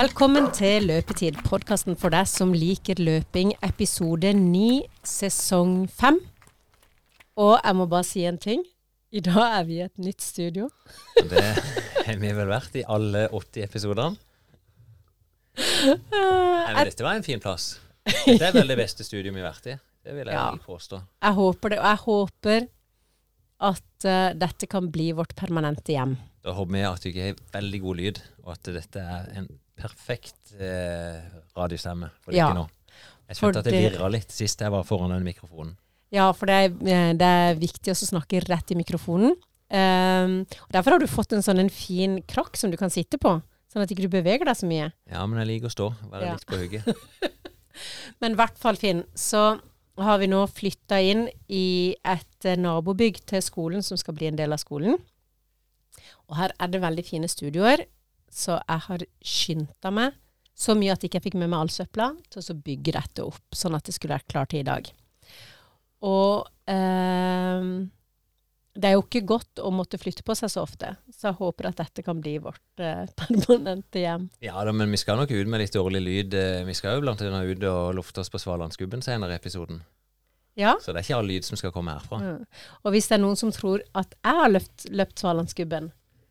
[0.00, 6.16] Velkommen til Løpetid, podkasten for deg som liker løping, episode 9, sesong 5.
[7.44, 8.62] Og jeg må bare si en ting.
[9.12, 10.70] I dag er vi i et nytt studio.
[11.34, 11.44] Det
[12.06, 14.16] har vi vel vært i alle 80 episodene.
[15.60, 17.74] Men dette var en fin plass.
[18.24, 19.78] Dette er vel det beste studioet vi har vært i.
[20.00, 20.50] Det vil jeg Ja.
[20.64, 21.04] påstå.
[21.28, 22.68] Jeg håper det, og jeg håper
[23.68, 26.16] at uh, dette kan bli vårt permanente hjem.
[26.40, 29.50] Da håper vi at du ikke har veldig god lyd, og at dette er en
[29.80, 31.20] perfekt eh,
[31.56, 32.48] radiostemme for Ja.
[32.50, 32.66] dere nå.
[33.30, 35.76] Jeg følte at det virra litt sist jeg var foran den mikrofonen.
[36.10, 39.36] Ja, for det er, eh, det er viktig å snakke rett i mikrofonen.
[39.70, 43.20] Um, og Derfor har du fått en sånn en fin krakk som du kan sitte
[43.22, 43.36] på,
[43.70, 44.88] sånn at ikke du beveger deg så mye.
[45.06, 45.86] Ja, men jeg liker å stå.
[46.10, 46.32] Være Ja.
[46.34, 46.84] litt på hugget.
[48.20, 49.60] Men i hvert fall, Finn, så
[49.96, 54.36] har vi nå flytta inn i et eh, nabobygg til skolen som skal bli en
[54.36, 54.98] del av skolen.
[56.28, 57.84] Og her er det veldig fine studioer,
[58.30, 60.18] så jeg har skynda meg
[60.60, 63.24] så mye at jeg ikke fikk med meg all søpla, til å så bygge dette
[63.24, 64.90] opp, sånn at det skulle være klart til i dag.
[66.04, 67.68] Og eh,
[68.80, 71.70] det er jo ikke godt å måtte flytte på seg så ofte, så jeg håper
[71.70, 74.26] at dette kan bli vårt eh, permanente hjem.
[74.44, 76.36] Ja da, men vi skal nok ut med litt dårlig lyd.
[76.36, 79.80] Eh, Vi skal jo blant annet ut og lufte oss på Svalandsgubben senere i episoden.
[80.58, 80.74] Ja.
[80.82, 82.20] Så det er ikke all lyd som skal komme herfra.
[82.20, 82.44] Mm.
[82.84, 85.88] Og hvis det er noen som tror at jeg har løpt, løpt Svalandsgubben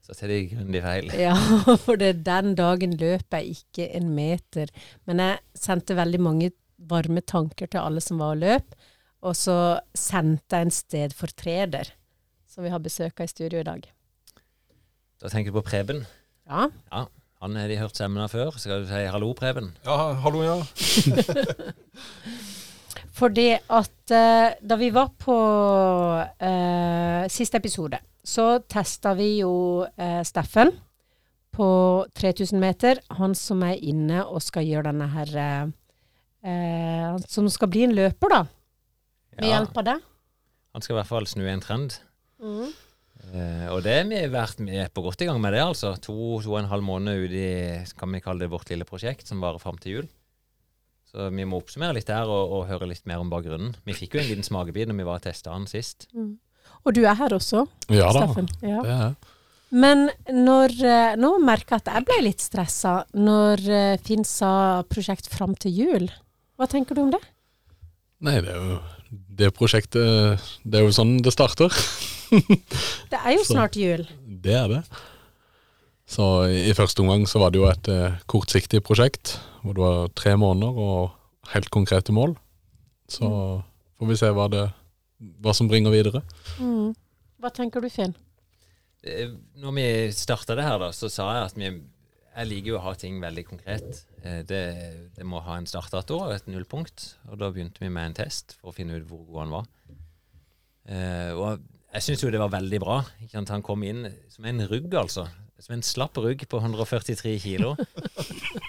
[0.09, 1.11] Så tar de grundig feil.
[1.27, 1.35] Ja,
[1.77, 4.71] for det den dagen løp jeg ikke en meter.
[5.05, 6.49] Men jeg sendte veldig mange
[6.89, 8.73] varme tanker til alle som var og løp.
[9.21, 11.91] Og så sendte jeg en stedfortreder,
[12.49, 13.85] som vi har besøk av i studio i dag.
[15.21, 16.07] Da tenker du på Preben.
[16.49, 16.71] Ja.
[16.89, 17.03] Ja,
[17.43, 18.57] han har de hørt stemmen av før.
[18.57, 19.75] Skal du si hallo, Preben?
[19.85, 20.57] Ja, hallo, ja.
[23.19, 25.35] Fordi at uh, da vi var på
[26.23, 27.99] uh, siste episode,
[28.30, 29.53] så testa vi jo
[29.97, 30.72] eh, Steffen
[31.55, 31.69] på
[32.16, 33.02] 3000 meter.
[33.20, 35.71] Han som er inne og skal gjøre denne her eh,
[36.45, 38.43] eh, Han som skal bli en løper, da.
[39.39, 39.98] Med hjelp av det.
[40.76, 41.98] Han skal i hvert fall snu en trend.
[43.30, 45.95] Eh, og det har vi vært er på godt i gang med det, altså.
[46.05, 47.53] To, to og en halv måned ute i
[47.98, 50.09] kan vi kalle det vårt lille prosjekt, som varer fram til jul.
[51.09, 53.73] Så vi må oppsummere litt der og, og høre litt mer om bakgrunnen.
[53.87, 56.05] Vi fikk jo en liten smakebit når vi var og testa han sist.
[56.87, 58.47] Og du er her også, Ja Steffen.
[58.61, 58.79] Ja.
[58.85, 59.15] det er jeg.
[59.69, 64.81] Men når, eh, nå merker jeg at jeg ble litt stressa når eh, Finn sa
[64.89, 66.07] prosjekt fram til jul.
[66.57, 67.21] Hva tenker du om det?
[68.25, 68.79] Nei, det er jo
[69.09, 71.73] det prosjektet Det er jo sånn det starter.
[73.09, 74.03] Det er jo snart jul.
[74.21, 74.81] Det er det.
[76.09, 80.11] Så i første omgang så var det jo et eh, kortsiktig prosjekt, hvor det var
[80.17, 82.35] tre måneder og helt konkrete mål.
[83.09, 83.29] Så
[83.97, 84.67] får vi se hva, det,
[85.19, 86.21] hva som bringer videre.
[86.59, 86.93] Mm.
[87.39, 88.15] Hva tenker du, Finn?
[89.03, 89.85] Eh, Når vi
[90.15, 91.69] starta det her, da, så sa jeg at vi
[92.39, 94.03] Jeg liker jo å ha ting veldig konkret.
[94.23, 94.61] Eh, Det,
[95.17, 97.15] det må ha en startdato og et nullpunkt.
[97.31, 99.65] Og da begynte vi med en test for å finne ut hvor god han var.
[100.89, 101.59] Eh, og
[101.93, 102.99] jeg syns jo det var veldig bra.
[103.19, 103.52] Ikke sant?
[103.55, 105.27] Han kom inn som en rugg, altså.
[105.59, 107.75] Som en slapp rugg på 143 kilo.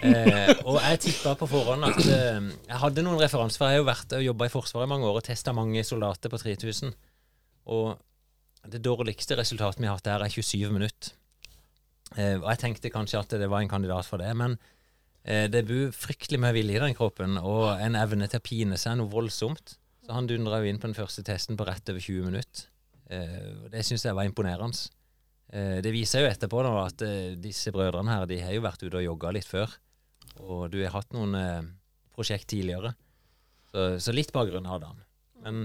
[0.01, 3.59] Eh, og jeg tippa på forhånd at eh, jeg hadde noen referanser.
[3.59, 5.83] For jeg har jo vært og jobba i Forsvaret i mange år og testa mange
[5.85, 6.93] soldater på 3000.
[7.69, 11.13] Og det dårligste resultatet vi har hatt der, er 27 minutter.
[12.17, 14.57] Eh, og jeg tenkte kanskje at det var en kandidat for det, men
[15.23, 18.79] eh, det bor fryktelig mye vilje i den kroppen, og en evne til å pine
[18.81, 19.77] seg noe voldsomt.
[20.01, 22.65] Så han dundra jo inn på den første testen på rett over 20 minutter.
[23.11, 24.89] Eh, og det syns jeg var imponerende.
[25.51, 28.83] Eh, det viser jo etterpå da, at eh, disse brødrene her, de har jo vært
[28.85, 29.73] ute og jogga litt før.
[30.39, 31.69] Og du har hatt noen eh,
[32.15, 32.93] prosjekt tidligere.
[33.71, 35.03] Så, så litt bakgrunn hadde han.
[35.43, 35.61] Men,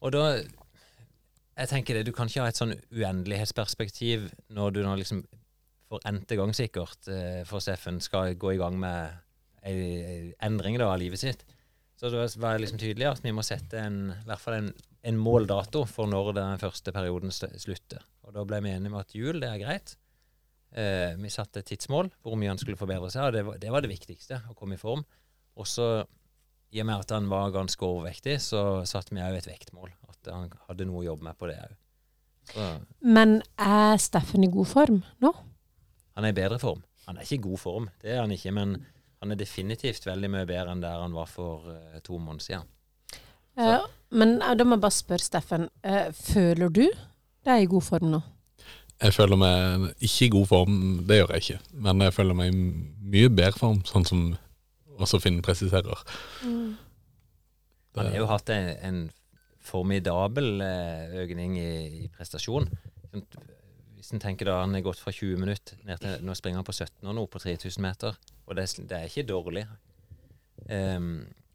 [0.00, 4.94] og da jeg tenker det, Du kan ikke ha et sånn uendelighetsperspektiv når du nå
[4.96, 5.20] liksom
[5.92, 7.10] for n-te gang sikkert
[7.44, 9.10] for Steffen skal gå i gang med
[9.60, 11.44] ei, ei endring da, av livet sitt.
[12.00, 14.70] Så det var liksom tydelig at vi må sette en, i hvert fall en,
[15.02, 18.04] en måldato for når den første perioden slutter.
[18.22, 19.96] Og Da ble vi enige om at jul det er greit.
[20.72, 23.72] Eh, vi satte et tidsmål hvor mye han skulle forbedre seg, og det var det,
[23.74, 24.40] var det viktigste.
[24.48, 25.04] Å komme i form.
[25.58, 26.04] Og så,
[26.72, 29.90] i og med at han var ganske overvektig, så satte vi òg et vektmål.
[30.08, 31.78] At han hadde noe å jobbe med på det òg.
[33.02, 35.30] Men er Steffen i god form nå?
[36.16, 36.82] han er i bedre form.
[37.06, 38.76] Han er ikke i god form, det er han ikke, men
[39.22, 42.70] han er definitivt veldig mye bedre enn der han var for eh, to måneder siden.
[43.56, 43.80] Eh,
[44.16, 45.68] men eh, da må jeg bare spørre Steffen.
[45.84, 46.84] eh, føler du
[47.44, 48.22] deg i god form nå?
[49.02, 50.74] Jeg føler meg ikke i god form,
[51.08, 51.60] det gjør jeg ikke.
[51.88, 52.58] Men jeg føler meg i
[53.12, 54.20] mye bedre form, sånn som
[55.02, 56.04] også Finn presiserer.
[56.46, 59.00] Han har jo hatt en, en
[59.62, 61.72] formidabel eh, økning i,
[62.04, 62.68] i prestasjon.
[63.10, 63.26] Sånn,
[63.98, 66.66] hvis en tenker da han er gått fra 20 minutter ned til Nå springer han
[66.66, 68.16] på 17 og nå på 3000 meter.
[68.46, 69.66] Og det, er- det er ikke dårlig.
[70.72, 71.12] Ehm,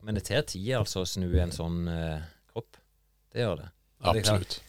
[0.08, 2.24] men det tar tid altså å snu en sånn eh,
[2.54, 2.80] kropp.
[3.34, 3.68] Det gjør det.
[4.00, 4.62] Det Absolutt.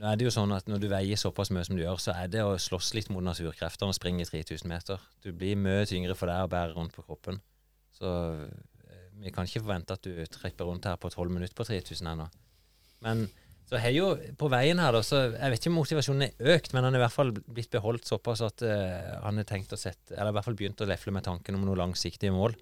[0.00, 2.14] Nå er det jo sånn at Når du veier såpass mye som du gjør, så
[2.14, 5.02] er det å slåss litt mot naturkreftene og springe 3000 meter.
[5.24, 7.40] Du blir mye tyngre for deg å bære rundt på kroppen.
[7.98, 11.66] Så eh, vi kan ikke forvente at du tripper rundt her på 12 minutter på
[11.66, 12.28] 3000 ennå.
[13.04, 13.26] Men
[13.66, 16.72] så har jo på veien her, da, så jeg vet ikke om motivasjonen er økt,
[16.74, 19.78] men han er i hvert fall blitt beholdt såpass at uh, han har tenkt å
[19.78, 22.56] sette Eller i hvert fall begynt å lefle med tanken om noen langsiktige mål.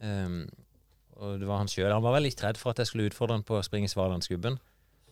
[0.00, 0.46] Um,
[1.16, 1.92] og det var han sjøl.
[1.92, 4.58] Han var vel litt redd for at jeg skulle utfordre han på å springe Svalandsgubben.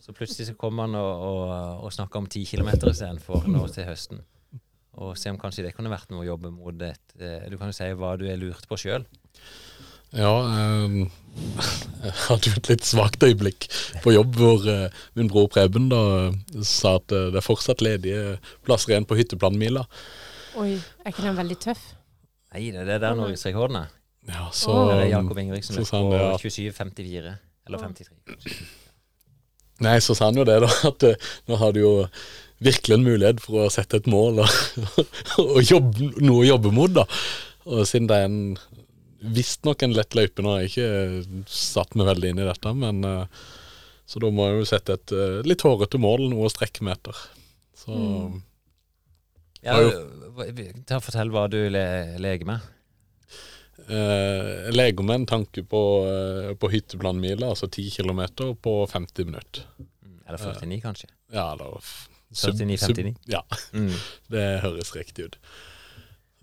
[0.04, 1.52] Så plutselig så kom han og, og,
[1.86, 4.20] og snakka om 10 km istedenfor nå til høsten.
[5.00, 7.70] Og se om kanskje det kunne vært noe å jobbe mot et eh, Du kan
[7.70, 9.06] jo si hva du er lurt på sjøl.
[10.14, 10.98] Ja, eh,
[12.04, 13.66] jeg hadde jo et litt svakt øyeblikk
[14.04, 16.04] på jobb hvor eh, min bror Preben da
[16.62, 18.36] sa at eh, det er fortsatt ledige
[18.66, 19.82] plasser igjen på hytteplanmila.
[20.62, 21.82] Oi, er ikke den veldig tøff?
[22.54, 23.94] Nei, det er der norgesrekorden er.
[24.30, 25.02] Ja, så, oh.
[25.08, 26.30] Jakob Ingebrigtsen så løp sa han på ja.
[26.34, 27.34] at 27,54.
[27.66, 28.54] Eller 53.
[29.84, 31.92] Nei, så sa han jo det, da, at eh, nå har du jo
[32.64, 34.86] virkelig en mulighet for å sette et mål og,
[35.42, 37.04] og jobbe, noe å jobbe mot, da.
[37.66, 38.40] Og siden det er en
[39.34, 43.04] visstnok en lett løype, nå har jeg ikke satt meg veldig inn i dette, men
[43.08, 43.44] eh,
[44.04, 47.00] så da må jeg jo sette et eh, litt hårete mål, noe å strekke meg
[47.00, 47.22] etter.
[47.84, 48.42] Så Mm.
[49.64, 49.78] Ja,
[50.84, 51.84] ta og Fortell hva du le,
[52.20, 52.64] leker med.
[53.88, 58.22] Eh, jeg leger med en tanke på, eh, på hytteplanmila, altså 10 km
[58.62, 59.66] på 50 minutter.
[60.26, 61.08] Eller 49, kanskje.
[61.32, 61.80] Ja, eller
[62.34, 63.14] 49-59.
[63.30, 63.42] Ja.
[63.72, 63.92] Mm.
[64.32, 65.38] Det høres riktig ut.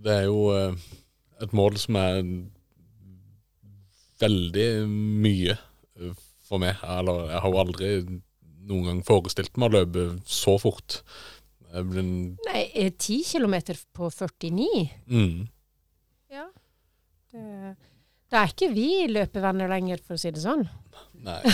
[0.02, 0.90] Det er jo eh,
[1.42, 2.22] et mål som er
[4.22, 5.58] veldig mye
[6.46, 6.78] for meg.
[6.86, 7.94] Eller jeg har jo aldri
[8.70, 11.02] noen gang forestilt meg å løpe så fort.
[11.72, 13.56] Nei, eh, 10 km
[13.96, 14.90] på 49?
[15.08, 15.50] mm.
[17.32, 17.76] Det,
[18.32, 20.66] da er ikke vi løpevenner lenger, for å si det sånn.
[21.24, 21.42] Nei.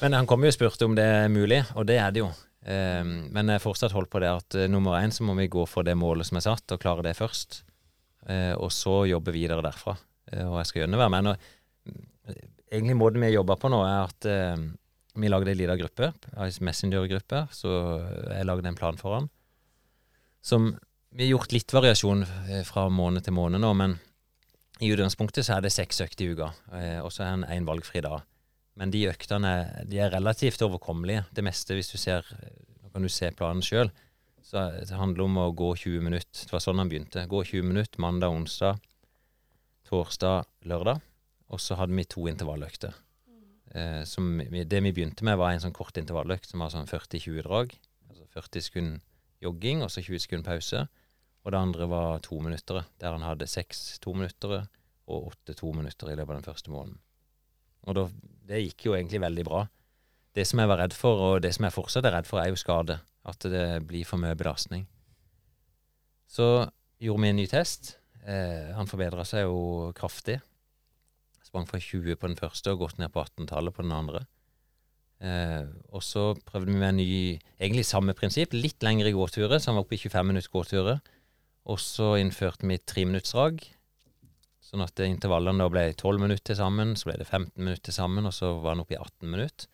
[0.00, 2.30] Men han kom jo og spurte om det er mulig, og det er det jo.
[2.64, 5.66] Ehm, men jeg fortsatt holdt på det at eh, nummer én så må vi gå
[5.68, 7.60] for det målet som er satt, og klare det først.
[8.28, 9.96] Eh, og så jobbe videre derfra.
[10.32, 11.28] Eh, og jeg skal gjerne være med.
[11.28, 12.38] Nå,
[12.72, 14.28] egentlig måten vi jobber på nå, er at
[15.14, 17.70] vi lagde en liten gruppe, en Messenger-gruppe, så
[18.32, 19.28] jeg lagde en plan for han.
[20.44, 20.72] Som
[21.14, 23.92] Vi har gjort litt variasjon eh, fra måned til måned nå, men
[24.82, 27.68] i utgangspunktet så er det seks økter i uka, eh, og så er det én
[27.68, 28.24] valgfri dag.
[28.74, 29.52] Men de øktene
[29.86, 31.22] de er relativt overkommelige.
[31.30, 32.26] Det meste, hvis du ser
[32.90, 33.92] kan du se planen sjøl.
[34.42, 36.48] Så det handler om å gå 20 minutter.
[36.48, 37.22] Det var sånn han begynte.
[37.30, 38.82] Gå 20 minutter mandag, onsdag,
[39.86, 40.98] torsdag, lørdag.
[41.54, 42.98] Og så hadde vi to intervalløkter.
[44.06, 47.74] Som det vi begynte med, var en sånn kort intervalløkt som var sånn 40-20 drag.
[48.10, 49.02] Altså 40 sekunder
[49.42, 50.86] jogging, og så 20 sekunder pause.
[51.44, 54.64] Og det andre var to minutter, der han hadde seks tominuttere
[55.12, 57.00] og åtte tominutter i løpet av den første måneden.
[57.84, 58.04] Og da,
[58.48, 59.64] det gikk jo egentlig veldig bra.
[60.34, 62.48] Det som jeg var redd for, og det som jeg fortsatt er redd for, er
[62.50, 62.96] jo skade.
[63.28, 64.86] At det blir for mye belastning.
[66.28, 66.66] Så
[67.00, 67.98] gjorde vi en ny test.
[68.24, 70.40] Eh, han forbedra seg jo kraftig.
[71.44, 74.24] Sprang fra 20 på den første og gått ned på 18-tallet på den andre.
[75.24, 77.10] Eh, og så prøvde vi med en ny,
[77.60, 81.04] egentlig samme prinsipp, litt lengre gåturer, så han var oppe i 25 minutter gåturer.
[81.70, 83.62] Og så innførte vi treminuttsdrag,
[84.64, 87.96] sånn at intervallene da ble 12 minutter til sammen, så ble det 15 minutter til
[87.96, 89.68] sammen, og så var han oppe i 18 minutter.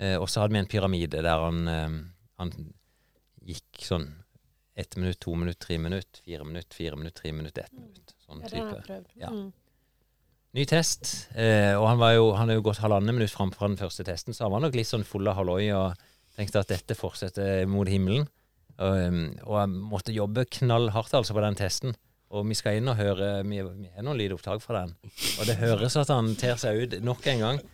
[0.00, 1.96] Eh, og så hadde vi en pyramide der han, eh,
[2.40, 2.52] han
[3.44, 4.08] gikk sånn
[4.80, 8.14] ett minutt, to minutt, tre minutt, fire minutt, fire minutt, tre minutt, ett minutt.
[8.24, 9.00] Sånn type.
[9.18, 9.32] Ja.
[9.34, 9.50] Mm.
[10.56, 13.68] Ny test, eh, og han var jo han har jo gått halvannet minutt framfor fra
[13.70, 16.00] den første testen, så han var nok litt sånn full av halloi og
[16.34, 18.26] tenkte at dette fortsetter mot himmelen.
[18.80, 21.96] Og, jeg måtte jobbe knallhardt altså på den testen.
[22.30, 24.94] Og vi skal inn og høre Vi, vi har noen lydopptak fra den.
[25.40, 27.64] Og det høres at han ter seg ut nok en gang.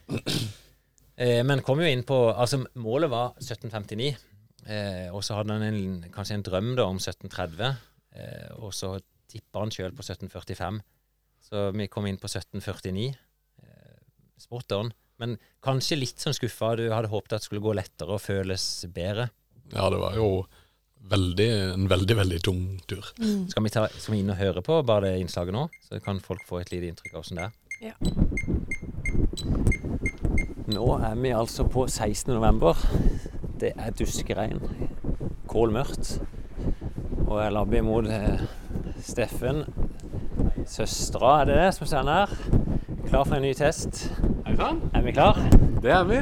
[1.17, 4.11] Eh, men kom jo inn på Altså, målet var 1759.
[4.67, 7.71] Eh, og så hadde han en, kanskje en drøm da om 1730.
[8.17, 8.97] Eh, og så
[9.31, 10.83] tippa han sjøl på 1745.
[11.47, 13.09] Så vi kom inn på 1749.
[13.63, 13.99] Eh,
[14.43, 14.93] spot on.
[15.23, 16.75] Men kanskje litt sånn skuffa.
[16.77, 19.31] Du hadde håpet at det skulle gå lettere og føles bedre.
[19.73, 20.29] Ja, det var jo
[21.11, 23.05] veldig, en veldig, veldig tung tur.
[23.21, 23.47] Mm.
[23.53, 26.21] Skal vi, ta, skal vi inn og høre på bare det innslaget nå, så kan
[26.25, 27.53] folk få et lite inntrykk av hvordan det er?
[27.91, 27.97] Ja.
[30.73, 32.33] Nå er vi altså på 16.
[32.35, 32.79] november.
[33.61, 34.61] Det er duskeregn.
[35.49, 36.17] Kålmørkt.
[37.27, 38.43] Og jeg labber imot eh,
[39.03, 39.63] Steffen.
[40.67, 42.35] Søstera, er det det som står her?
[43.07, 44.07] Klar for en ny test.
[44.47, 45.39] Hei sann, Er vi klar?
[45.83, 46.21] det er vi.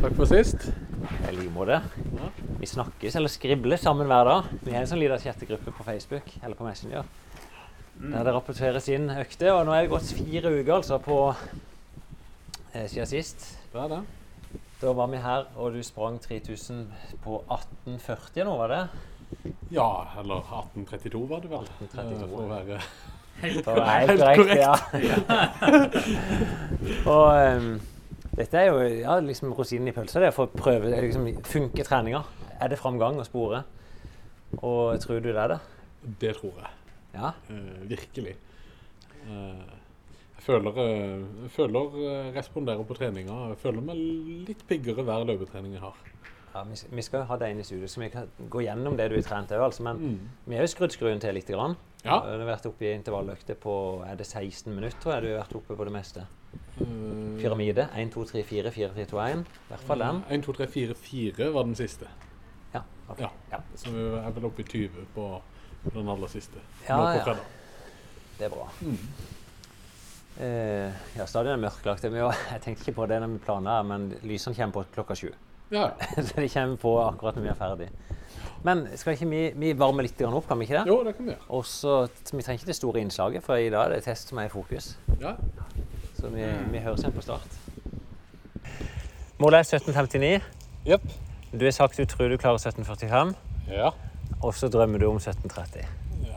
[0.00, 0.70] Takk for sist.
[1.30, 1.78] I like måte.
[2.60, 4.48] Vi snakkes eller skribler sammen hver dag.
[4.60, 7.06] Vi har en sånn liten chattegruppe på Facebook eller på Messenger.
[8.00, 9.54] Der det rapporteres inn økter.
[9.54, 11.16] Og nå er det gått fire uker altså på
[12.74, 13.46] eh, siden sist.
[13.72, 14.00] Hva er det.
[14.82, 16.82] Da var vi her, og du sprang 3000
[17.24, 18.82] på 1840 nå, var det?
[19.72, 19.88] Ja,
[20.20, 21.68] eller 1832 var det vel.
[21.86, 22.80] 1832, eh, For å være
[23.40, 24.74] helt, helt korrekt, ja.
[27.16, 27.72] og ehm,
[28.36, 30.20] dette er jo ja, liksom rosinen i pølsa.
[30.22, 32.22] Det er for å prøve liksom, Funker treninga?
[32.60, 33.64] Er det framgang å spore?
[34.60, 35.60] Og tror du det er det?
[36.22, 36.70] Det tror jeg.
[37.14, 37.32] Ja?
[37.50, 38.36] Uh, virkelig.
[39.26, 39.66] Uh,
[40.36, 41.98] jeg føler, uh, føler
[42.36, 43.36] responderer på treninga.
[43.52, 44.00] Jeg føler meg
[44.48, 45.98] litt piggere hver løpetrening jeg har.
[46.54, 49.10] ja vi, vi skal ha deg inn i studio, så vi kan gå gjennom det
[49.12, 49.66] du har trent òg.
[49.68, 50.18] Altså, men Mm.
[50.46, 51.46] vi har jo skrudd skruen til litt.
[51.50, 51.76] grann.
[52.04, 52.20] Ja.
[52.24, 53.74] Du har vært oppe i intervalløkter på
[54.06, 56.26] er det 16 minutter, tror jeg du har vært oppe på det meste.
[57.40, 57.88] Pyramide.
[57.96, 59.40] 1, 2, 3, 4, 4, 3, 2, 1.
[59.40, 60.22] I hvert fall den.
[60.30, 62.08] 1, 2, 3, 4, 4 var den siste.
[62.74, 62.82] Ja.
[63.08, 63.26] Okay.
[63.26, 63.30] Ja.
[63.52, 63.62] ja.
[63.76, 65.26] Så vi er vel oppe i 20 på
[65.94, 66.62] den aller siste.
[66.88, 67.36] Ja, Nå på ja.
[68.38, 68.68] Det er bra.
[68.80, 68.98] Mm.
[70.40, 72.04] Eh, ja, stadion er mørklagt.
[72.04, 75.28] Jeg tenkte ikke på det når vi planla, men lysene kommer på klokka sju.
[75.70, 75.90] Ja.
[76.16, 77.90] Så de kommer på akkurat når vi er ferdig.
[78.64, 80.84] Men skal ikke vi, vi varme litt opp, kan vi ikke det?
[80.88, 81.46] Jo, det kan vi gjøre.
[81.56, 81.94] Også,
[82.30, 84.52] Vi trenger ikke det store innslaget, for i dag er det test som er i
[84.52, 84.94] fokus.
[85.20, 85.34] Ja.
[86.20, 87.58] Så vi, vi høres igjen på start.
[89.40, 90.42] Målet er 1759.
[90.88, 91.06] Yep.
[91.56, 93.34] Du har sagt du tror du klarer 1745,
[93.70, 93.90] Ja.
[94.42, 95.86] og så drømmer du om 1730.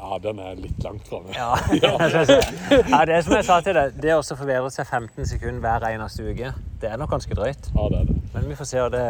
[0.03, 1.31] ja, den er litt langt framme.
[1.35, 1.53] Ja.
[1.83, 5.85] ja, det er som jeg sa til deg, det å forbedre seg 15 sekunder hver
[5.91, 7.69] eneste uke, det er nok ganske drøyt.
[7.75, 8.17] Ja, det er det.
[8.33, 9.03] Men vi får se hva det,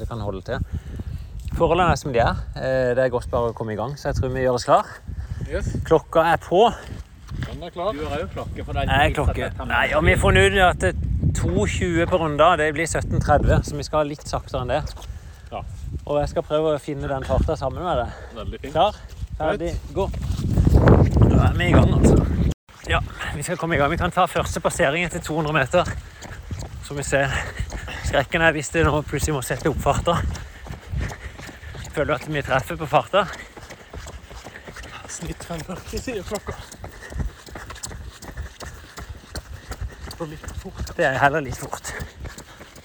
[0.00, 0.58] det kan holde til.
[1.54, 2.40] Forholdene er som de er.
[2.58, 4.66] Eh, Det er godt bare å komme i gang, så jeg tror vi gjør oss
[4.68, 4.88] klar.
[5.48, 6.64] Yes, Klokka er på.
[7.46, 7.92] Den er klar.
[7.96, 8.88] Du har jo klokke for deg.
[8.90, 9.50] Nei, klokke.
[9.68, 13.64] Nei, og vi har funnet ut at det er 2.20 på runder, det blir 17.30,
[13.68, 14.82] så vi skal litt saktere enn det.
[15.50, 15.62] Ja.
[16.04, 18.22] Og jeg skal prøve å finne den farta sammen med deg.
[18.38, 18.74] Veldig fint.
[18.74, 18.98] Klar,
[19.38, 20.08] ferdig, gå.
[21.24, 22.18] Da er vi i gang, altså.
[22.90, 23.00] Ja,
[23.34, 23.90] vi skal komme i gang.
[23.90, 25.88] Vi kan ta første passering etter 200 meter.
[26.84, 27.32] Så vi ser.
[28.04, 30.18] Skrekken er hvis det nå plutselig må sette opp farta.
[31.94, 33.24] Føler du at vi treffer på farta?
[35.08, 36.58] Snitt 45, sier klokka.
[40.18, 40.92] Og litt fort.
[40.96, 41.90] Det er heller litt fort.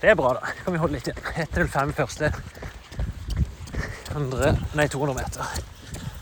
[0.02, 0.54] Det er bra, da.
[0.64, 1.20] Kan vi holde litt igjen.
[1.46, 2.32] 1.05 første.
[4.18, 5.60] Andre, nei, 200 meter.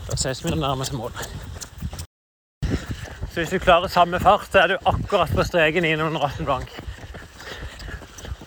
[0.08, 1.14] Da ses vi nærmest mål.
[3.32, 6.48] Så hvis du klarer samme fart, så er du akkurat på streken inn under 18
[6.48, 6.72] blank.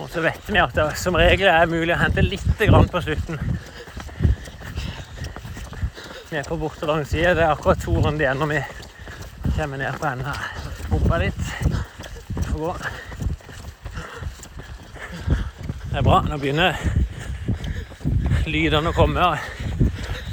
[0.01, 3.01] Og så vet vi at det som regel er mulig å hente litt grann på
[3.06, 3.39] slutten.
[6.32, 7.34] Er på borte lang side.
[7.36, 8.60] Det er akkurat to runder igjen når vi
[9.58, 10.46] kommer ned på enden her.
[10.88, 11.90] Pumpa litt.
[12.53, 12.75] Gå.
[15.91, 16.22] Det er bra.
[16.27, 16.77] Nå begynner
[18.46, 19.29] lydene å komme.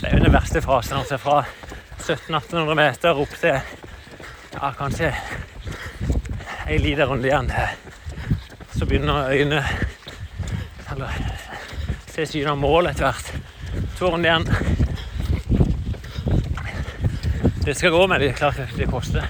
[0.01, 0.99] Det er jo den verste fasen.
[0.99, 1.39] altså Fra
[2.03, 5.13] 1700-1800 meter opp til ja, kanskje
[6.67, 7.53] en liten runde igjen.
[8.75, 9.65] Så begynner øynene
[10.93, 11.19] Eller
[12.11, 13.29] se synet av mål etter hvert.
[13.99, 14.47] To runder igjen.
[17.65, 18.33] Det skal gå med det.
[18.41, 19.29] Klart det koster.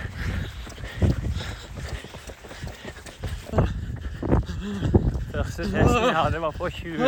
[5.33, 6.99] Første testen jeg hadde, var på 20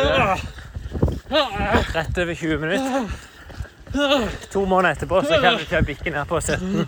[1.95, 3.09] Rett over 20 minutter.
[4.51, 6.87] To måneder etterpå så kan vi kjøre bikken bikke ned på 17.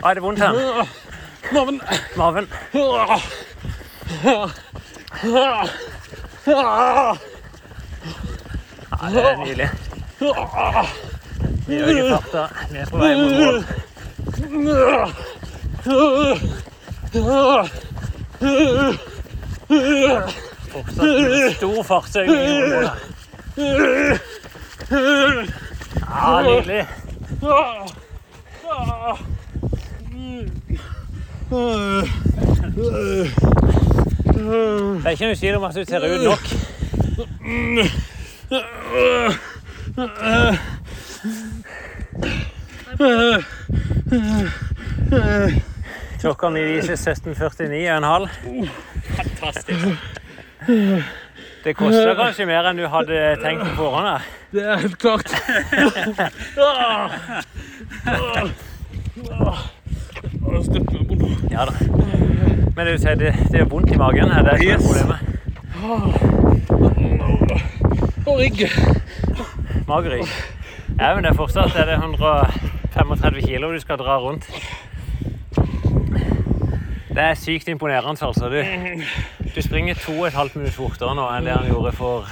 [0.00, 0.52] Hva er det vondt her?
[1.52, 1.80] Maven.
[2.16, 2.46] Maven?
[8.96, 9.68] Ja, det er nydelig.
[11.66, 12.48] Vi øker farta.
[12.70, 13.64] Vi på vei mot mål.
[20.72, 22.92] Fortsatt stor fartsøkning i målet.
[26.00, 26.82] Ja, nydelig.
[34.36, 36.44] Det er ikke noe tvil om at du ser ut nok.
[46.20, 48.28] Klokka mi viser 17.49,5.
[49.16, 49.86] Fantastisk.
[51.64, 54.20] Det koster kanskje mer enn du hadde tenkt på forhånd.
[54.52, 55.30] Det er helt klart.
[61.50, 61.72] Ja da.
[62.76, 64.28] Men du sier det, det er vondt i magen.
[64.28, 65.18] Er det som er problemet?
[68.26, 68.58] Og rygg.
[69.86, 70.26] Magerrygg.
[70.98, 74.48] Ja, men det er fortsatt er det 135 kilo du skal dra rundt.
[77.16, 78.48] Det er sykt imponerende, altså.
[78.48, 78.58] Du,
[79.54, 82.26] du springer to og et halvt minutt fortere nå enn det han gjorde for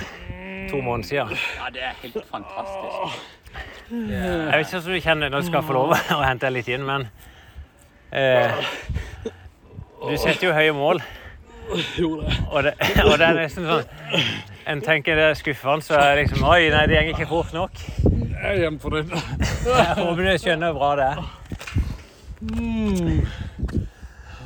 [0.70, 1.30] to måneder siden.
[1.60, 3.22] Ja, det er helt fantastisk.
[3.90, 6.70] Jeg vet ikke om du kjenner når du skal få lov å hente deg litt
[6.74, 7.06] inn, men
[8.10, 8.50] eh,
[10.04, 11.00] Du setter jo høye mål.
[12.50, 12.74] Og det,
[13.06, 13.86] og det er nesten sånn
[14.66, 17.80] En tenker det er skuffende, så er liksom Oi, nei, det går ikke fort nok.
[18.04, 19.10] Jeg er hjemme for den.
[19.12, 21.18] Jeg håper du skjønner hvor bra det er.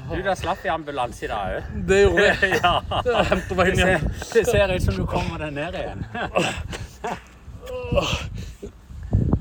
[0.09, 1.63] Du, da slapp vi ambulanse i dag òg.
[1.89, 2.53] Det gjorde jeg.
[2.65, 2.75] Ja.
[3.07, 4.07] Jeg henter meg inn Det, igjen.
[4.35, 6.01] det ser ut som du kommer deg ned igjen.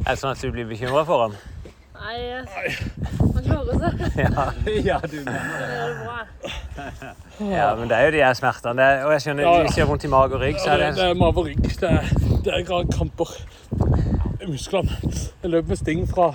[0.08, 1.38] Er det sånn at du blir bekymra for ham?
[2.08, 2.72] Nei,
[3.34, 4.04] han klarer seg.
[4.24, 4.44] Ja.
[4.86, 5.68] Ja, du mener det.
[5.68, 6.20] Det er bra.
[7.52, 8.82] ja, men det er jo de her smertene.
[8.86, 9.62] Er, og jeg skjønner, Ja, ja.
[9.66, 11.38] hvis det gjør vondt i mage og rygg, så er Det, det det er mage
[11.42, 11.64] og rygg.
[11.82, 12.12] Det er,
[12.48, 13.32] det er kramper
[14.42, 14.98] i musklene.
[15.44, 16.30] Jeg løp med sting fra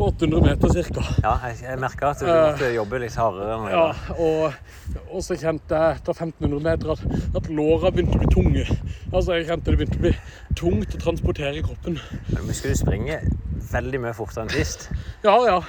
[0.00, 1.02] 800 meter ca.
[1.22, 3.58] Ja, jeg, jeg merka at du måtte jobbe litt hardere.
[3.68, 7.04] jeg Ja, og, og så kjente jeg etter 1500 meter at,
[7.40, 8.64] at låra begynte å bli tunge.
[9.12, 10.14] Altså, jeg kjente det begynte å bli
[10.58, 12.00] tungt å transportere i kroppen.
[12.32, 13.24] Men husker du springer
[13.72, 14.88] veldig mye fortere enn sist.
[15.24, 15.60] Ja, ja.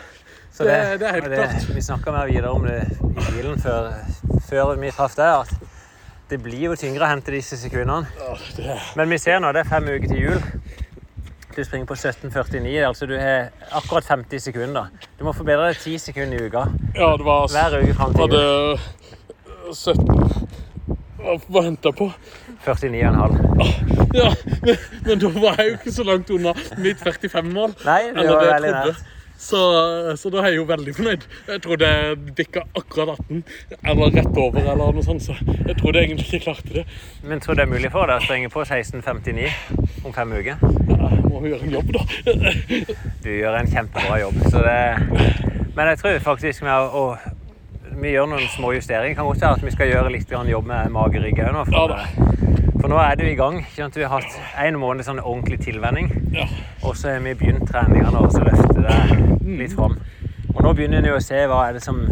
[0.56, 1.70] Så Det- det er helt klart.
[1.76, 3.92] Vi snakka mer videre om det i bilen før,
[4.50, 5.52] før vi traff deg, at
[6.30, 8.08] det blir jo tyngre å hente disse sekundene.
[8.98, 10.42] Men vi ser nå, det er fem uker til jul.
[11.56, 14.90] Du springer på 17,49, altså du har akkurat 50 sekunder.
[15.20, 16.66] Du må forbedre deg 10 sekunder i uka.
[16.98, 18.40] ja, det var Hver uke fram til jul.
[18.42, 18.80] jul.
[19.74, 20.06] 17
[21.50, 22.10] Hva, henta på?
[22.66, 24.12] 49,5.
[24.16, 24.28] Ja,
[24.66, 24.78] men,
[25.08, 26.52] men da var jeg jo ikke så langt unna
[26.84, 27.74] mitt 45-mål.
[27.86, 29.02] Nei, det var veldig nært.
[29.38, 29.60] Så,
[30.18, 31.26] så da er jeg jo veldig fornøyd.
[31.50, 33.44] Jeg trodde jeg bikka akkurat 18,
[33.92, 35.26] eller rett over, eller noe sånt.
[35.26, 35.36] Så
[35.68, 36.86] jeg trodde egentlig ikke klarte det.
[37.24, 40.56] Men tror du det er mulig for deg å sprenge på 16,59 om fem uker?
[40.90, 42.04] Ja, Jeg må jo gjøre en jobb, da.
[43.26, 44.40] Du gjør en kjempebra jobb.
[44.50, 44.80] Så det...
[45.76, 47.08] Men jeg tror faktisk vi har å
[48.00, 49.16] Vi gjør noen små justeringer.
[49.16, 51.66] Kan godt være at vi skal gjøre litt jobb med mage-rygg òg nå.
[51.76, 52.00] Ja da.
[52.86, 53.56] For nå er du i gang.
[53.66, 53.96] Vi sant?
[53.98, 56.12] Har hatt en måned sånn ordentlig tilvenning.
[56.36, 56.44] Ja.
[56.86, 59.96] Og så har vi begynt treningene og så løfte det litt fram.
[60.54, 62.04] Og nå begynner en å se hva er det som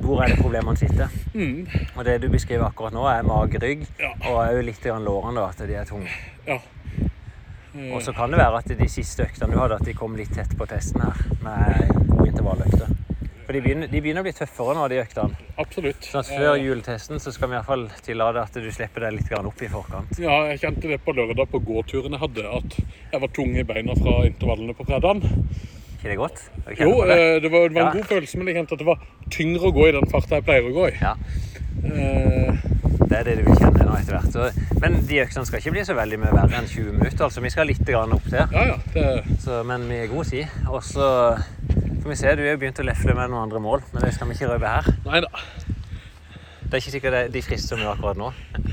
[0.00, 1.12] hvor er det problemene sitter.
[1.34, 1.66] Mm.
[1.92, 4.14] Og det du beskriver akkurat nå, er magerygg Ja.
[4.30, 6.08] og òg litt lårene, at de er tunge.
[6.46, 6.56] ja.
[7.92, 10.32] Og så kan det være at de siste øktene du hadde, at de kom litt
[10.34, 12.88] tett på testen her med gode intervalløkter.
[13.48, 15.36] For de begynner, de begynner å bli tøffere nå, de øktene.
[15.56, 16.04] Absolutt.
[16.04, 19.62] Sånn at før juletesten så skal vi iallfall tillate at du slipper deg litt opp
[19.64, 20.18] i forkant.
[20.20, 22.76] Ja, jeg kjente det på lørdag på gåturen jeg hadde, at
[23.14, 25.24] jeg var tung i beina fra intervallene på fredagen.
[25.96, 26.42] ikke det godt?
[26.76, 27.16] Jo, det?
[27.16, 27.92] eh, det var, det var en Ja.
[27.96, 29.00] god følelse, men jeg kjente at det var
[29.32, 30.96] tyngre å gå i den farta jeg pleier å gå i.
[31.00, 31.14] Ja,
[31.78, 32.52] Eh,
[33.08, 34.32] det er det du vil kjenne nå etter hvert.
[34.34, 37.24] Så, men de øktene skal ikke bli så veldig mye verre enn 20 minutter.
[37.24, 38.42] altså Vi skal litt grann opp til.
[38.52, 38.76] ja, ja.
[38.94, 40.46] Det, Så, men vi er god tid.
[40.68, 41.08] Og så
[42.02, 44.14] får vi se, du har jo begynt å lefle med noen andre mål, men det
[44.14, 44.92] skal vi ikke røpe her.
[45.06, 45.32] Neida.
[46.68, 48.32] Det er ikke sikkert det- de frister som gjør akkurat nå.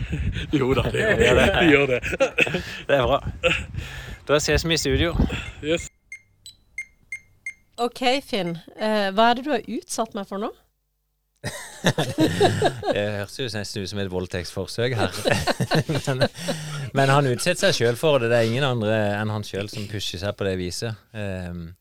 [0.59, 1.45] Jo da, de gjør det.
[1.55, 1.99] De gjør det.
[2.89, 3.21] Det er bra.
[4.27, 5.13] Da ses vi i studio.
[5.63, 5.87] Yes.
[7.77, 8.57] OK, Finn.
[8.79, 10.49] Eh, hva er det du har utsatt meg for nå?
[11.85, 15.17] Det høres jo nesten ut som et voldtektsforsøk her.
[15.93, 16.25] men,
[16.97, 18.31] men han utsetter seg sjøl for det.
[18.31, 20.97] Det er ingen andre enn han sjøl som pusher seg på det viset.
[21.13, 21.73] Um,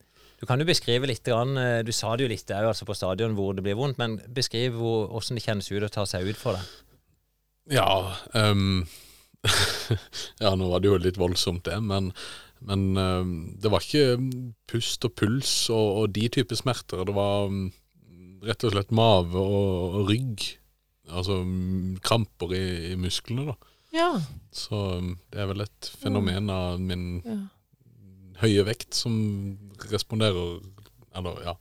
[0.45, 3.33] du kan jo beskrive litt, eh, du sa det jo litt òg altså på stadion
[3.33, 6.37] hvor det blir vondt, men beskriv hvor, hvordan det kjennes ut å ta seg ut
[6.37, 6.65] for det.
[7.79, 8.83] Ja, um,
[10.43, 12.11] ja, nå var det jo litt voldsomt det, men,
[12.61, 14.19] men um, det var ikke
[14.69, 17.07] pust og puls og, og de typer smerter.
[17.09, 17.71] Det var mm,
[18.47, 20.47] rett og slett mave og, og rygg.
[21.15, 21.41] Altså
[22.05, 23.73] kramper i, i musklene, da.
[23.95, 24.09] Ja.
[24.55, 27.37] Så um, det er vel et fenomen av min Ja.
[28.43, 29.15] høye vekt som
[29.93, 30.59] responderer
[31.15, 31.55] Eller, ja.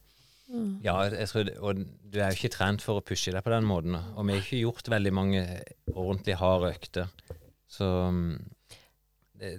[0.86, 1.80] Ja, jeg tror, og
[2.14, 3.96] du er jo ikke trent for å pushe deg på den måten.
[3.98, 5.42] Og vi har ikke gjort veldig mange
[5.94, 7.08] ordentlig harde økter.
[7.70, 8.36] Så mm,
[9.42, 9.54] det,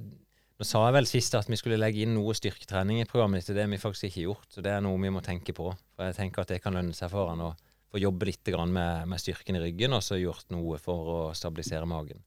[0.54, 3.56] Nå sa jeg vel sist at vi skulle legge inn noe styrketrening i programmet ditt.
[3.56, 5.72] Det har vi faktisk ikke gjort, så det er noe vi må tenke på.
[5.96, 7.54] For jeg tenker at det kan lønne seg for han å
[7.90, 11.18] få jobbe litt grann med, med styrken i ryggen, og så gjort noe for å
[11.34, 12.22] stabilisere magen.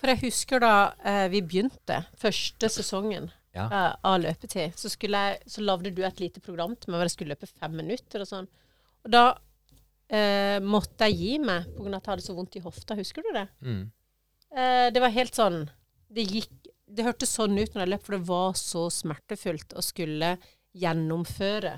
[0.00, 0.72] For jeg husker da
[1.04, 3.66] eh, vi begynte, første sesongen Ja.
[3.66, 7.16] eh, av løpetid, så, jeg, så lagde du et lite program til meg hvor jeg
[7.18, 8.48] skulle løpe fem minutter og sånn.
[9.04, 9.24] Og da
[10.08, 11.92] eh, måtte jeg gi meg pga.
[11.96, 12.96] at jeg hadde så vondt i hofta.
[12.96, 13.46] Husker du det?
[13.60, 13.82] Mm.
[14.56, 15.60] Eh, det var helt sånn
[16.10, 19.84] Det gikk Det hørtes sånn ut når jeg løp, for det var så smertefullt å
[19.84, 20.34] skulle
[20.76, 21.76] gjennomføre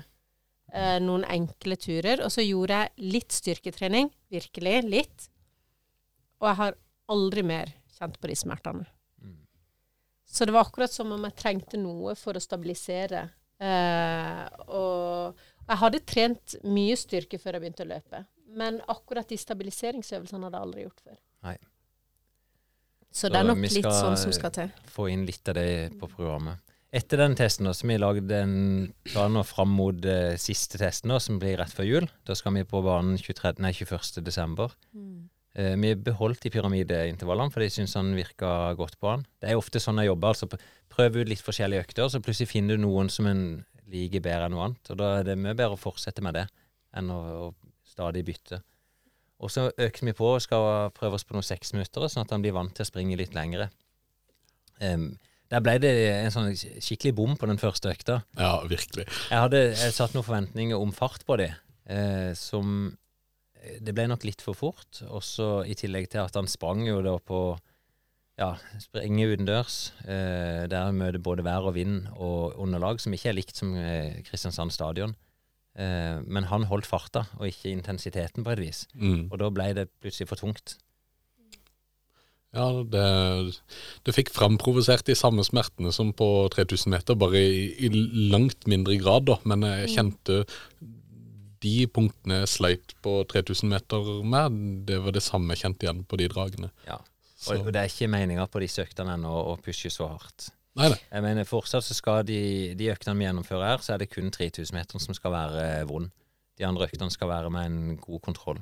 [0.73, 2.23] eh, noen enkle turer.
[2.25, 5.29] Og så gjorde jeg litt styrketrening, virkelig litt.
[6.41, 6.77] Og jeg har
[7.13, 8.87] aldri mer kjent på de smertene.
[9.21, 9.39] Mm.
[10.25, 13.27] Så det var akkurat som om jeg trengte noe for å stabilisere.
[13.63, 18.25] Eh, og jeg hadde trent mye styrke før jeg begynte å løpe.
[18.53, 21.21] Men akkurat de stabiliseringsøvelsene hadde jeg aldri gjort før.
[21.47, 21.55] Nei.
[23.13, 24.71] Så det er nok litt sånn som skal til.
[24.89, 26.61] Få inn litt av det på programmet.
[26.93, 28.55] Etter den testen, så vi lagd en
[29.07, 32.09] plan fram mot eh, siste testen, da, som blir rett før jul.
[32.27, 34.19] Da skal vi på banen 23, nei, 21.
[34.25, 34.75] desember.
[35.57, 39.25] Eh, vi beholdt de pyramideintervallene, for jeg syns han virka godt på han.
[39.41, 40.33] Det er ofte sånn jeg jobber.
[40.35, 40.49] altså
[40.93, 43.43] Prøv ut litt forskjellige økter, så plutselig finner du noen som en
[43.89, 44.93] liker bedre enn noe annet.
[44.93, 46.45] Og da er det mye bedre å fortsette med det
[46.97, 48.61] enn å, å stadig bytte.
[49.43, 52.43] Og så økte vi på og skal prøve oss på noen seksminuttere, sånn at han
[52.45, 53.69] blir vant til å springe litt lengre.
[54.79, 55.13] Um,
[55.53, 58.21] der ble det en sånn skikkelig bom på den første økta.
[58.39, 59.05] Ja, virkelig.
[59.29, 61.53] Jeg hadde jeg satt noen forventninger om fart på det,
[61.85, 62.95] eh, som
[63.63, 64.97] Det ble nok litt for fort.
[65.07, 67.55] Også i tillegg til at han sprang jo da på
[68.35, 73.37] ja, sprenge utendørs, eh, der møter både vær og vind og underlag, som ikke er
[73.37, 75.15] likt som eh, Kristiansand stadion.
[75.73, 78.85] Eh, men han holdt farta, og ikke intensiteten, på et vis.
[78.93, 79.29] Mm.
[79.31, 80.77] Og da ble det plutselig for tungt.
[82.53, 83.05] Ja, det,
[84.05, 87.89] det fikk framprovosert de samme smertene som på 3000 meter, bare i, i
[88.29, 89.39] langt mindre grad, da.
[89.49, 90.43] Men jeg kjente
[91.63, 96.03] de punktene jeg sleit på 3000 meter med, det var det samme jeg kjente igjen
[96.05, 96.69] på de dragene.
[96.85, 96.99] Ja.
[97.49, 100.51] Og, og det er ikke meninga på disse øktene ennå å pushe så hardt.
[100.79, 100.99] Nei, nei.
[100.99, 102.41] Jeg mener fortsatt så skal de,
[102.79, 106.11] de øktene vi gjennomfører her, så er det kun 3000-meteren som skal være vond.
[106.59, 108.61] De andre øktene skal være med en god kontroll.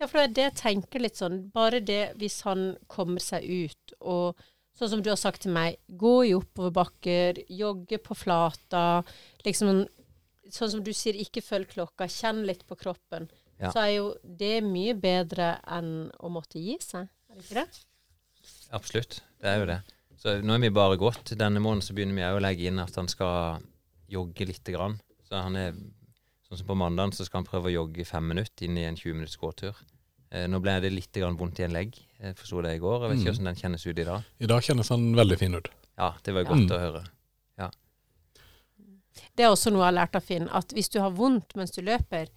[0.00, 1.42] Ja, for det er det jeg tenker litt sånn.
[1.52, 4.40] Bare det hvis han kommer seg ut og
[4.80, 9.02] Sånn som du har sagt til meg, gå i oppoverbakker, jogge på flata.
[9.44, 9.82] Liksom
[10.50, 13.28] Sånn som du sier, ikke følg klokka, kjenn litt på kroppen.
[13.60, 13.68] Ja.
[13.70, 17.10] Så er jo det mye bedre enn å måtte gi seg.
[17.30, 17.82] Er det ikke det?
[18.74, 19.76] Absolutt, det er jo det.
[20.20, 21.32] Så nå er vi bare gått.
[21.38, 23.62] Denne måneden så begynner vi òg å legge inn at han skal
[24.10, 24.98] jogge lite grann.
[25.28, 25.80] Så han er
[26.50, 28.96] Sånn som på mandagen så skal han prøve å jogge fem minutter inn i en
[28.98, 29.76] 20 minutts gåtur.
[30.34, 33.04] Eh, nå ble det litt grann vondt i en legg, jeg forsto det i går.
[33.04, 34.26] Jeg vet ikke hvordan den kjennes ut i dag.
[34.42, 35.70] I dag kjennes han veldig fin ut.
[35.94, 36.74] Ja, det var godt Mm.
[36.74, 37.04] å høre.
[39.36, 41.72] Det er også noe jeg har lært av Finn, at hvis du har vondt mens
[41.74, 42.28] du løper,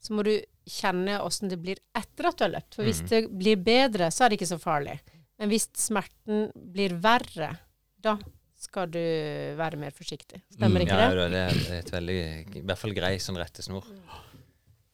[0.00, 0.34] så må du
[0.68, 2.76] kjenne åssen det blir etter at du har løpt.
[2.76, 3.08] For hvis mm.
[3.08, 4.98] det blir bedre, så er det ikke så farlig.
[5.40, 7.54] Men hvis smerten blir verre,
[8.00, 8.18] da
[8.60, 9.00] skal du
[9.56, 10.42] være mer forsiktig.
[10.52, 10.86] Stemmer Mm.
[10.86, 11.30] ikke Ja, det?
[11.32, 13.86] det er et veldig, i hvert fall grei sånn rettesnor.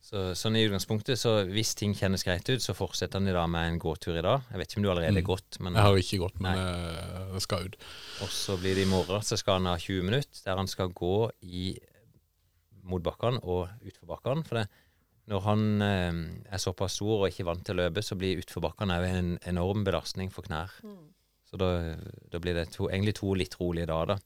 [0.06, 3.48] Så, sånn i utgangspunktet, så hvis ting kjennes greit ut, så fortsetter han i dag
[3.50, 4.44] med en gåtur i dag.
[4.52, 5.26] Jeg vet ikke om du allerede er Mm.
[5.26, 6.54] gått, men Jeg har ikke gått, men
[7.32, 7.76] jeg, skal ut.
[8.22, 10.90] Og så blir det i morgen, så skal han ha 20 minutter der han skal
[10.90, 11.76] gå i
[12.84, 14.46] mot bakkene og utforbakkene.
[14.46, 14.68] For det,
[15.30, 16.18] når han eh,
[16.54, 19.82] er såpass stor og ikke vant til å løpe, så blir utforbakkene òg en enorm
[19.86, 20.74] belastning for knær.
[21.46, 21.70] Så da,
[22.30, 24.18] da blir det to, egentlig to litt rolige dager, da.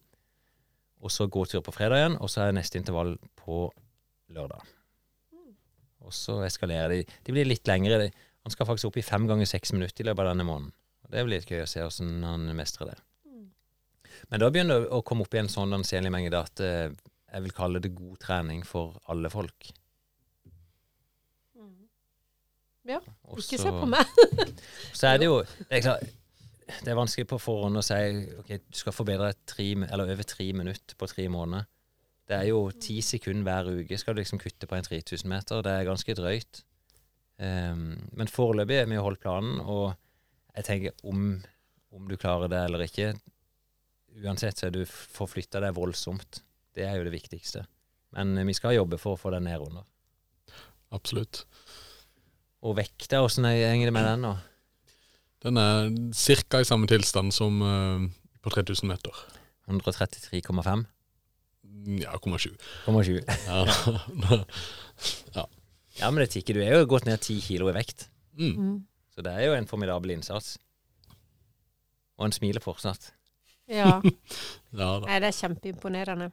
[1.00, 3.62] Og så gåtur på fredag igjen, og så er neste intervall på
[4.36, 4.66] lørdag.
[6.04, 7.04] Og så eskalerer de.
[7.24, 7.98] De blir litt lengre.
[8.02, 8.10] De,
[8.44, 10.74] han skal faktisk opp i fem ganger seks minutter i løpet av denne måneden.
[11.10, 12.98] Det blir litt gøy å se hvordan han mestrer det.
[14.30, 16.92] Men da begynner det å komme opp i en sånn anselig mengde at eh,
[17.30, 19.70] jeg vil kalle det god trening for alle folk.
[22.90, 23.00] Ja,
[23.31, 24.16] Også, Ikke se på meg.
[24.98, 26.07] Så er det jo det er, klart,
[26.70, 28.00] det er vanskelig på forhånd å si
[28.40, 31.68] ok, du skal forbedre tre, eller over tre minutter på tre måneder.
[32.31, 35.64] Det er jo ti sekunder hver uke skal du liksom kutte på en 3000 meter.
[35.66, 36.62] Det er ganske drøyt.
[37.40, 39.94] Um, men foreløpig er vi holdt planen, og
[40.55, 41.40] jeg tenker om,
[41.96, 43.14] om du klarer det eller ikke
[44.20, 46.40] Uansett så er du forflytta deg voldsomt.
[46.74, 47.62] Det er jo det viktigste.
[48.16, 49.85] Men eh, vi skal jobbe for å få deg ned under.
[50.96, 51.44] Absolutt.
[52.60, 54.34] Og vekta, åssen henger det med den nå?
[55.40, 56.60] Den er ca.
[56.60, 58.04] i samme tilstand som uh,
[58.44, 59.22] på 3000 meter.
[59.70, 60.84] 133,5?
[62.00, 62.56] Ja, 0,7.
[62.86, 64.44] 0,7.
[65.34, 65.46] Ja.
[65.96, 66.54] Ja, men det tikker.
[66.54, 68.10] Du er jo gått ned ti kilo i vekt.
[68.36, 68.52] Mm.
[68.52, 68.74] Mm.
[69.14, 70.58] Så det er jo en formidabel innsats.
[72.20, 73.10] Og en smiler fortsatt.
[73.70, 73.96] Ja.
[74.80, 75.06] ja da.
[75.06, 76.30] Nei, det er kjempeimponerende.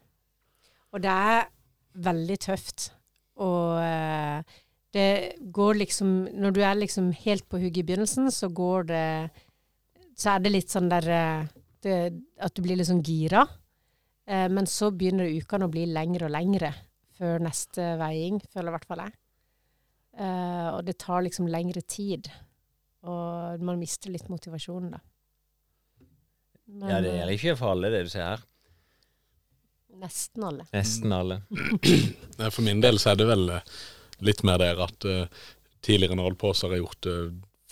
[0.92, 1.48] Og det er
[2.08, 2.90] veldig tøft.
[3.40, 3.80] Og
[4.98, 6.10] det går liksom
[6.42, 9.06] Når du er liksom helt på hugget i begynnelsen, så går det
[10.18, 11.48] Så er det litt sånn der eh,
[11.86, 11.96] det,
[12.42, 13.46] At du blir litt sånn gira.
[14.28, 16.74] Eh, men så begynner ukene å bli lengre og lengre
[17.18, 19.14] før neste veiing, føler i hvert fall jeg.
[20.22, 22.28] Eh, og det tar liksom lengre tid.
[23.08, 25.00] Og man mister litt motivasjonen, da.
[26.68, 28.44] Men, Ja, det er gjelder ikke for alle, det du ser her.
[29.98, 30.68] Nesten alle.
[30.76, 31.40] Nesten alle.
[32.52, 33.72] For min del så er det vel eh,
[34.26, 35.28] litt mer der at uh,
[35.86, 37.18] tidligere nålposer har gjort det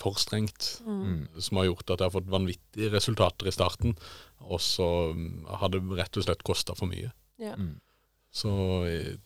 [0.00, 0.80] for strengt.
[0.86, 1.26] Mm.
[1.40, 3.96] Som har gjort at jeg har fått vanvittige resultater i starten,
[4.44, 7.10] og så mm, har det rett og slett kosta for mye.
[7.40, 7.54] Ja.
[7.56, 7.78] Mm.
[8.36, 8.52] Så
[8.90, 9.16] eh,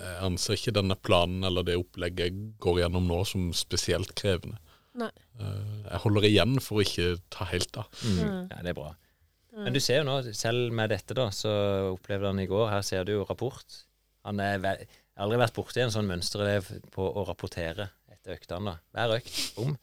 [0.00, 4.56] jeg anser ikke denne planen eller det opplegget jeg går gjennom nå som spesielt krevende.
[5.00, 5.12] Nei.
[5.40, 7.92] Jeg holder igjen for å ikke ta helt av.
[8.02, 8.48] Mm.
[8.50, 8.90] Ja, det er bra.
[9.60, 11.52] Men du ser jo nå, selv med dette, da, så
[11.90, 13.80] opplevde han i går Her ser du jo rapport.
[14.28, 14.74] Han er ve
[15.20, 18.72] jeg har aldri vært borti en sånn mønsterelev på å rapportere etter øktene.
[18.96, 19.74] Hver økt, bom.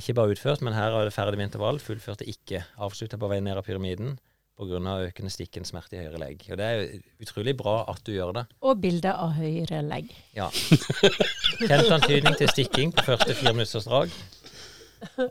[0.00, 1.76] Ikke bare utført, men her er det ferdig med intervall.
[1.76, 2.62] Fullførte ikke.
[2.80, 4.14] Avslutta på vei ned av pyramiden
[4.56, 4.94] pga.
[5.10, 6.46] økende stikken smerte i høyre legg.
[6.48, 8.44] Og Det er utrolig bra at du gjør det.
[8.64, 10.08] Og bilde av høyre legg.
[10.32, 10.46] Ja.
[10.48, 14.14] Kjent antydning til stikking på første fireminuttersdrag.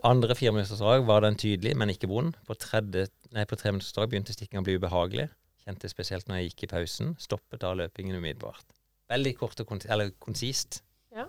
[0.06, 2.38] Andre fireminuttersdrag var den tydelig, men ikke vond.
[2.46, 5.26] På, tredje, nei, på treminuttersdrag begynte stikkinga å bli ubehagelig.
[5.66, 7.12] Kjente spesielt når jeg gikk i pausen.
[7.18, 8.70] Stoppet da løpingen umiddelbart.
[9.12, 10.80] Veldig kort og konti eller konsist.
[11.12, 11.26] Ja.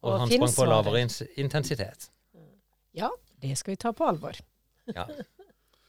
[0.00, 1.10] Og, Og han sprang på lavere in
[1.44, 2.08] intensitet.
[2.96, 3.10] Ja,
[3.42, 4.38] det skal vi ta på alvor.
[4.94, 5.04] Ja.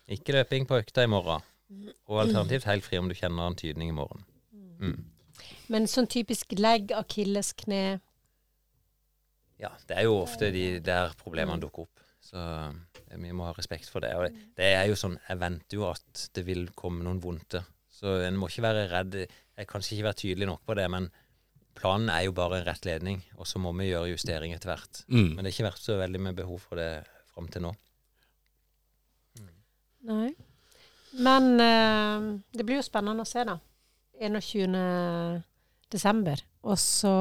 [0.10, 1.42] Ikke løping på økta i morgen.
[2.10, 4.24] Og alternativt helt fri om du kjenner antydning i morgen.
[4.82, 5.06] Mm.
[5.70, 8.00] Men sånn typisk legg, akilles, kne
[9.60, 12.04] Ja, det er jo ofte de der problemene dukker opp.
[12.24, 14.14] Så eh, vi må ha respekt for det.
[14.16, 17.64] Og det- det er jo sånn, jeg venter jo at det vil komme noen vondte.
[17.92, 19.18] Så en må ikke være redd.
[19.60, 21.10] Jeg kan kanskje ikke være tydelig nok på det, men
[21.76, 23.20] planen er jo bare en rett ledning.
[23.36, 25.02] Og så må vi gjøre justering etter hvert.
[25.12, 25.34] Mm.
[25.36, 26.90] Men det har ikke vært så veldig med behov for det
[27.34, 27.74] fram til nå.
[30.10, 30.30] Nei.
[31.20, 33.58] Men eh, det blir jo spennende å se, da.
[34.20, 35.44] 21.
[35.92, 36.42] desember.
[36.68, 37.12] Og så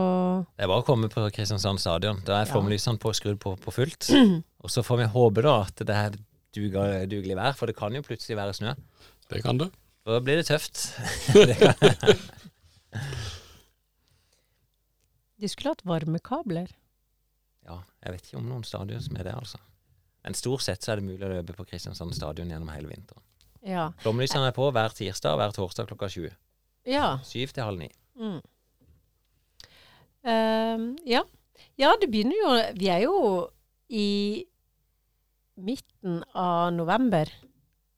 [0.59, 2.22] Det er bare å komme på Kristiansand stadion.
[2.27, 4.11] Da er flomlysene på, skrudd på, på fullt.
[4.64, 6.16] Og så får vi håpe da at det er
[6.55, 8.74] duga- dugelig vær, for det kan jo plutselig være snø.
[9.31, 9.70] Det kan det.
[10.09, 10.97] Da blir det tøft.
[15.38, 16.71] De skulle hatt varmekabler.
[17.68, 19.59] ja, jeg vet ikke om noen stadion som er det, altså.
[20.25, 23.23] Men stort sett så er det mulig å løpe på Kristiansand stadion gjennom hele vinteren.
[23.68, 23.90] Ja.
[24.03, 26.33] Flomlysene er på hver tirsdag og hver torsdag klokka 20.
[26.88, 27.18] Ja.
[27.27, 27.90] Syv til halv ni.
[28.18, 28.40] Mm.
[30.29, 31.23] Ehm, ja.
[31.79, 32.49] ja, det begynner jo
[32.81, 33.16] Vi er jo
[33.88, 34.09] i
[35.59, 37.31] midten av november.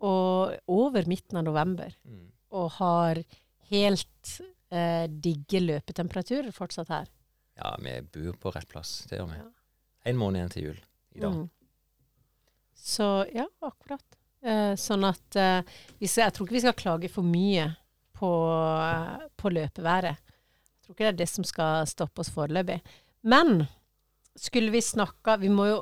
[0.07, 1.95] Og over midten av november.
[2.09, 2.27] Mm.
[2.57, 3.23] Og har
[3.71, 4.35] helt
[4.73, 7.11] eh, digge løpetemperaturer fortsatt her.
[7.61, 9.03] Ja, vi bor på rett plass.
[9.11, 9.41] Det gjør vi.
[9.43, 9.51] Ja.
[10.11, 10.79] En måned igjen til jul
[11.15, 11.37] i dag.
[11.37, 11.51] Mm.
[12.81, 14.17] Så ja, akkurat.
[14.41, 15.61] Eh, sånn at eh,
[16.01, 17.67] vi skal, jeg tror ikke vi skal klage for mye
[18.17, 18.31] på,
[18.87, 20.17] eh, på løpeværet.
[20.17, 22.79] Jeg tror ikke det er det som skal stoppe oss foreløpig.
[23.29, 23.67] Men
[24.41, 25.81] skulle vi snakka Vi må jo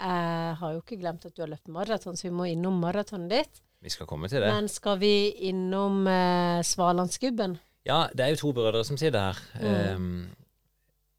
[0.00, 3.30] Jeg har jo ikke glemt at du har løpt maraton, så vi må innom maratonet
[3.30, 3.62] ditt.
[3.84, 4.48] Vi skal komme til det.
[4.48, 5.14] Men skal vi
[5.50, 7.58] innom eh, Svalandsgubben?
[7.84, 9.42] Ja, det er jo to brødre som sitter her.
[9.60, 10.32] Mm.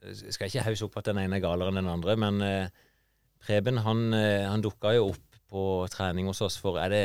[0.01, 2.89] Um, skal ikke hause opp at den ene er galere enn den andre, men uh,
[3.45, 7.03] Preben han, uh, han dukka jo opp på trening hos oss for Er det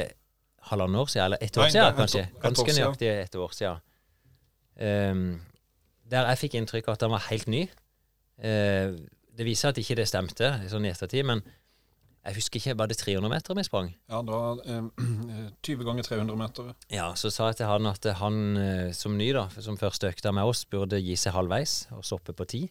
[0.70, 2.24] halvannet år siden, eller ett år Nei, siden, et kanskje?
[2.24, 3.87] et Ganske nøyaktig ett år siden.
[4.80, 5.40] Um,
[6.11, 7.66] der jeg fikk inntrykk av at han var helt ny.
[8.40, 8.96] Uh,
[9.37, 11.44] det viser at ikke det stemte sånn i ettertid, men
[12.26, 13.87] jeg husker ikke, var det 300 meter vi sprang?
[14.12, 14.83] Ja, det var eh,
[15.66, 16.72] 20 ganger 300 meter.
[16.92, 20.33] Ja, så sa jeg til han at han eh, som ny, da, som første økta
[20.37, 22.62] med oss, burde gi seg halvveis og stoppe på ti.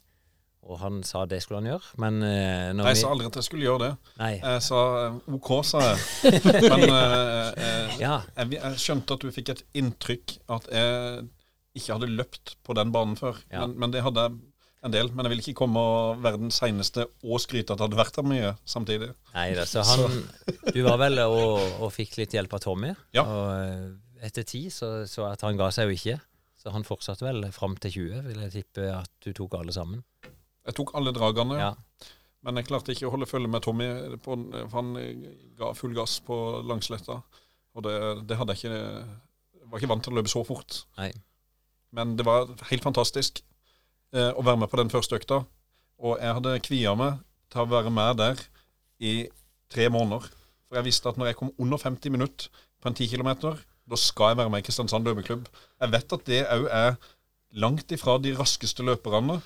[0.69, 3.47] Og han sa det skulle han gjøre, men eh, når Jeg sa aldri at jeg
[3.47, 3.91] skulle gjøre det.
[4.19, 4.33] Nei.
[4.43, 6.41] Jeg sa eh, OK, sa jeg.
[6.69, 8.17] Men eh, eh, Ja.
[8.37, 11.23] jeg, jeg skjønte at du fikk et inntrykk at jeg
[11.79, 13.39] ikke hadde løpt på den banen før.
[13.49, 13.63] Ja.
[13.63, 14.37] Men, men det hadde jeg
[14.85, 15.09] en del.
[15.11, 18.15] Men jeg vil ikke komme og være den seneste og skryte at jeg hadde vært
[18.19, 19.09] der mye samtidig.
[19.35, 20.19] Nei så han
[20.73, 22.93] Du var vel og, og fikk litt hjelp av Tommy.
[23.15, 23.25] Ja.
[23.25, 26.17] Og eh, etter ti så, så at han ga seg jo ikke.
[26.59, 30.01] Så han fortsatte vel fram til 20, vil jeg tippe at du tok alle sammen.
[30.67, 31.69] Jeg tok alle dragene, Ja.
[32.43, 33.87] men jeg klarte ikke å holde følge med Tommy.
[34.23, 34.35] På,
[34.67, 34.91] for han
[35.59, 36.35] ga full gass på
[36.67, 37.21] Langsletta.
[37.79, 37.95] Og det,
[38.27, 38.81] det hadde jeg ikke
[39.61, 40.81] Jeg var ikke vant til å løpe så fort.
[40.99, 41.11] Nei.
[41.95, 43.39] Men det var helt fantastisk
[44.15, 45.43] eh, å være med på den første økta.
[45.99, 47.19] Og jeg hadde kvia meg
[47.51, 48.43] til å være med der
[49.03, 49.13] i
[49.71, 50.29] tre måneder.
[50.67, 53.31] For jeg visste at når jeg kom under 50 minutter på en 10 km,
[53.89, 55.47] da skal jeg være med i Kristiansand løpeklubb.
[55.81, 56.91] Jeg vet at det òg er
[57.57, 59.39] langt ifra de raskeste løperne.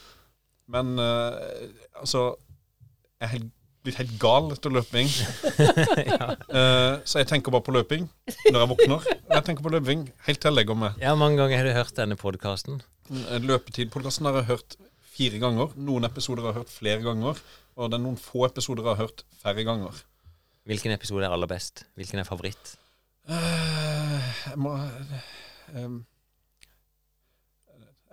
[0.73, 2.33] Men eh, altså
[3.19, 3.51] Jeg er helt,
[3.83, 5.11] blitt helt gal etter løping.
[6.53, 8.03] Eh, så jeg tenker bare på løping
[8.51, 9.05] når jeg våkner.
[9.31, 10.99] Jeg tenker på løping helt til jeg legger meg.
[11.01, 12.83] Ja, mange ganger har du hørt denne podkasten.
[13.41, 14.77] Løpetidpodkasten har jeg hørt
[15.15, 15.73] fire ganger.
[15.75, 17.41] Noen episoder har jeg hørt flere ganger.
[17.73, 20.03] Og det er noen få episoder jeg har hørt færre ganger.
[20.69, 21.85] Hvilken episode er aller best?
[21.97, 22.75] Hvilken er favoritt?
[23.27, 24.75] Eh, jeg må
[25.73, 26.01] ehm,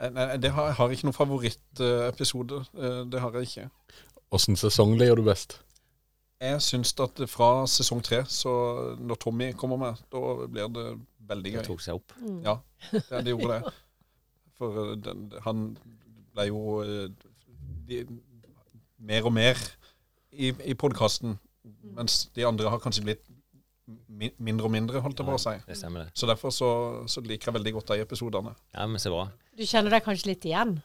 [0.01, 2.63] eh, Nei, det har, jeg har ikke noen favorittepisode.
[2.79, 3.69] Eh, det har jeg ikke.
[4.33, 5.59] Åssen sesong liker du best?
[6.41, 8.51] Jeg syns at fra sesong tre, så
[8.97, 10.85] når Tommy kommer med, da blir det
[11.29, 11.67] veldig Det gøy.
[11.67, 12.15] tok seg opp.
[12.23, 12.39] Mm.
[12.47, 12.55] Ja,
[12.93, 13.73] det, det gjorde det.
[14.61, 15.65] For eh, den, han
[16.33, 17.11] ble jo eh,
[17.91, 18.01] de,
[19.01, 19.61] mer og mer
[20.33, 21.37] i, i podkasten,
[21.97, 23.27] mens de andre har kanskje blitt
[24.09, 25.57] mi, mindre og mindre, holdt jeg på å si.
[25.67, 26.15] Det stemmer, det.
[26.17, 26.69] Så derfor så,
[27.11, 28.55] så liker jeg veldig godt de episodene.
[28.73, 29.27] Ja, men så bra.
[29.59, 30.79] Du kjenner deg kanskje litt igjen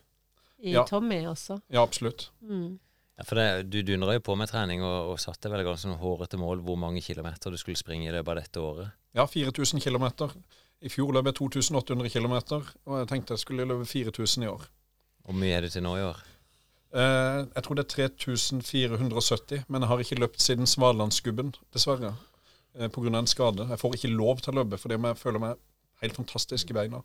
[0.65, 0.83] i Ja.
[0.89, 1.61] Tommy også?
[1.71, 2.29] Ja, absolutt.
[2.41, 2.75] Mm.
[3.15, 5.99] Ja, for det, Du dundra jo på med trening og, og satte vel ganske sånn
[6.01, 8.95] hårete mål hvor mange kilometer du skulle springe i løpet av dette året.
[9.15, 10.09] Ja, 4000 km.
[10.83, 12.35] I fjor løp jeg 2800 km,
[12.85, 14.65] og jeg tenkte jeg skulle løpe 4000 i år.
[15.25, 16.19] Hvor mye er det til nå i år?
[16.95, 22.13] Eh, jeg tror det er 3470, men jeg har ikke løpt siden Svalandsgubben, dessverre.
[22.75, 23.17] Eh, Pga.
[23.17, 23.67] en skade.
[23.69, 25.55] Jeg får ikke lov til å løpe fordi jeg føler meg
[26.03, 27.01] helt fantastisk i beina.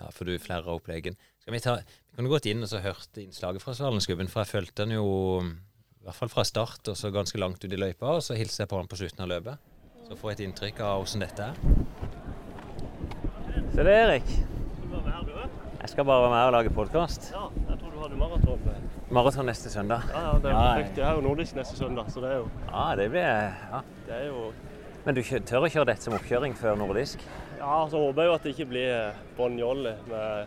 [0.00, 1.16] Ja, for du flerrer opp legen.
[1.42, 4.52] Skal vi ta, vi kunne gått inn og så hørt innslaget fra Svalensgubben, for jeg
[4.54, 5.06] fulgte den jo
[5.44, 8.64] i hvert fall fra start og så ganske langt ut i løypa, og så hilser
[8.64, 9.66] jeg på han på slutten av løpet.
[10.08, 11.60] Så får jeg et inntrykk av åssen dette er.
[13.70, 14.32] Se det, Erik.
[15.80, 17.30] Jeg skal bare være med og lage podkast.
[17.32, 18.64] Ja, jeg tror du hadde maraton.
[19.10, 20.08] Maraton neste søndag.
[20.12, 20.98] Ja, ja, det er perfekt.
[20.98, 23.80] Jeg er jo nordisk neste søndag, så det er jo, Ja, det blir ja.
[24.08, 24.50] det er jo
[25.06, 27.22] Men du tør å kjøre dette som oppkjøring før nordisk?
[27.60, 30.46] Ja, så håper jeg jo at det ikke blir eh, Bon Jolly med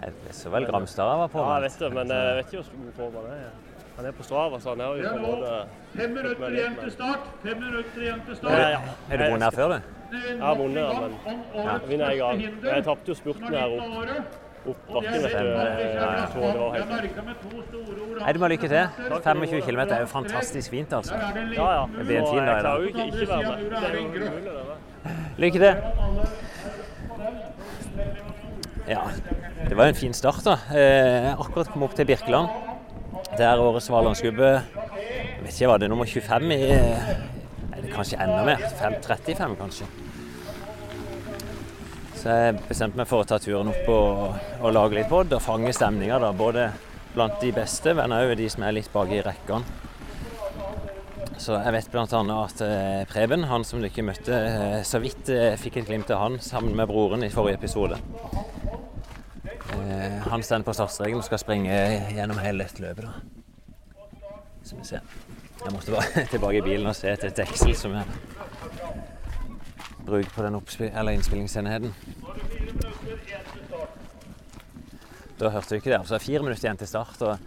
[0.00, 1.38] Jeg så vel Gramstad var på.
[1.44, 3.50] Ja, jeg vet det, men jeg vet ikke hvor god form han er.
[3.96, 5.54] Han er på Strava, så han er jo på en måte
[5.94, 7.26] Fem minutter igjen til start.
[7.42, 8.62] Fem minutter igjen til start.
[8.74, 8.78] ja.
[9.10, 9.96] Har du vunnet her før, du?
[10.26, 12.40] Jeg har vunnet, ja, men jeg vinner en gang.
[12.64, 15.22] Jeg tapte jo spurten her opp, opp bakken.
[15.22, 15.36] vet du.
[15.36, 16.60] Jeg tror det
[18.20, 18.84] Nei, du må lykke til.
[19.24, 21.14] 25 km er jo fantastisk fint, altså.
[21.16, 21.84] Ja, ja.
[21.96, 22.62] Det blir en fin dag i Jeg dag.
[22.62, 23.56] klarer jo ikke være med.
[23.70, 24.76] Det er jo umulig, det der.
[25.38, 25.74] Lykke til.
[28.90, 29.00] Ja,
[29.68, 30.56] det var jo en fin start, da.
[30.76, 32.48] Eh, akkurat kom opp til Birkeland.
[33.38, 34.62] Der årets Valandsgubbe Jeg
[35.44, 37.10] vet ikke, var det nummer 25 i eh,
[37.70, 38.56] Nei, det er kanskje enda mer.
[38.80, 39.86] 5, 35, kanskje.
[42.20, 45.40] Så jeg bestemte meg for å ta turen opp og, og lage litt pod og
[45.40, 46.18] fange stemninga.
[46.36, 46.66] Både
[47.14, 49.78] blant de beste, men òg de som er litt bak i rekkene.
[51.40, 52.04] Så jeg vet bl.a.
[52.04, 56.12] at eh, Preben, han som du ikke møtte, eh, så vidt eh, fikk et glimt
[56.12, 57.96] av han sammen med broren i forrige episode.
[60.30, 61.74] Han står på startstreken og skal springe
[62.12, 63.08] gjennom hele dette løpet.
[63.08, 64.28] da.
[64.62, 65.00] Så vi ser.
[65.64, 68.49] Jeg måtte bare tilbake i bilen og se etter et deksel som jeg
[70.06, 70.60] bruker på den
[70.92, 71.94] eller innspillingsenheten.
[75.40, 76.00] Da hørte du ikke det.
[76.02, 77.22] Altså, fire minutter igjen til start.
[77.22, 77.38] og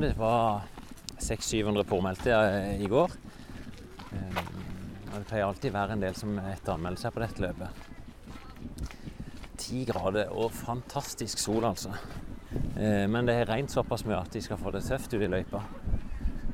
[0.00, 0.66] det var
[1.18, 3.14] 600-700 påmeldte eh, i går.
[4.12, 4.42] Eh,
[5.08, 7.68] og det pleier alltid være en del som etteranmelder seg på dette løpet.
[9.58, 11.94] Ti grader og fantastisk sol, altså.
[12.76, 15.32] Eh, Men det har regnet såpass mye at de skal få det tøft ut i
[15.32, 15.64] løypa.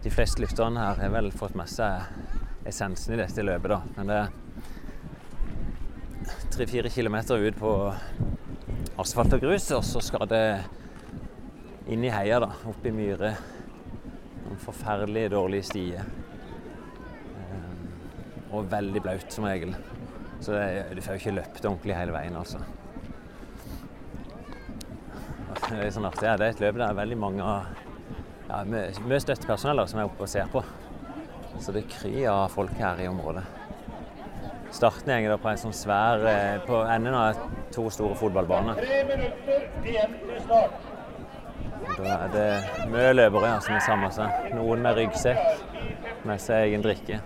[0.04, 2.06] De fleste lytterne her har vel fått med seg
[2.68, 3.82] essensen i dette løpet, da.
[3.96, 4.43] Men det er
[6.54, 7.72] tre-fire kilometer ut på
[9.02, 10.44] asfalt og grus, og så skal det
[11.92, 12.50] inn i heia, da.
[12.70, 13.34] Opp i myre.
[14.44, 16.04] Noen forferdelig dårlige stie.
[17.40, 19.74] Eh, Og veldig blaut som regel.
[20.40, 20.52] Så
[20.94, 22.60] du får jo ikke løpt ordentlig hele veien, altså.
[25.64, 26.26] Det er sånn artig.
[26.28, 27.44] ja, Det er et løp der er veldig mange
[28.48, 30.62] ja, mye støttepersonell som er oppe og ser på.
[31.62, 33.44] Så det kryr av folk her i området.
[34.74, 37.38] Starten går på en sånn svær eh, På enden av
[37.74, 38.80] to store fotballbaner.
[41.94, 42.48] Da er det
[42.90, 44.50] mye løpere ja, som har samla seg.
[44.58, 47.20] Noen med ryggsekk med seg egen drikke.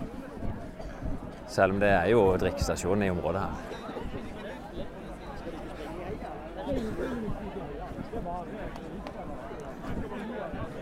[1.49, 3.53] Selv om det er jo drikkestasjonen i området her.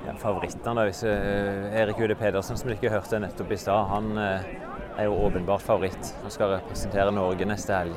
[0.03, 0.87] Ja, favorittene, da.
[0.89, 4.66] Hvis, eh, Erik Ude Pedersen, som du ikke hørte nettopp i stad, han eh,
[4.97, 6.13] er jo åpenbart favoritt.
[6.25, 7.95] og skal representere Norge neste helg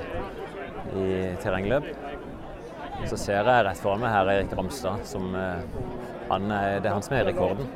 [0.97, 1.87] i terrengløp.
[3.09, 5.63] Så ser jeg rett foran meg her Erik Ramstad, som eh,
[6.31, 7.67] han, Det er han som er rekorden.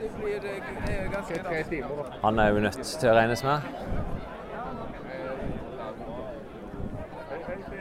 [2.22, 3.70] Han er jo nødt til å regnes med.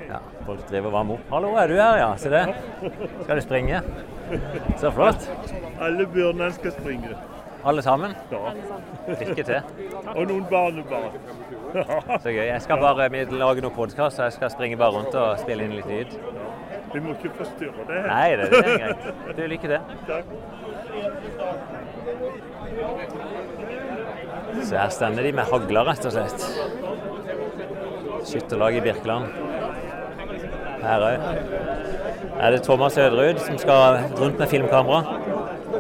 [0.08, 1.30] Ja, folk driver og varmer opp.
[1.30, 2.46] 'Hallo, er du her, ja?' Se det.
[3.24, 3.82] Skal du springe?
[4.78, 5.30] Så flott.
[5.82, 7.18] Alle bjørnene skal springe.
[7.66, 8.12] Alle sammen?
[8.32, 8.52] Ja.
[9.08, 9.62] Lykke til.
[10.16, 11.12] Og noen barnebarn.
[12.24, 12.46] Så gøy.
[12.50, 15.74] Jeg skal bare lage noen podkast, så jeg skal springe bare rundt og spille inn
[15.78, 16.18] litt lyd.
[16.94, 18.02] Vi må ikke forstyrre det.
[18.06, 19.00] Nei, det, det er greit.
[19.38, 19.80] Du, lykke til.
[20.10, 20.26] Takk.
[24.64, 26.40] Så her stender de med hagler, rett og slett.
[28.30, 29.26] Skytterlaget i Birkeland.
[30.84, 31.18] Her òg.
[32.44, 35.23] Er det Thomas Øderud som skal rundt med filmkamera?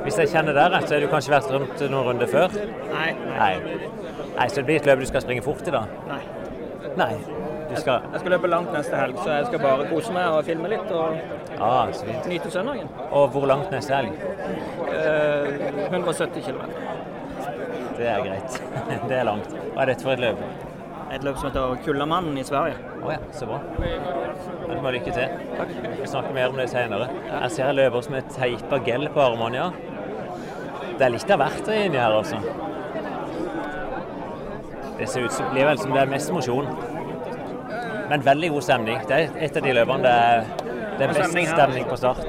[0.03, 2.55] Hvis jeg kjenner deg rett, så har du kanskje vært rundt noen runder før?
[2.91, 3.11] Nei.
[3.37, 3.53] Nei.
[4.35, 5.85] Nei, Så det blir et løp du skal springe fort i, da?
[6.09, 6.21] Nei.
[6.97, 7.13] Nei.
[7.73, 10.69] Skal Jeg skal løpe langt neste helg, så jeg skal bare kose meg og filme
[10.69, 11.15] litt og
[11.59, 12.27] Ah, så fint.
[12.29, 12.89] nyte søndagen.
[13.11, 14.11] Og hvor langt neste helg?
[14.93, 16.61] Eh, 170 km.
[17.97, 18.59] Det er greit.
[19.09, 19.49] Det er langt.
[19.73, 20.37] Hva er dette for et løp?
[21.13, 22.75] Et løp som heter Kullamannen i Sverige.
[23.05, 23.59] Å ja, så bra.
[23.77, 25.33] Du må lykke til.
[25.57, 25.73] Takk.
[25.73, 27.09] Vi snakker snakke mer om det senere.
[27.29, 29.92] Jeg ser jeg løper som er teipa gel på armene, ja.
[30.97, 32.39] Det er litt av hvert inni her, altså.
[34.97, 36.67] Det ser ut som blir vel som det er mest mosjon.
[38.09, 38.99] Men veldig god stemning.
[39.09, 40.43] Det er et av de løpene det er,
[40.99, 42.21] det er best stemning på start.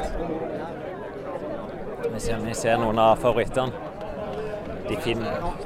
[2.15, 3.91] Vi ser, vi ser noen av favorittene.
[4.85, 5.21] De, fin,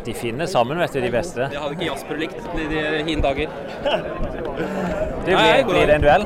[0.07, 1.49] de finner sammen, vet du, de beste.
[1.51, 3.51] Det hadde ikke Jasper likt i de hine dager.
[4.59, 6.25] Det blir, blir det en duell?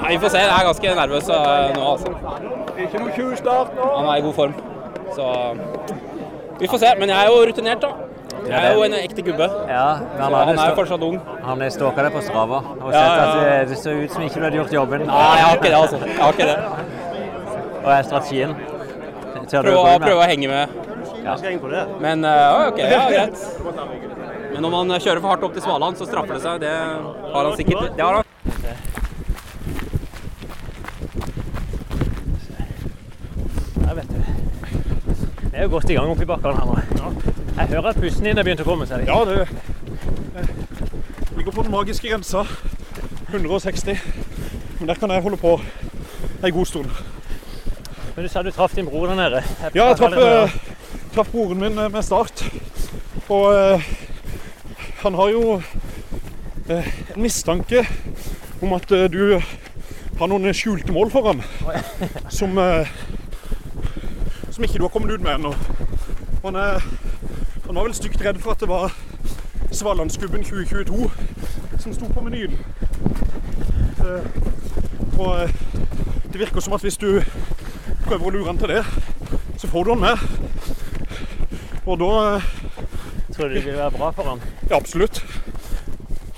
[0.00, 0.40] Nei, Vi får se.
[0.42, 2.14] Jeg er ganske nervøs eh, nå, altså.
[2.80, 3.88] Ikke noe tjuvstart nå.
[3.98, 4.54] Han er i god form.
[5.16, 5.26] Så
[6.60, 6.94] vi får se.
[7.00, 7.92] Men jeg er jo rutinert, da.
[8.48, 9.46] Jeg er jo en ekte gubbe.
[9.68, 9.86] Ja,
[10.18, 11.18] han, han er jo fortsatt ung.
[11.44, 13.40] Han er stalka deg på Strava og Ja, sett ja, at ja.
[13.44, 15.04] det, det så ut som ikke du hadde gjort jobben.
[15.10, 16.00] Nei, jeg har ikke det, altså.
[16.06, 16.58] Jeg har ikke det.
[17.80, 18.54] Og er strategien?
[19.50, 20.78] Prøve, å- henge med.
[22.00, 23.36] Men uh, OK, ja, greit.
[24.54, 26.60] Men når man kjører for hardt opp til Svaland, så straffer det seg.
[26.64, 26.72] Det
[27.34, 27.96] har han sikkert.
[27.98, 28.24] Det har han.
[33.86, 34.14] Ja, vet du.
[35.49, 37.10] Vi er jo godt i gang oppi bakkene her nå.
[37.56, 39.02] Jeg hører at pusten din er begynt å komme seg.
[39.04, 39.42] Ja, det
[40.40, 40.46] jeg
[41.36, 42.46] ligger på den magiske grensa.
[43.28, 43.98] 160.
[44.78, 45.58] Men der kan jeg holde på
[46.40, 46.88] ei god stund.
[48.14, 49.42] Men du sa du traff din bror der nede.
[49.74, 50.56] Ja, jeg traff, uh,
[51.14, 52.44] traff broren min eh, med start.
[53.28, 53.90] Og uh,
[55.02, 56.72] han har jo uh,
[57.16, 57.84] en mistanke
[58.62, 59.36] om at du
[60.20, 61.44] har noen skjulte mål for ham.
[61.68, 62.08] Oh, ja.
[62.32, 62.56] som
[64.64, 65.54] ikke du har kommet ut med ennå.
[66.44, 66.54] Han,
[67.66, 68.94] han var vel stygt redd for at det var
[69.70, 71.10] Svalandsgubben 2022
[71.78, 72.56] som sto på menyen.
[74.00, 74.24] Eh,
[75.18, 75.54] og eh,
[76.32, 77.22] det virker som at hvis du
[78.04, 78.82] prøver å lure han til det,
[79.56, 80.24] så får du han med.
[81.86, 82.48] Og da eh,
[83.30, 84.40] Tror du det vil være bra for ham?
[84.68, 85.22] Ja, absolutt.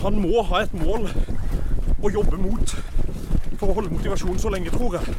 [0.02, 1.08] Han må ha et mål
[2.02, 2.74] å jobbe mot
[3.56, 5.16] for å holde motivasjonen så lenge, tror jeg.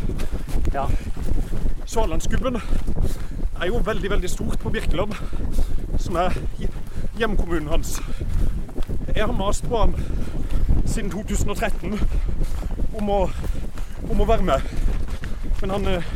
[0.76, 0.86] Ja.
[1.86, 2.62] Svalandsgubben
[3.62, 5.14] er jo veldig, veldig stort på Birkeland,
[6.00, 6.38] som er
[7.20, 8.02] hjemkommunen hans.
[9.16, 9.96] Jeg har mast på han
[10.86, 12.00] siden 2013
[12.94, 13.20] om å,
[14.10, 14.72] om å være med.
[15.62, 16.10] Men han, eh,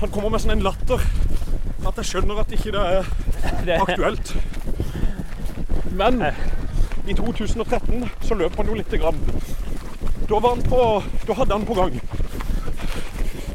[0.00, 1.02] han kommer med sånn en latter
[1.84, 4.34] at jeg skjønner at ikke det er aktuelt.
[5.94, 6.22] Men
[7.06, 9.18] i 2013 så løp han jo lite grann.
[10.28, 10.84] Da, var han på,
[11.28, 11.98] da hadde han på gang.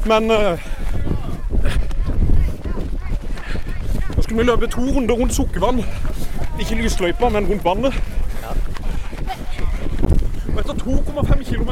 [0.06, 0.68] Men eh,
[4.16, 5.78] Nå skal vi løpe to runder rundt Sukkervann.
[6.60, 7.94] Ikke lysløypa, men rundt vannet.
[10.52, 11.70] Og etter 2,5 km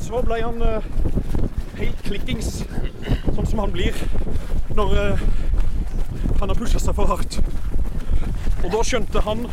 [0.00, 0.88] så ble han uh,
[1.76, 2.50] helt klikkings,
[3.34, 4.00] sånn som han blir
[4.80, 5.28] når uh,
[6.40, 7.40] han har pusha seg for hardt.
[8.64, 9.44] Og da skjønte han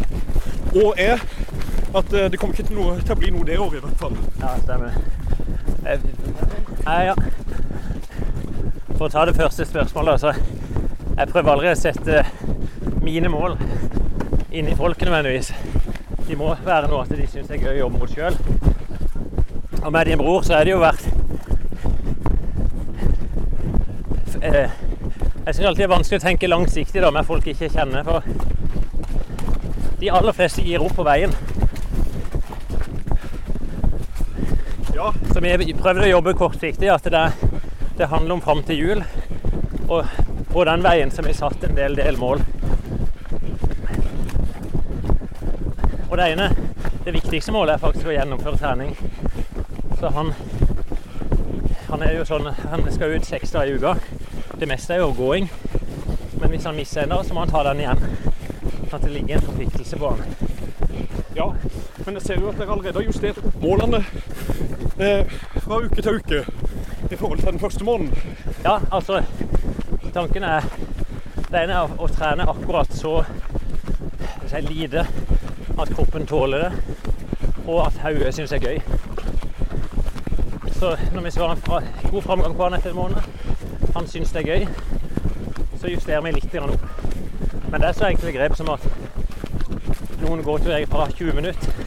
[0.72, 3.82] og jeg at uh, det kommer ikke til, noe, til å bli noe det året,
[3.82, 4.16] i hvert fall.
[4.39, 5.02] Ja, stemmer.
[5.84, 7.20] Eh, ja.
[9.04, 12.22] For å ta det første spørsmålet, så jeg prøver aldri å sette
[13.04, 13.58] mine mål
[14.56, 15.49] inn i folk nødvendigvis.
[16.30, 18.38] De må være noe at de syns er gøy å jobbe mot sjøl.
[19.82, 21.04] Og med din bror så er det jo vært
[24.39, 28.08] eh, Jeg syns alltid det er vanskelig å tenke langsiktig da, med folk ikke kjenner.
[28.08, 28.24] For
[29.99, 31.36] de aller fleste gir opp på veien.
[34.95, 35.12] Ja.
[35.34, 37.28] Så vi prøvde å jobbe kortsiktig, at det,
[37.98, 39.04] det handler om fram til jul.
[39.89, 40.06] Og
[40.52, 42.41] på den veien har vi satt en del delmål.
[46.10, 46.50] Og det ene,
[47.06, 48.96] det viktigste målet er faktisk å gjennomføre trening.
[50.00, 50.34] Så han,
[51.89, 53.96] han er jo sånn, han skal ut seks dager i uka.
[54.60, 55.50] Det meste er jo gåing.
[56.41, 58.04] Men hvis han misser en dag, så må han ta den igjen.
[58.89, 60.26] Sånn at det ligger en forpliktelse på han.
[61.34, 61.50] Ja,
[62.06, 64.04] men jeg ser jo at dere allerede har justert målene
[65.02, 65.34] eh,
[65.64, 66.44] fra uke til uke
[67.14, 68.18] i forhold til den første måneden.
[68.66, 69.24] Ja, altså
[70.14, 70.61] Tanken er
[71.51, 73.20] Det ene er å, trene akkurat så
[74.49, 75.03] si, lite
[75.82, 76.95] at kroppen tåler det,
[77.68, 78.80] og at hodet syns det er gøy.
[80.74, 81.61] Så når vi skal en
[82.11, 83.22] god framgang på han etter en måned,
[83.95, 84.68] han syns det er gøy,
[85.82, 86.89] så justerer vi litt opp.
[87.70, 88.89] Men det er så enkle grep som at
[90.26, 91.84] noen går til fra 20 minutter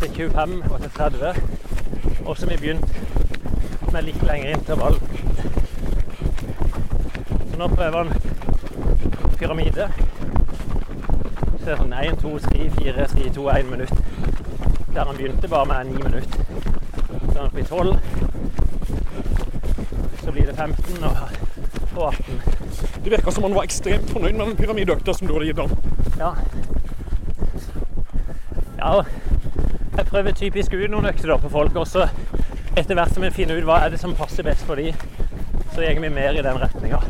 [0.00, 1.34] til 25 og til 30.
[2.24, 3.01] Og så har vi begynt
[3.92, 4.94] med litt lengre intervall.
[7.50, 8.12] Så nå prøver han
[9.38, 9.88] pyramide.
[11.58, 13.94] Så det er sånn 1, 2, 3, 4, 3, 2, 1 minutt.
[14.94, 16.32] Der han begynte bare med 9 minutter.
[17.26, 17.96] Så er han oppe i 12.
[20.22, 21.14] Så blir det 15 og,
[21.96, 22.42] og 18.
[23.04, 25.70] Det virka som han var ekstremt fornøyd med den pyramideøkta som du hadde gitt ham.
[26.18, 26.30] Ja.
[28.78, 28.92] ja.
[29.96, 32.08] Jeg prøver typisk ut noen økter på folk, og så
[32.76, 34.92] etter hvert som vi finner ut hva er det som passer best for de,
[35.74, 37.00] så går vi mer i den retninga.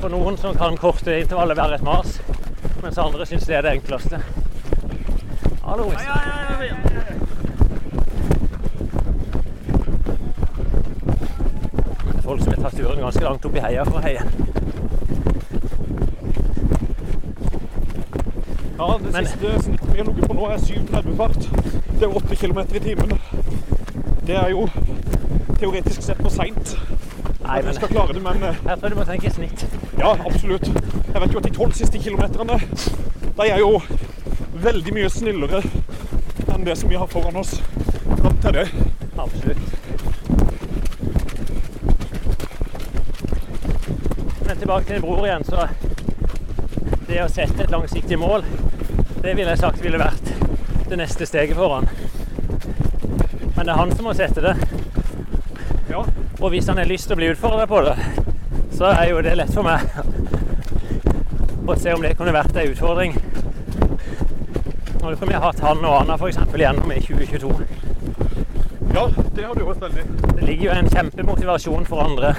[0.00, 2.18] For noen som kan korte intervaller være et mas,
[2.82, 4.20] mens andre syns det er det enkleste.
[5.64, 5.88] Hallo.
[5.90, 5.98] Det
[12.16, 14.24] er folk som har tatt turen ganske langt opp i heia for å heie.
[18.80, 21.42] Ja, det siste snittet vi har ligget på nå, er 7,30 fart.
[22.00, 23.10] Det er 8 km i timen.
[24.30, 24.68] Det er jo
[25.58, 26.76] teoretisk sett for seint.
[27.44, 29.64] At men skal klare det, men eh, jeg tror du må tenke snitt.
[29.98, 30.68] ja, absolutt.
[31.14, 32.60] Jeg vet jo at de tolv siste kilometerne,
[33.40, 33.80] de er jo
[34.54, 35.64] veldig mye snillere
[36.46, 37.56] enn det som vi har foran oss
[38.20, 38.68] fram til det.
[39.18, 39.58] Absolutt.
[44.46, 45.66] Men tilbake til din bror igjen, så
[47.10, 48.46] det å sette et langsiktig mål,
[49.24, 50.32] det ville jeg sagt ville vært
[50.86, 51.90] det neste steget for han.
[53.60, 54.54] Men det er han som må sette det.
[55.90, 56.00] Ja.
[56.40, 57.92] Og hvis han har lyst til å bli utfordra på det,
[58.72, 59.84] så er jo det lett for meg
[61.68, 63.12] å se om det kunne vært ei utfordring.
[65.02, 66.40] Nå kunne vi ha hatt han og Anna f.eks.
[66.56, 67.52] gjennom i 2022.
[68.96, 69.04] Ja,
[69.36, 70.06] det har du vært veldig.
[70.38, 72.32] Det ligger jo en kjempemotivasjon for andre.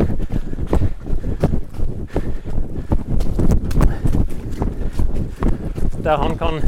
[6.02, 6.64] Der han kan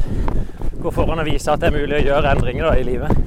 [0.78, 3.24] gå foran og vise at det er mulig å gjøre endringer da, i livet.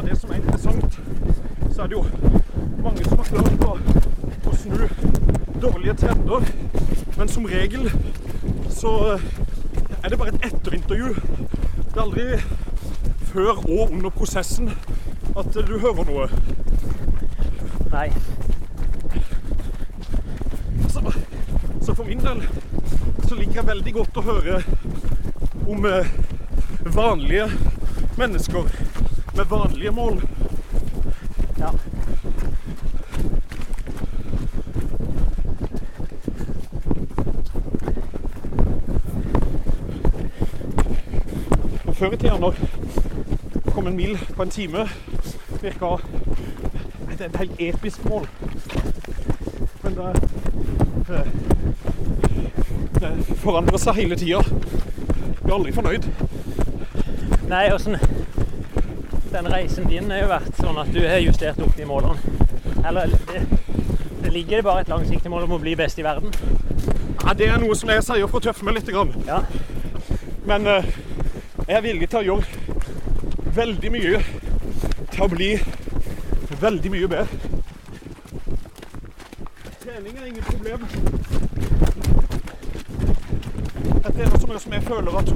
[0.00, 1.00] det som er interessant,
[1.74, 2.04] så er det jo
[2.82, 3.74] mange som har klart å,
[4.48, 4.78] å snu
[6.30, 6.52] trender.
[7.16, 7.90] Men som regel
[8.70, 9.18] så
[10.02, 11.14] er det bare et etterintervju.
[11.14, 12.26] Det er aldri
[13.32, 14.70] før og under prosessen
[15.36, 16.28] at du hører noe.
[17.90, 18.08] Nei.
[20.90, 21.02] Så,
[21.82, 22.42] så for min del
[23.28, 24.60] så liker jeg veldig godt å høre
[25.70, 26.10] om eh,
[26.94, 27.46] vanlige
[28.18, 28.70] mennesker
[29.36, 30.22] med vanlige mål.
[31.58, 31.70] Ja.
[41.89, 42.54] Og før i tida, når
[43.54, 44.88] det kom en mil på en time,
[45.62, 45.96] virka
[47.10, 48.28] Det er et helt episk mål.
[49.82, 50.22] Men det,
[51.08, 51.20] det,
[53.00, 54.40] det forandrer seg hele tida.
[55.42, 56.08] Blir aldri fornøyd.
[57.50, 57.98] Nei, åssen
[59.32, 62.16] Den reisen din har jo vært sånn at du har justert opp de målene.
[62.88, 63.44] Eller det,
[64.22, 66.32] det ligger bare et langsiktig mål om å bli best i verden.
[67.26, 68.88] Ja, det er noe som jeg sier for å tøffe meg litt.
[68.88, 69.12] Grann.
[69.28, 69.42] Ja.
[70.48, 70.88] Men eh,
[71.76, 72.44] er villig til å gjøre
[73.54, 74.20] veldig mye
[75.10, 75.50] til å bli
[76.60, 77.26] veldig mye bedre.
[79.80, 80.86] Trening er ingen problem.
[84.10, 85.32] Trener så mye som jeg føler at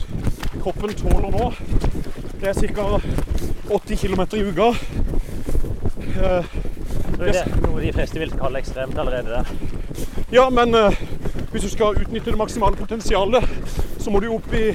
[0.62, 1.50] kroppen tåler nå.
[2.40, 2.88] Det er ca.
[3.74, 4.68] 80 km i uka.
[6.14, 6.44] Eh,
[7.14, 9.46] Det er noe de fleste vil kalle ekstremt allerede der.
[10.34, 10.96] Ja, men eh,
[11.52, 13.46] hvis du skal utnytte det maksimale potensialet,
[14.02, 14.72] så må du opp i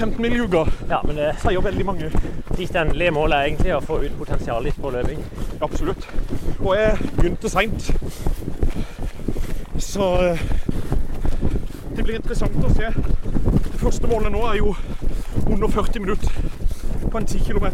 [0.00, 0.66] 15 mil i uka.
[0.88, 2.06] Ja, men det sier veldig mange.
[2.56, 5.18] Ditt endelige mål er egentlig å få ut potensialet ditt på løping.
[5.60, 6.06] Absolutt.
[6.62, 7.90] Og jeg begynte seint.
[9.76, 10.40] Så eh,
[11.96, 12.88] det blir interessant å se.
[12.96, 14.72] Det første målet nå er jo
[15.50, 16.32] under 40 minutter
[17.10, 17.68] på en 10 km.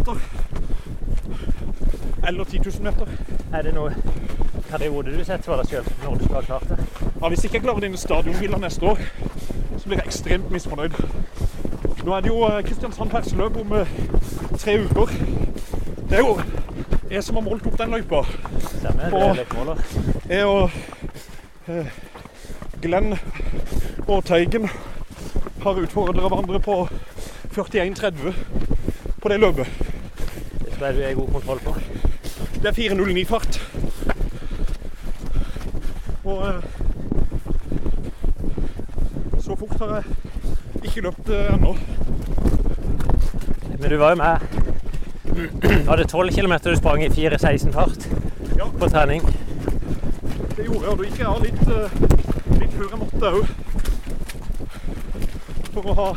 [2.27, 3.14] Eller 10 000 meter.
[3.55, 3.95] Er det noe
[4.66, 6.83] periode du setter for deg sjøl når du skal ha klart det?
[7.07, 9.07] Ja, hvis ikke jeg klarer denne stadionvilla neste år,
[9.79, 10.99] så blir jeg ekstremt misfornøyd.
[12.07, 13.89] Nå er det jo eh, Kristiansand perseløp om eh,
[14.59, 15.11] tre uker.
[16.07, 16.37] Det er jo
[17.11, 18.21] jeg som har målt opp den løypa.
[18.63, 20.71] Stemmer, det er og
[21.67, 21.91] eh,
[22.85, 23.17] Glenn
[24.07, 24.69] og Teigen
[25.65, 26.77] har utfordra hverandre på
[27.57, 28.39] 41,30
[29.23, 29.67] på det løpet.
[30.63, 31.75] Det tror jeg du er god kontroll på.
[32.63, 33.61] Det er 4.09-fart.
[36.23, 36.63] Og
[39.43, 40.05] så fort har jeg
[40.85, 41.35] ikke løpt
[43.97, 44.39] du var jo med.
[45.87, 48.09] Var det 12 km du sprang i 4.16 fart
[48.59, 48.65] Ja.
[48.79, 49.23] på trening?
[50.57, 51.91] Det gjorde jeg, og gikk jeg av litt, eh,
[52.61, 53.47] litt før jeg måtte òg.
[55.73, 56.17] For å ha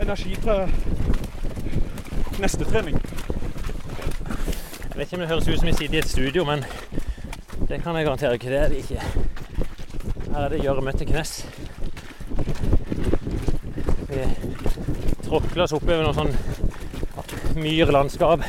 [0.00, 0.68] energi til
[2.38, 2.94] neste trening.
[4.88, 6.64] Jeg vet ikke om det høres ut som vi sitter i et studio, men
[7.68, 8.48] Det kan jeg garantere ikke.
[8.48, 9.00] Det er det ikke.
[10.34, 11.46] Her er det gjørme til knes.
[14.08, 14.18] Vi
[15.24, 16.34] tråkler oss oppover noe sånn
[17.56, 18.40] myrlandskap.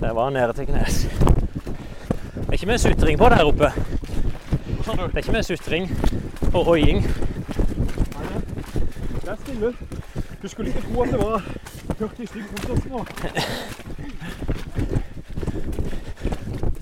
[0.00, 1.02] Det var nede til knes.
[2.34, 3.72] Det er ikke mer sutring på det her oppe.
[4.86, 5.90] Det er ikke mer sutring
[6.54, 7.02] og oiing.
[9.20, 9.72] Det er stille.
[10.42, 11.42] Du skulle ikke tro at det var
[11.98, 13.04] 40 stykker rundt nå.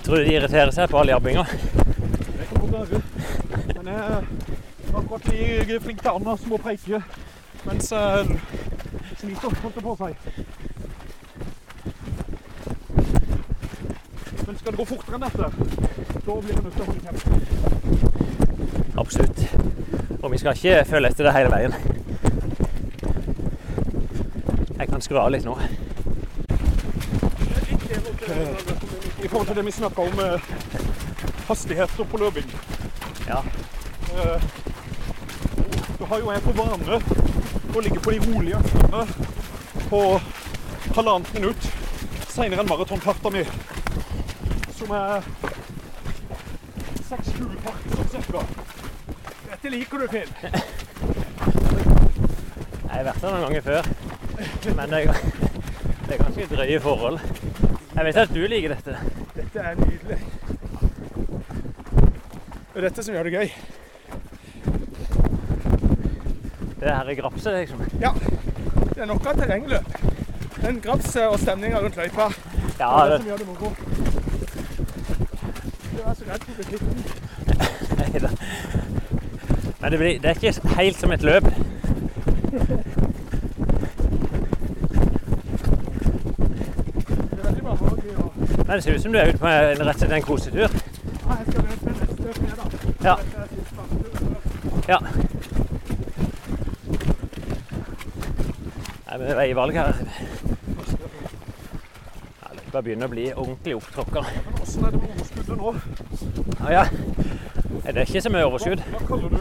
[0.04, 1.44] Tror du de irriterer seg på all jabbinga?
[1.44, 3.02] Det kan godt være.
[3.76, 4.22] Men jeg er
[4.94, 7.02] akkurat like flink til Anna som å preike
[7.64, 7.92] mens
[9.24, 10.12] sliter, holdt på å si.
[14.44, 15.46] Men skal det gå fortere enn dette,
[16.26, 17.26] da blir det nødt til å holde kjeft.
[19.00, 19.38] Absolutt.
[20.20, 21.74] Og vi skal ikke følge etter det hele veien.
[24.78, 25.54] Jeg kan skru av litt nå.
[29.24, 30.40] I forhold til det vi snakka om eh,
[31.48, 32.48] hastigheter på løping.
[33.28, 33.40] Ja.
[35.98, 37.23] Du har jo en på vane
[37.74, 39.02] å ligge på de rolige øktene
[39.90, 40.00] på
[40.94, 41.66] halvannet minutt
[42.30, 43.42] senere enn maratonfarta mi,
[44.74, 45.26] som er
[47.08, 48.44] 6-20 fart sånn cirka.
[49.48, 50.32] Dette liker du, Finn.
[52.84, 53.82] Jeg har vært der noen ganger før,
[54.78, 55.22] men det er,
[56.06, 57.22] det er ganske drøye forhold.
[57.94, 58.98] Jeg vet at du liker dette.
[59.34, 60.18] Dette er nydelig.
[62.74, 63.48] Det er dette som gjør det gøy.
[66.84, 67.80] Det her er grapset, liksom.
[68.00, 68.10] Ja,
[68.94, 69.94] det er noe av terrengløp.
[70.60, 72.26] Den grapset og stemninga rundt løypa.
[72.78, 73.68] Ja, det er det som gjør det moro.
[75.94, 77.00] Du er så redd for å bli kvitt den.
[78.02, 78.30] Neida.
[79.80, 81.44] Men det, blir, det er ikke helt som et løp.
[88.66, 90.68] Men det ser ut som du er ute på en, rett og slett en kosetur.
[90.68, 90.68] Ja,
[91.32, 92.68] jeg skal løpe neste fredag.
[93.04, 93.16] Ja.
[94.88, 94.98] Ja.
[99.04, 99.94] Nei, men det er veivalg her.
[102.42, 104.24] Ja, Løypa begynner å bli ordentlig opptråkka.
[104.62, 105.74] Åssen er det med overskuddet nå?
[106.60, 106.84] Ja, ja.
[107.84, 108.80] Det er ikke så mye overskudd.
[108.90, 109.36] Hva kaller du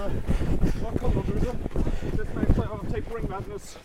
[0.84, 1.54] Hva kaller du det?
[2.18, 3.78] Det som jeg pleier tapering madness.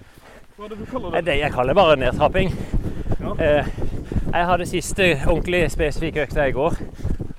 [0.57, 1.35] Hva er det du kaller Det det?
[1.35, 2.55] er jeg kaller bare nedtrapping.
[3.21, 3.35] Ja.
[3.45, 3.67] Eh,
[4.33, 6.75] jeg hadde siste ordentlig spesifikke økta i går.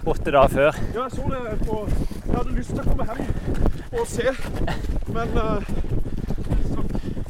[0.07, 0.79] Åtte dager før.
[0.95, 1.81] Ja, jeg så det på
[2.29, 3.25] Jeg hadde lyst til å komme hjem
[3.99, 4.23] og se,
[5.09, 5.69] men uh,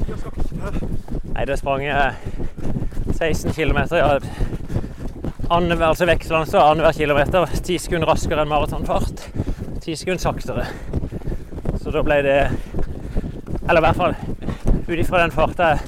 [0.10, 0.74] jeg skal ikke det.
[1.50, 2.14] Da sprang jeg
[3.18, 3.78] 16 km.
[3.98, 4.20] Ja,
[5.50, 7.46] altså vekslende så annenhver kilometer.
[7.66, 9.24] Ti sekunder raskere enn maratonfart.
[9.82, 10.66] Ti sekunder saktere.
[11.82, 12.36] Så da ble det
[13.66, 14.14] Eller i hvert fall
[14.90, 15.80] ut ifra den farta jeg,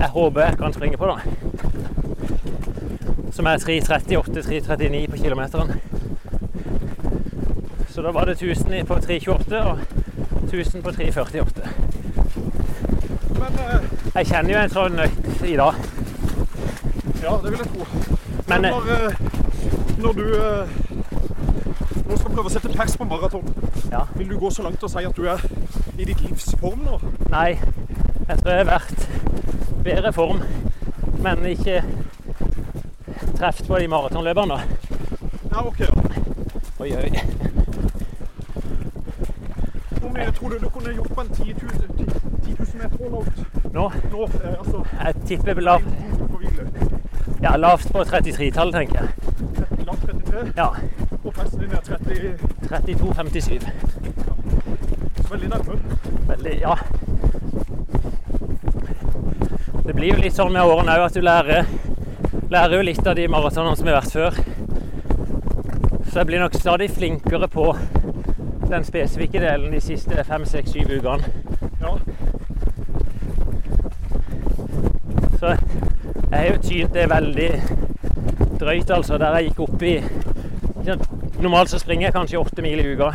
[0.00, 1.16] jeg håper jeg kan springe på, da.
[3.30, 5.70] Som er 3.38-3.39 på kilometeren.
[7.94, 9.78] Så da var det 1000 på 3.28 og
[10.50, 11.55] 1000 på 3.48.
[14.16, 15.74] Eh, Jeg kjenner jo en sånn økt i dag.
[17.22, 17.86] ja, det vil jeg tro.
[18.48, 19.12] Men, Men når, eh,
[19.98, 20.68] når du eh,
[22.06, 23.54] nå skal prøve å sette pers på maraton,
[23.92, 24.04] Ja.
[24.16, 25.40] vil du gå så langt og si at du er
[25.98, 27.00] i ditt livs form nå?
[27.30, 27.58] Nei,
[28.28, 29.08] jeg tror jeg har vært
[29.84, 30.40] bedre form,
[31.22, 31.82] men ikke
[33.38, 34.60] truffet på de maratonløperne.
[35.52, 35.80] Ja, OK.
[35.80, 35.92] Ja.
[36.80, 37.10] Oi, oi.
[40.00, 41.54] Hvor mye tror du du kunne gjort på en 10 000,
[42.44, 44.22] 10 000 meter all-out Nå, nå?
[44.24, 45.84] Eh, altså, jeg tipper lavt,
[47.42, 49.08] ja, lavt på 33-tallet, tenker jeg.
[49.86, 50.68] Lavt 33, Ja,
[51.24, 52.38] og pressen din er 30,
[52.70, 53.66] 32-57.
[55.30, 55.78] veldig nærme.
[56.28, 56.74] Veldig, ja.
[59.86, 61.68] Det blir jo litt sånn med årene òg at du lærer,
[62.50, 64.32] lærer jo litt av de maratonene som har vært før.
[66.10, 67.68] Så jeg blir nok stadig flinkere på
[68.70, 71.22] den spesifikke delen de siste fem, seks, syv ukene.
[71.82, 71.92] Ja.
[75.38, 75.52] Så
[76.46, 77.50] har jo tynt det veldig
[78.60, 79.18] drøyt, altså.
[79.18, 79.96] Der jeg gikk opp i
[81.42, 83.10] Normalt så springer jeg kanskje åtte mil i uka.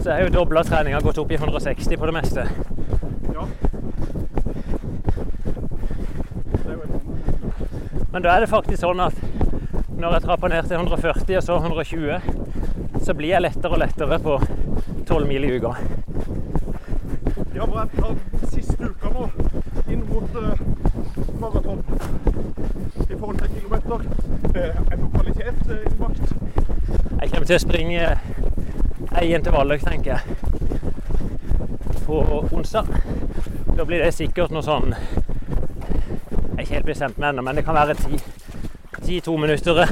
[0.00, 2.46] Så jeg har jo dobla treninga, gått opp i 160 på det meste.
[3.34, 3.46] ja.
[6.64, 6.78] Er
[8.12, 9.18] Men da er det faktisk sånn at
[9.98, 12.20] når jeg trapper ned til 140 og så 120,
[13.04, 14.38] så blir jeg lettere og lettere på
[15.06, 15.74] 12 mil i uka.
[17.54, 19.28] Ja, for jeg tar siste uka nå
[19.92, 20.71] inn mot uh,
[21.40, 21.84] maraton
[23.10, 23.98] i forhold til kilometer.
[24.54, 26.34] Er noe kvalitet uh, innbakt?
[27.20, 28.02] Jeg kommer til å springe
[29.20, 30.22] ei intervalløkt, tenker jeg,
[32.06, 32.20] på
[32.52, 32.88] onsdag.
[33.76, 37.64] Da blir det sikkert noe sånn Jeg er ikke helt bestemt med ennå, men det
[37.66, 38.20] kan være ti.
[39.02, 39.86] Ti to minutter.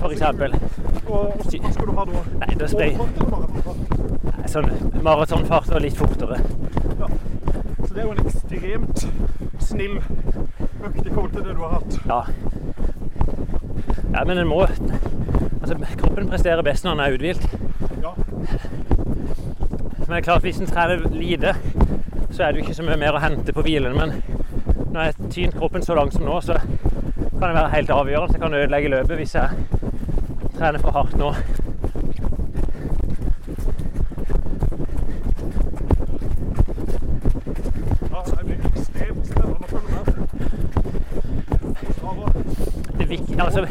[0.00, 0.54] for eksempel.
[1.06, 2.24] Og hva skal du ha da?
[2.42, 3.26] Nei, da springer
[4.56, 6.38] sånn maratonfart og litt fortere.
[7.96, 9.06] Det er jo en ekstremt
[9.64, 9.94] snill
[10.84, 11.96] økt i forhold til det du har hatt.
[12.06, 12.20] Ja.
[14.12, 17.46] Ja, men en må Altså, kroppen presterer best når den er uthvilt.
[18.02, 18.12] Ja.
[19.98, 21.54] Men det er klart, hvis en trener lite,
[22.30, 23.96] så er det jo ikke så mye mer å hente på hvilen.
[23.96, 24.12] Men
[24.92, 28.32] når jeg har tynt kroppen så langt som nå, så kan det være helt avgjørende.
[28.36, 29.48] Jeg kan ødelegge løpet hvis jeg
[30.58, 31.32] trener for hardt nå.
[38.12, 40.04] Ja, det blir ekstremt spennende å følge med.
[41.98, 42.26] Sara,
[42.98, 43.66] Det vik altså,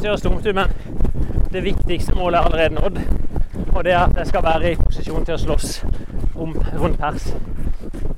[0.00, 3.00] kanskje høres dumt ut, men det viktigste målet er allerede nådd.
[3.74, 5.84] Og det er at jeg skal være i posisjon til å slåss
[6.40, 7.26] om rundt pers.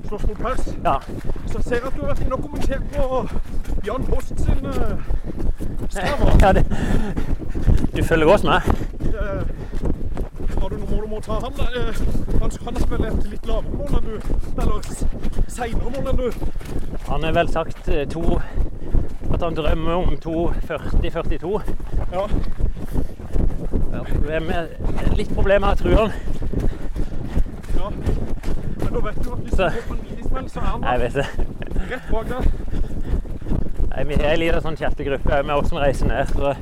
[0.07, 0.69] slåss mot pers.
[0.85, 0.95] Ja.
[1.47, 3.29] Så jeg ser at du har vært inne og kommentert på
[3.87, 4.95] Jan Post sin uh,
[5.91, 6.31] Strava.
[6.45, 6.65] ja det,
[7.97, 8.71] du følger godt med?
[9.03, 9.43] Uh,
[10.63, 11.63] har du noe mål om å ta han?
[11.67, 12.03] Eh,
[12.39, 14.17] han, han vel et litt lavere mål enn du,
[14.63, 14.91] eller
[15.51, 16.43] seinere mål enn du.
[17.09, 18.39] Han har vel sagt eh, to
[19.43, 21.61] At han drømmer om 2.40-42.
[22.13, 22.27] Ja.
[24.31, 24.69] Er
[25.17, 26.13] litt problemer med trueren.
[27.77, 27.89] ja.
[27.91, 30.83] Men da vet du at hvis du får går på en minismell, så er han
[30.83, 31.27] Jeg vet det.
[31.91, 32.47] rett bak der.
[33.89, 36.31] Nei, vi er en liten sånn chattegruppe med oss som reiser ned.
[36.37, 36.55] Så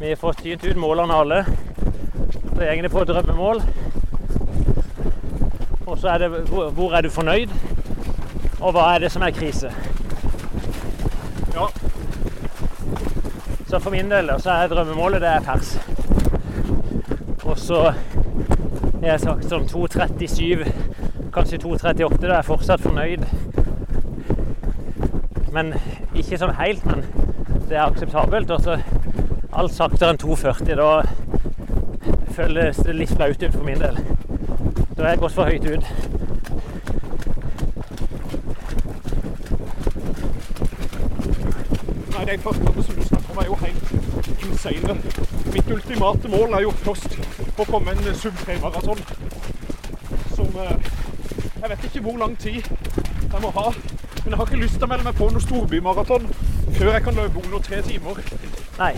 [0.00, 1.44] vi har fått tynt ut målene alle.
[1.46, 3.62] Så går det på drømmemål.
[5.86, 7.54] Og så er det hvor, hvor er du fornøyd,
[8.60, 9.70] og hva er det som er krise.
[11.54, 11.70] Ja.
[13.72, 15.80] Så for min del så er drømmemålet det er pers.
[17.44, 17.94] Og så
[19.02, 20.72] er jeg sagt som 2.37,
[21.32, 22.20] kanskje 2.38.
[22.20, 23.24] Da er jeg fortsatt fornøyd.
[25.56, 25.72] Men
[26.12, 27.00] ikke sånn helt, men
[27.70, 28.52] det er akseptabelt.
[28.52, 28.76] Og så
[29.56, 30.76] alt saktere enn 2,40.
[30.76, 31.02] Da
[32.36, 33.96] føles det litt flaut ut for min del.
[34.98, 35.84] Da har jeg gått for høyt ut.
[42.12, 43.56] Nei, det fartene som du snakker om, er jo
[44.64, 45.54] helt.
[45.54, 47.18] Mitt ultimate mål er jo først
[47.58, 49.02] å komme en sub 3-maraton.
[50.36, 50.92] Som eh,
[51.62, 52.62] Jeg vet ikke hvor lang tid
[53.32, 53.68] jeg må ha.
[54.24, 56.26] Men jeg har ikke lyst til å melde meg på noen storbymaraton
[56.76, 58.20] før jeg kan løpe under tre timer.
[58.78, 58.92] Nei.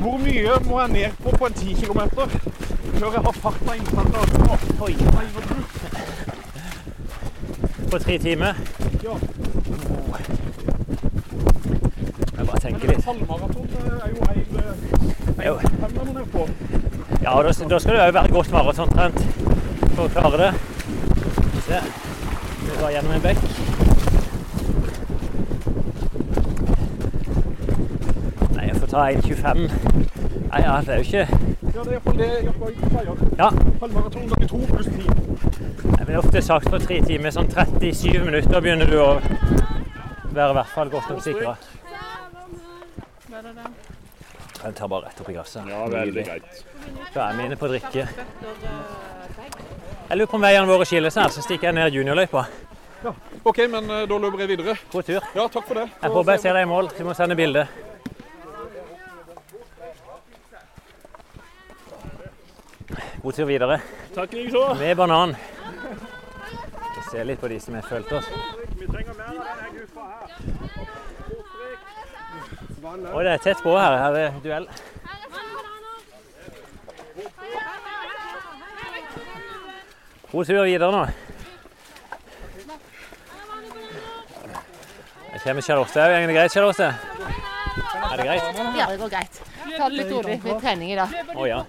[0.00, 2.00] Hvor mye må jeg ned på på en 10 km
[3.00, 4.08] før jeg har farta inntatt?
[4.80, 4.94] Oi?
[7.90, 8.54] På tre timer.
[9.04, 9.14] Ja.
[12.36, 12.99] Jeg bare tenker litt.
[13.10, 13.68] Halvmaraton
[15.38, 16.48] er jo en femmer ned på.
[17.22, 19.18] Ja, da, da skal du òg være godt maratontrent
[19.96, 20.50] for å klare det.
[21.64, 21.80] Se.
[22.60, 23.40] Vi var gjennom en bekk.
[28.54, 29.64] Nei, jeg får ta 1,25.
[30.52, 33.26] Nei, ja, det er jo ikke Ja, det er iallfall det Jakob sier.
[33.42, 33.50] Ja.
[33.82, 35.02] Halvmaraton ganger to pluss ti.
[35.96, 39.12] Nei, men ofte sagt på tre timer, sånn 37 minutter begynner du å
[40.30, 41.79] være i hvert fall godt
[43.42, 43.98] nok sikra.
[44.60, 45.68] Jeg tar bare rett opp i glasset.
[45.68, 46.64] Ja, veldig greit.
[47.14, 48.08] Da er vi inne på drikke.
[50.10, 52.44] Jeg lurer på om veiene våre skiller seg, så stikker jeg ned juniorløypa.
[53.04, 53.14] Ja.
[53.48, 54.74] OK, men eh, da løper jeg videre.
[54.92, 55.24] God tur.
[55.34, 55.86] Ja, takk for det.
[56.02, 56.90] Jeg håper jeg ser deg i mål.
[56.98, 57.64] Du må sende bilde.
[63.22, 63.80] God tur videre.
[64.14, 64.66] Takk likeså.
[64.80, 65.36] Med banan.
[66.96, 68.28] Vi ser litt på de som har fulgt oss.
[68.76, 71.09] Vi trenger mer av denne guffa her.
[72.80, 73.96] Oi, det er tett på her.
[74.00, 74.66] Her er duell.
[80.30, 81.02] God tur videre nå.
[85.32, 86.14] Jeg kommer Charlotte òg.
[86.14, 86.88] Går det greit, Charlotte?
[88.00, 88.60] Er det greit?
[88.78, 89.40] Ja, det går greit.
[89.76, 91.16] Ta det litt rolig med trening i dag.
[91.36, 91.62] Å ja.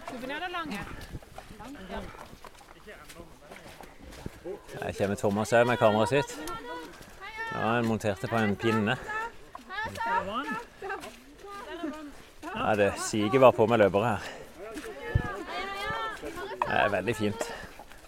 [4.82, 6.38] Her kommer Thomas òg med kameraet sitt.
[7.52, 8.96] Ja, Han monterte på en pinne.
[12.56, 14.32] Ja, det siger bare på med løpere her.
[16.62, 17.46] Det er veldig fint.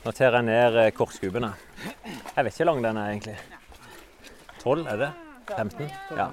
[0.04, 1.54] Nå tar jeg ned eh, kortskubene.
[2.36, 3.38] Jeg vet ikke hvor lang den er egentlig.
[4.64, 5.12] 12, er det?
[5.58, 5.90] 15?
[6.18, 6.28] Ja.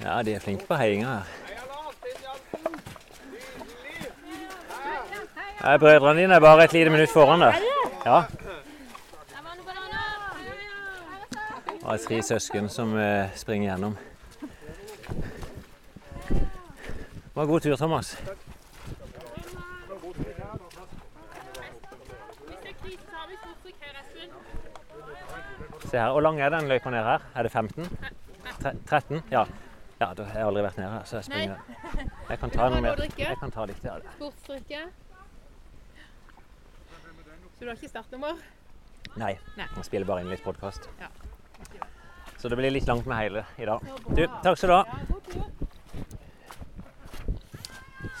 [0.00, 1.37] Ja, de er flinke på heiinga her.
[5.62, 7.54] Nei, brødrene dine er bare et lite minutt foran deg.
[8.06, 8.22] Ja.
[11.82, 13.96] Og tre søsken som eh, springer gjennom.
[16.28, 18.18] Det var en god tur, Thomas.
[25.90, 26.10] Se her.
[26.10, 27.18] Hvor lang er den løypa ned her?
[27.34, 27.98] Er det 15?
[28.88, 29.22] 13?
[29.30, 29.44] Ja.
[30.00, 30.06] ja.
[30.18, 31.56] Jeg har aldri vært nede her, så jeg springer.
[32.30, 33.04] Jeg kan ta noe mer.
[33.18, 35.07] Jeg kan ta litt av det.
[37.58, 38.36] Så du har ikke startnummer?
[39.18, 39.64] Nei, Nei.
[39.66, 40.84] jeg spiller bare inn litt podkast.
[41.00, 41.08] Ja.
[42.38, 43.82] Så det blir litt langt med hele i dag.
[44.14, 44.84] Du, takk skal du ha.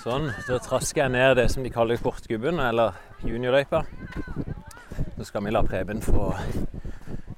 [0.02, 3.84] Sånn, så trasker jeg ned det som de kaller kortgubben, eller juniorløypa.
[5.20, 6.32] Så skal vi la Preben få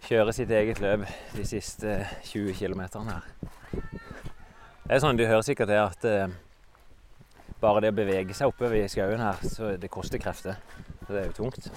[0.07, 1.99] kjøre sitt eget løp de siste
[2.31, 3.29] 20 km her.
[3.75, 6.33] Det er sånn, Du hører sikkert det at eh,
[7.61, 10.57] bare det å bevege seg oppover i skauen her, så det koster krefter.
[11.11, 11.73] Så det er jo tungt.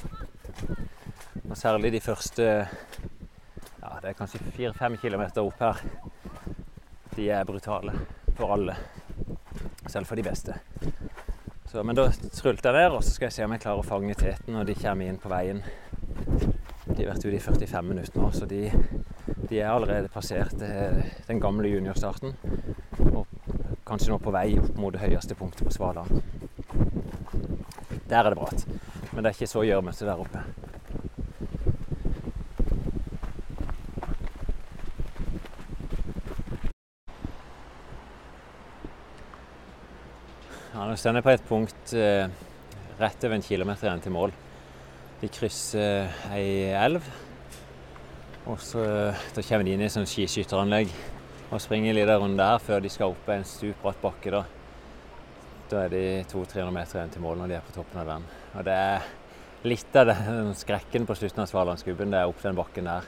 [1.49, 5.79] Og særlig de første ja, det er kanskje 4-5 km opp her.
[7.15, 7.95] De er brutale
[8.37, 8.75] for alle.
[9.89, 10.59] Selv for de beste.
[11.65, 13.87] Så, men da trulter jeg ned, og så skal jeg se om jeg klarer å
[13.87, 15.65] fange teten når de kommer inn på veien.
[16.85, 18.67] De har vært ute i 45 minutter nå, så de,
[19.49, 22.37] de er allerede passert eh, den gamle juniorstarten.
[23.09, 23.25] Og
[23.81, 26.21] kanskje nå på vei opp mot det høyeste punktet på Svaland.
[28.13, 28.67] Der er det bratt,
[29.13, 30.41] men det er ikke så gjørmete der oppe.
[40.73, 42.25] Ja, Nå står jeg på et punkt eh,
[42.97, 44.33] rett over en kilometer igjen til mål.
[45.21, 47.05] De krysser eh, ei elv.
[48.49, 50.91] Og så eh, da kommer de inn i et skiskytteranlegg
[51.53, 54.33] og springer en liten runde der før de skal opp en stupbratt bakke.
[54.33, 54.43] Da
[55.69, 58.25] Da er de 200-300 meter igjen til mål når de er på toppen av den.
[58.53, 59.07] Og det er
[59.65, 63.07] litt av den skrekken på slutten av Svalandsgubben, det er opp den bakken der.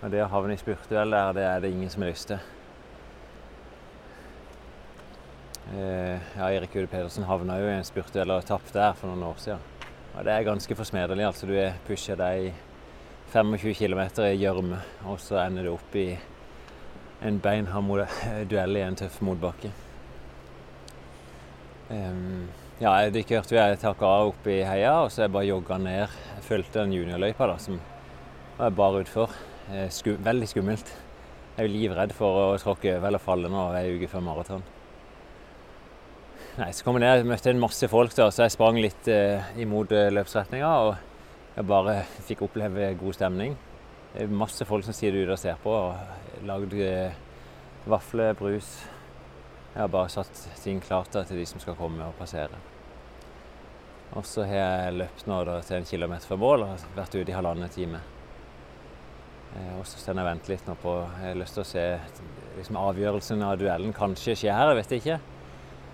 [0.00, 2.40] Og det å havne i spurtduell der, det er det ingen som har lyst til.
[5.74, 9.28] Eh, ja, Erik Ude Pedersen havna jo i en spurtduell og tapte der for noen
[9.28, 9.68] år siden.
[10.16, 11.26] Og det er ganske forsmedelig.
[11.26, 12.52] altså Du er- pusher deg i
[13.32, 16.18] 25 km i gjørme, og så ender du opp i
[17.22, 18.08] en beinhard
[18.48, 19.70] duell i en tøff motbakke.
[21.90, 22.48] Ehm,
[22.80, 26.18] ja, de kjørte jeg takka av oppe i heia, og så jeg bare jogga ned.
[26.36, 27.80] Jeg fulgte den juniorløypa da, som
[28.56, 29.34] var bare utfor.
[29.70, 30.92] Eh, Sku, veldig skummelt.
[31.56, 34.62] Jeg er jo livredd for å tråkke over eller falle nå ei uke før maraton.
[36.56, 39.52] Nei, så kom jeg ned, møtte en masse folk da, så jeg sprang litt eh,
[39.62, 40.72] imot eh, løpsretninga.
[40.88, 43.54] Og jeg bare fikk oppleve god stemning.
[44.14, 45.76] Det er masse folk som sitter ute og ser på.
[45.76, 47.12] og Lagd eh,
[47.84, 48.72] vafler, brus.
[49.70, 52.69] Jeg har bare satt ting klart da, til de som skal komme og passere.
[54.18, 57.30] Og så har jeg løpt nå da, til en kilometer fra mål og vært ute
[57.30, 58.00] i halvannen time.
[59.54, 61.68] Eh, og så står jeg og venter litt nå på Jeg har lyst til å
[61.68, 61.84] se
[62.56, 65.20] liksom, avgjørelsen av duellen kanskje skjer her, jeg vet ikke.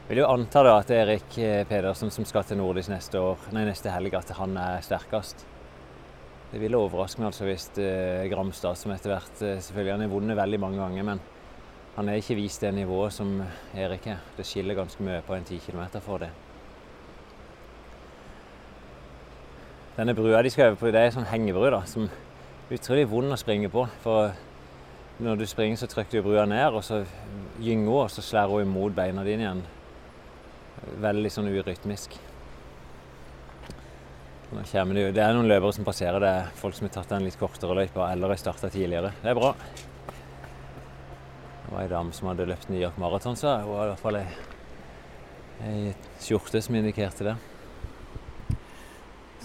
[0.07, 3.41] Jeg vil jo anta da at Erik eh, Pedersen som skal til Nordisk neste, år,
[3.57, 5.45] nei, neste helg, at han er sterkest.
[6.53, 10.13] Det ville overraske meg altså hvis eh, Gramstad, som etter hvert eh, selvfølgelig Han har
[10.15, 11.25] vunnet veldig mange ganger, men
[11.97, 13.41] han har ikke vist det nivået som
[13.75, 14.23] Erik er.
[14.39, 16.31] Det skiller ganske mye på en 10 km for det.
[19.97, 23.07] Denne brua de skal over på, det er en sånn hengebru da, som er utrolig
[23.09, 23.87] vond å springe på.
[24.03, 24.35] For
[25.25, 27.01] når du springer, så trykker du brua ned, og så
[27.65, 29.63] gynger hun, og så slår hun imot beina dine igjen.
[31.01, 32.19] Veldig sånn urytmisk.
[34.53, 36.21] Nå det, det er noen løpere som passerer.
[36.23, 39.17] Det er folk som har tatt en litt kortere løype eller har starta tidligere.
[39.25, 39.55] Det er bra.
[41.65, 44.05] Det var ei dame som hadde løpt New York Marathon, så hun hadde i hvert
[44.05, 47.39] fall ei skjorte som indikerte det.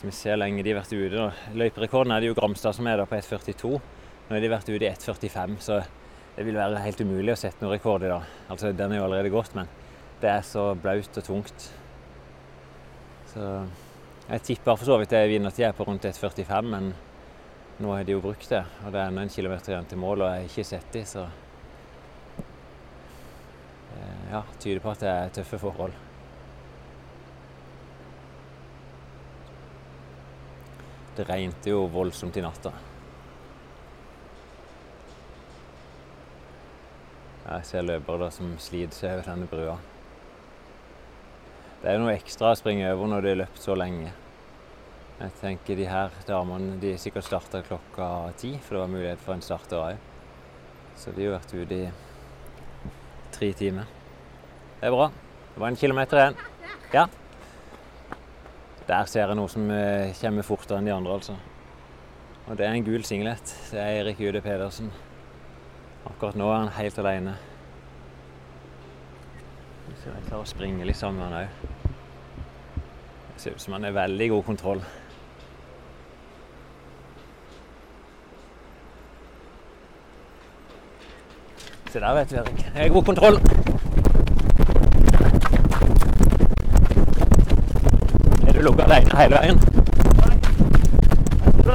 [0.01, 1.13] Så vi ser lenge de har vært ute.
[1.13, 1.27] nå.
[1.53, 3.69] Løyperekorden er det jo Gramstad som er da på 1,42.
[3.69, 5.77] Nå har de vært ute i 1,45, så
[6.33, 8.25] det vil være helt umulig å sette noen rekord i dag.
[8.49, 9.69] Altså, den er jo allerede gått, men
[10.23, 11.69] det er så blaut og tungt.
[13.29, 13.45] Så
[14.25, 16.93] jeg tipper for så vidt jeg vinnertid er på rundt 1,45, men
[17.77, 18.65] nå har de jo brukt det.
[18.81, 21.05] Og det er ennå en kilometer igjen til mål, og jeg har ikke sett de,
[21.05, 21.29] så
[23.99, 25.93] eh, ja, tyder på at det er tøffe forhold.
[31.17, 32.71] Det regnet jo voldsomt i natta.
[37.51, 39.75] Jeg ser løpere der som sliter seg over denne brua.
[41.81, 44.13] Det er noe ekstra å springe over når de har løpt så lenge.
[45.21, 48.07] Jeg tenker de her damene de sikkert starta klokka
[48.39, 50.07] ti, for det var mulighet for en starter òg.
[50.97, 51.89] Så de har vært ute i
[53.35, 53.89] tre timer.
[54.79, 55.11] Det er bra.
[55.51, 56.39] Det var en kilometer igjen.
[56.93, 57.05] Ja.
[58.91, 61.37] Der ser jeg noe som eh, kommer fortere enn de andre, altså.
[62.49, 63.53] Og det er en gul singlet.
[63.71, 64.89] Det er Erik Jude Pedersen.
[66.09, 67.37] Akkurat nå er han helt alene.
[69.85, 71.93] Jeg ser jeg klarer å springe litt sammen med han òg.
[73.29, 74.83] Det ser ut som han er veldig god kontroll.
[81.87, 82.65] Se der, vet du, Erik.
[82.65, 83.41] Jeg har god kontroll.
[88.61, 89.57] Du ligget alene hele veien?
[90.21, 90.35] Nei.
[91.57, 91.65] Jeg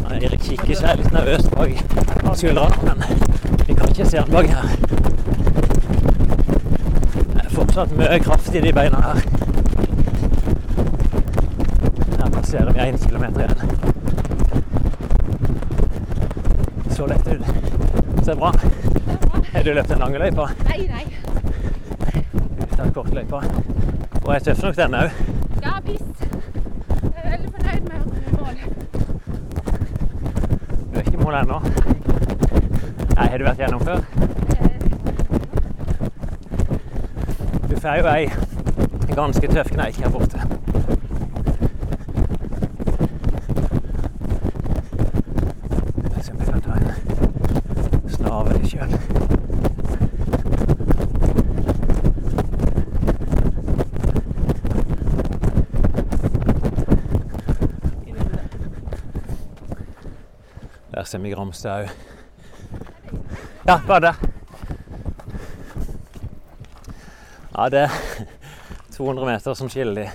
[0.00, 1.70] Ja, Erik kikker seg litt nervøst bak
[2.38, 2.98] skuldrene, men
[3.66, 4.68] vi kan ikke se han bak her.
[7.34, 9.16] Det er fortsatt mye kraft i de beina her.
[12.20, 13.60] Her passerer vi én kilometer igjen.
[16.96, 17.44] Så lett ut.
[18.24, 18.52] Så bra.
[19.52, 20.48] Har du løpt en lang løype?
[20.68, 21.04] Nei, nei.
[22.84, 23.40] Tar kortløypa.
[24.24, 25.10] Og er tøffer nok den òg.
[25.62, 26.20] Ja visst.
[27.02, 28.56] Jeg er veldig fornøyd med å komme i mål.
[30.92, 31.58] Du er ikke i mål ennå.
[33.14, 33.98] Nei, har du vært gjennom før?
[37.70, 38.24] Du får jo ei
[39.16, 40.38] ganske tøff kneik her borte.
[46.12, 46.88] Jeg ser om jeg kan ta en
[48.18, 48.92] snavel sjøl.
[61.04, 61.88] Der ser vi Gramstad òg.
[63.68, 64.14] Ja, bare der.
[67.52, 67.90] Ja, det er
[68.96, 70.06] 200 meter som skiller de.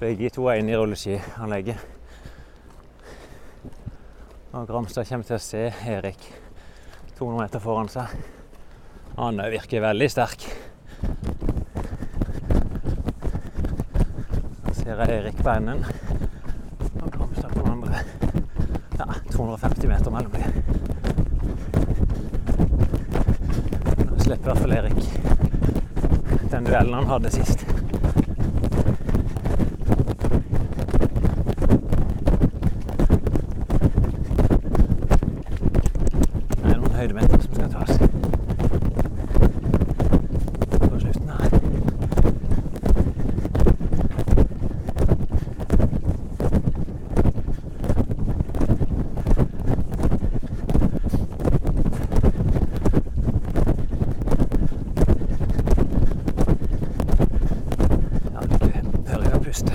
[0.00, 1.84] Begge to er inne i rulleskianlegget.
[4.56, 6.32] Og Gramstad kommer til å se Erik
[7.18, 8.16] 200 meter foran seg.
[9.20, 10.48] Han virker veldig sterk.
[14.64, 15.84] Her ser jeg Erik på enden
[17.02, 17.98] og Gramstad på den andre.
[18.98, 19.04] Ja,
[19.38, 20.42] 250 meter mellom dem.
[24.04, 25.00] Nå slipper i hvert fall Erik
[26.50, 27.66] den duellen han hadde sist.
[36.62, 37.92] Det er noen høydemeter som skal tas.
[40.88, 41.48] På slutten her.
[58.34, 58.66] Ja, du
[59.08, 59.72] hører jo puste.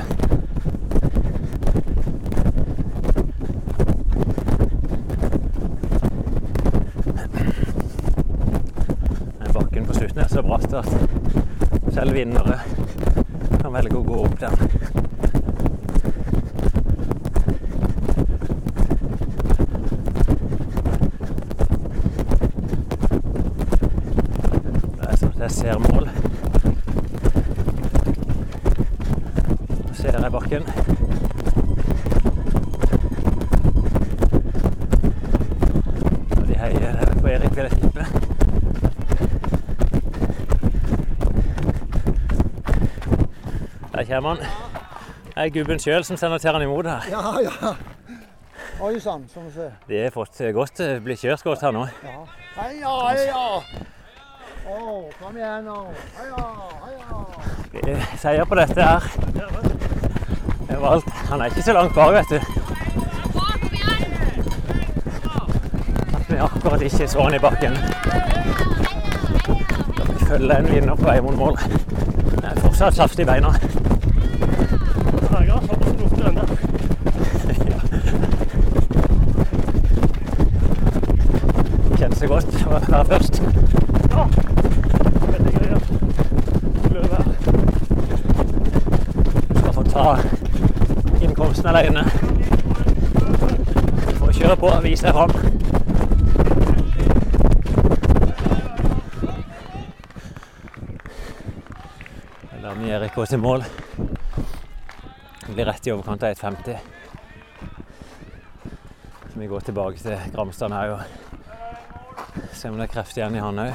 [9.40, 12.60] Den bakken på slutten er så bratt at selv vinnere
[13.62, 14.56] kan velge å gå opp den.
[24.98, 26.10] Det er sånn at jeg ser mål.
[29.84, 30.64] Nå ser jeg bakken.
[36.34, 38.04] Og de heier på Erik, vil jeg tippe.
[44.22, 44.38] Han.
[45.34, 47.02] Det er gubben sjøl som sender Terran imot her.
[47.10, 47.74] Ja, ja.
[48.84, 49.72] Oi sann, skal vi se.
[49.88, 51.88] De har fått godt blitt bli kjørt godt her nå.
[52.04, 52.22] Ja.
[52.58, 53.46] Heia, heia!
[54.64, 54.76] Å,
[55.20, 55.78] kom igjen nå.
[56.20, 56.46] Heia,
[56.86, 57.18] heia!
[58.22, 59.02] Seier på dette her.
[60.68, 61.10] Det var alt.
[61.30, 62.40] Han er ikke så langt bak, vet du.
[66.16, 67.78] At vi akkurat ikke så han i bakken.
[70.28, 71.58] Følger en vinner på vei mot mål.
[72.38, 73.52] Det er fortsatt saft i beina.
[81.98, 83.42] Kjennes det godt å være først.
[89.50, 90.08] Du skal få ta
[91.74, 92.04] alene.
[94.06, 95.32] Du får kjøre på og vise deg fram.
[102.62, 103.66] La vi Erik gå til mål.
[105.48, 106.78] Det blir rett i overkant av 1,50.
[109.32, 111.02] Så vi går tilbake til Gramstad her og
[112.54, 113.74] ser om det er kreft igjen i han òg.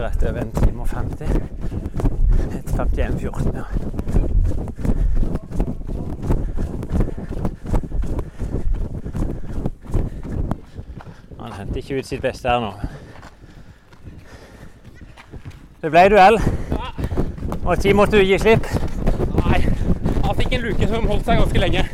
[0.00, 1.24] Rett over en time og 50.
[2.58, 3.64] Et 51,14, ja.
[11.40, 12.72] Han henter ikke ut sitt beste her nå.
[15.80, 16.36] Det ble duell.
[17.64, 18.66] Og tid måtte du gi slipp.
[19.40, 19.60] Nei,
[20.26, 21.84] han fikk en luke som holdt seg ganske lenge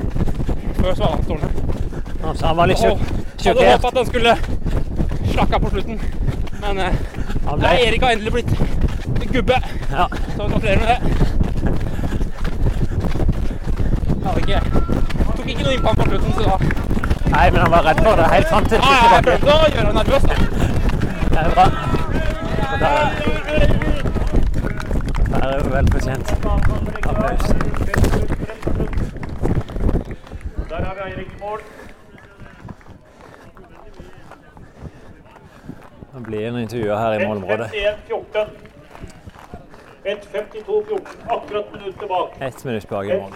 [0.81, 1.63] før Svalstårnet.
[2.25, 3.13] Han sa han var litt sjokkert.
[3.47, 4.33] Hadde håpet at han skulle
[5.31, 6.01] slakka på slutten.
[6.65, 6.97] Men eh,
[7.47, 8.55] Han ble- nei, Erik har endelig blitt
[9.37, 9.57] gubbe.
[9.91, 10.09] Ja.
[10.37, 10.99] Så gratulerer med det.
[14.25, 14.61] Har ikke
[15.37, 16.57] Tok ikke noe innpå på slutten, så da
[17.27, 19.31] Nei, men han var redd for det helt fram til siste bakke.
[19.31, 20.35] jeg prøvde å gjøre ham nervøs, da.
[21.33, 21.67] Det er bra.
[22.81, 22.89] Det
[25.31, 26.27] der er jo vel fortjent
[27.07, 27.45] applaus.
[30.71, 31.61] Der har vi Eirik i mål.
[36.15, 37.69] Nå blir en intervjuer her i målområdet.
[40.07, 40.67] 1.51,14.
[40.67, 41.01] 1.52,14.
[41.29, 42.45] Akkurat minutt tilbake.
[42.45, 43.33] Ett minutt bak i mål.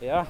[0.00, 0.26] Ja.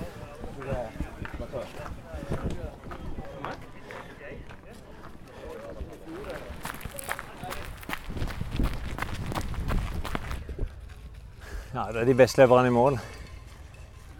[11.74, 12.98] Ja, det er de beste løperne i mål.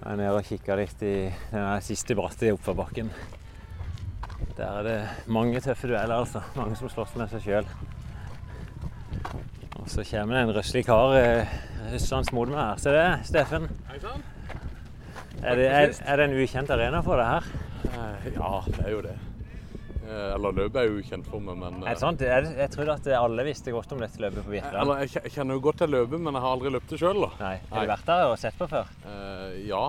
[0.04, 1.14] Jeg er nede og kikker litt i
[1.48, 3.08] den siste bratte i oppforbakken.
[4.58, 4.98] Der er det
[5.32, 6.42] mange tøffe dueller, altså.
[6.58, 7.70] Mange som slåss med seg sjøl.
[9.80, 11.16] Og så kommer det en røslig kar
[11.88, 12.82] russende mot meg her.
[12.84, 13.66] Se det, Steffen.
[15.42, 17.48] Er det, er, er det en ukjent arena for deg her?
[17.94, 19.16] Eh, Ja, det er jo det.
[20.14, 22.20] Eh, Eller løpet er jo ukjent for meg, men Er det sant?
[22.22, 24.82] Jeg, jeg trodde at alle visste godt om dette løpet på Birkeland.
[24.84, 27.24] Eller, jeg jeg kjenner jo godt til løpet, men jeg har aldri løpt det sjøl.
[27.40, 27.56] Nei.
[27.72, 28.92] Har du vært der og sett på før?
[29.10, 29.82] Eh, ja.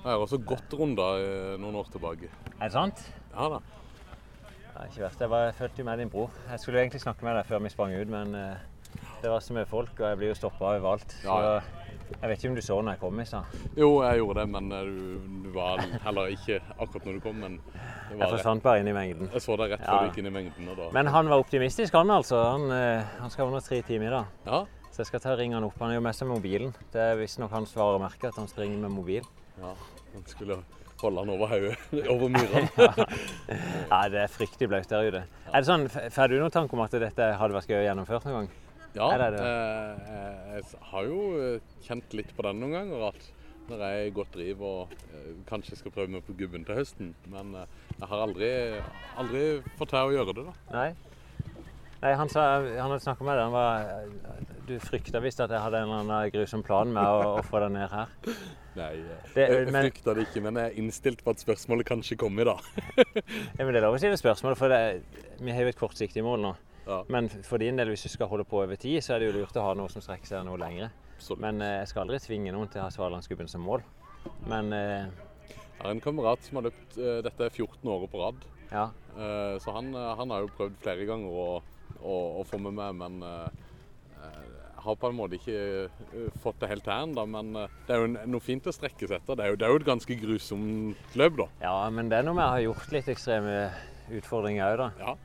[0.00, 2.30] Jeg har også gått runder eh, noen år tilbake.
[2.60, 3.02] Er det sant?
[3.34, 3.60] Ja da.
[4.70, 5.18] Jeg har ikke der.
[5.26, 6.30] Jeg var- fulgte jo med din bror.
[6.48, 8.56] Jeg skulle egentlig snakke med deg før vi sprang ut, men eh,
[9.20, 11.10] det var så mye folk, og jeg blir jo stoppa overalt.
[11.20, 11.60] Så Ja, ja.
[12.10, 13.44] Jeg vet ikke om du så når jeg kom i stad.
[13.78, 17.38] Jo, jeg gjorde det, men eh, du, du var heller ikke akkurat når du kom.
[17.44, 17.60] Men
[18.10, 19.30] det Jeg forsvant bare inn i mengden.
[19.32, 19.92] Jeg så deg rett Ja.
[19.94, 20.68] før du gikk inn i mengden.
[20.72, 20.90] Og da.
[20.96, 22.42] Men han var optimistisk, han altså.
[22.56, 24.26] Han, eh, han skal under tre timer i dag.
[24.46, 24.64] Ja.
[24.90, 25.78] Så jeg skal ta ringe han opp.
[25.80, 26.74] Han er jo med seg mobilen.
[26.92, 29.22] Det er visstnok hans varemerke at han springer med mobil.
[29.60, 29.72] Ja,
[30.16, 30.58] han skulle
[31.00, 31.76] holde han over hodet,
[32.12, 32.68] over myrene.
[33.88, 35.22] Nei, det er fryktelig blaut der ute.
[35.48, 38.20] Er det sånn, Får du noen tanke om at dette hadde vært gøy å gjennomføre
[38.28, 38.50] noen gang?
[38.96, 39.42] Ja, det det?
[39.46, 43.28] eh, jeg har jo eh, kjent litt på den noen ganger at
[43.70, 46.74] når jeg er i godt driv og eh, kanskje skal prøve meg på gubben til
[46.80, 47.68] høsten, men eh,
[48.00, 48.48] jeg har aldri,
[49.22, 49.44] aldri
[49.78, 50.54] fått til å gjøre det, da.
[50.74, 50.88] Nei?
[52.00, 53.44] Nei, han, sa, han hadde snakka med deg.
[53.44, 57.34] Han var, du frykta visst at jeg hadde en eller annen grusom plan med å,
[57.36, 58.14] å få deg ned her.
[58.78, 61.86] Nei, eh, Det- jeg men- frykter det ikke, men jeg er innstilt på at spørsmålet
[61.92, 62.64] kanskje kommer i dag.
[63.58, 64.80] Ja, men Det er lov å stille spørsmål, for det,
[65.44, 66.54] vi har jo et kortsiktig mål nå.
[66.90, 66.98] Ja.
[67.12, 69.38] Men for din del, hvis du skal holde på over tid, så er det jo
[69.40, 70.90] lurt å ha noe som strekker seg noe lengre.
[71.38, 73.82] Men eh, jeg skal aldri tvinge noen til å ha Svalandsgubben som mål.
[74.50, 78.20] Men eh, Jeg har en kamerat som har løpt eh, dette er 14 år på
[78.24, 78.42] rad.
[78.72, 78.86] Ja.
[79.16, 81.48] Eh, Så han, eh, han har jo prøvd flere ganger å,
[82.02, 83.68] å, å få med meg, men eh,
[84.80, 85.90] har på en måte ikke
[86.40, 87.26] fått det helt til ennå.
[87.28, 87.52] Men
[87.86, 89.36] det er jo noe fint å strekke seg etter.
[89.36, 91.46] Det er jo, det er jo et ganske grusomt løp, da.
[91.66, 93.58] ja, men det er noe med å ha gjort litt ekstreme
[94.16, 94.88] utfordringer òg, da.
[95.04, 95.16] Ja.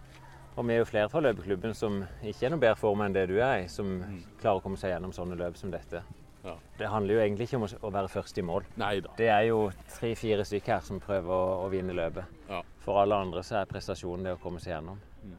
[0.56, 3.26] Og vi er jo flere fra løpeklubben som ikke er noe bedre form enn det
[3.32, 3.98] du er i, som
[4.40, 6.04] klarer å komme seg gjennom sånne løp som dette.
[6.46, 6.54] Ja.
[6.78, 8.68] Det handler jo egentlig ikke om å være først i mål.
[8.80, 9.12] Neida.
[9.18, 9.66] Det er jo
[9.98, 12.38] tre-fire stykker her som prøver å, å vinne løpet.
[12.52, 12.62] Ja.
[12.86, 15.02] For alle andre så er prestasjonen det å komme seg gjennom.
[15.26, 15.36] Mm.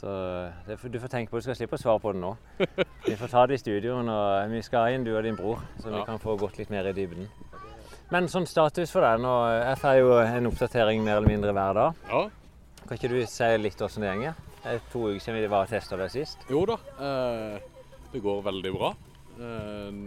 [0.00, 0.14] Så
[0.68, 2.32] det, du får tenke på Du skal slippe å svare på det nå.
[3.10, 5.90] Vi får ta det i studio når vi skal inn du og din bror, så
[5.90, 7.26] vi kan få gått litt mer i dybden.
[8.12, 9.32] Men sånn status for deg nå.
[9.58, 12.04] Jeg får jo en oppdatering mer eller mindre hver dag.
[12.10, 12.22] Ja.
[12.90, 14.38] Kan ikke du si litt hvordan det går?
[14.64, 16.40] Det er to uker siden vi var og testa det sist.
[16.50, 17.60] Jo da, eh,
[18.10, 18.88] det går veldig bra.
[19.38, 20.00] Eh,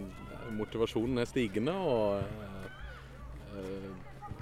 [0.57, 2.25] motivasjonen er stigende, og
[3.55, 3.87] eh,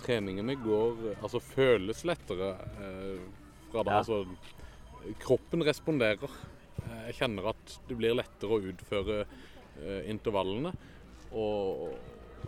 [0.01, 2.49] treningene går Altså føles lettere
[3.69, 3.91] fra da.
[3.91, 3.99] Ja.
[3.99, 4.25] Altså,
[5.21, 6.33] kroppen responderer.
[7.05, 9.21] Jeg kjenner at det blir lettere å utføre
[10.09, 10.73] intervallene.
[11.29, 11.93] Og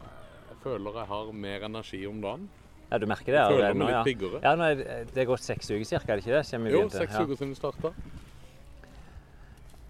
[0.01, 2.49] jeg føler jeg har mer energi om dagen.
[2.93, 4.03] Ja, du merker det Jeg føler meg litt Ja.
[4.05, 4.39] piggere.
[4.43, 6.45] Ja, nå er det, det er gått seks uker cirka, er det ikke det?
[6.45, 6.99] Siden vi Jo, begynte?
[7.01, 7.23] seks Ja.
[7.25, 7.93] uker siden du starta.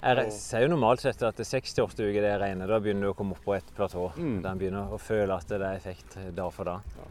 [0.03, 2.67] Jeg sier jo normalt sett at seks til åtte uker det regner.
[2.67, 4.11] Da begynner du å komme opp på et platå.
[4.15, 4.41] Mm.
[4.41, 6.81] Der en begynner å føle at det er effekt dag for dag.
[6.97, 7.09] Ja.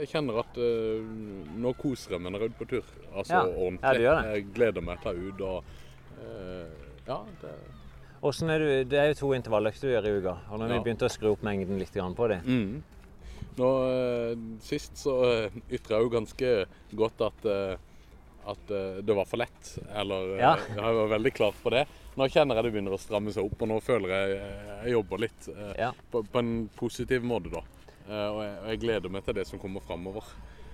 [0.00, 1.02] Jeg kjenner at uh,
[1.56, 2.84] nå koser jeg meg når jeg er ute på tur.
[3.14, 3.42] Altså Ja.
[3.46, 3.82] ordentlig.
[3.82, 4.34] Ja, du gjør det.
[4.34, 5.64] Jeg gleder meg til å ut og
[6.18, 6.66] uh,
[7.06, 10.36] Ja, det er du, det er jo to intervalløkter du gjør i uka.
[10.50, 12.82] Og når vi begynte å skru opp mengden litt på dem mm.
[13.58, 16.52] Nå eh, Sist så uh, ytra jeg jo ganske
[16.96, 17.74] godt at eh,
[18.42, 19.68] at eh, det var for lett.
[19.94, 20.54] Eller eh, Ja.
[20.74, 21.84] Jeg var veldig klar på det.
[22.18, 24.94] Nå kjenner jeg det begynner å stramme seg opp, og nå føler jeg eh, jeg
[24.96, 25.46] jobber litt.
[25.52, 25.92] eh, Ja.
[26.10, 27.62] på, på en positiv måte, da.
[28.08, 30.26] Eh, og, jeg, og jeg gleder meg til det som kommer framover.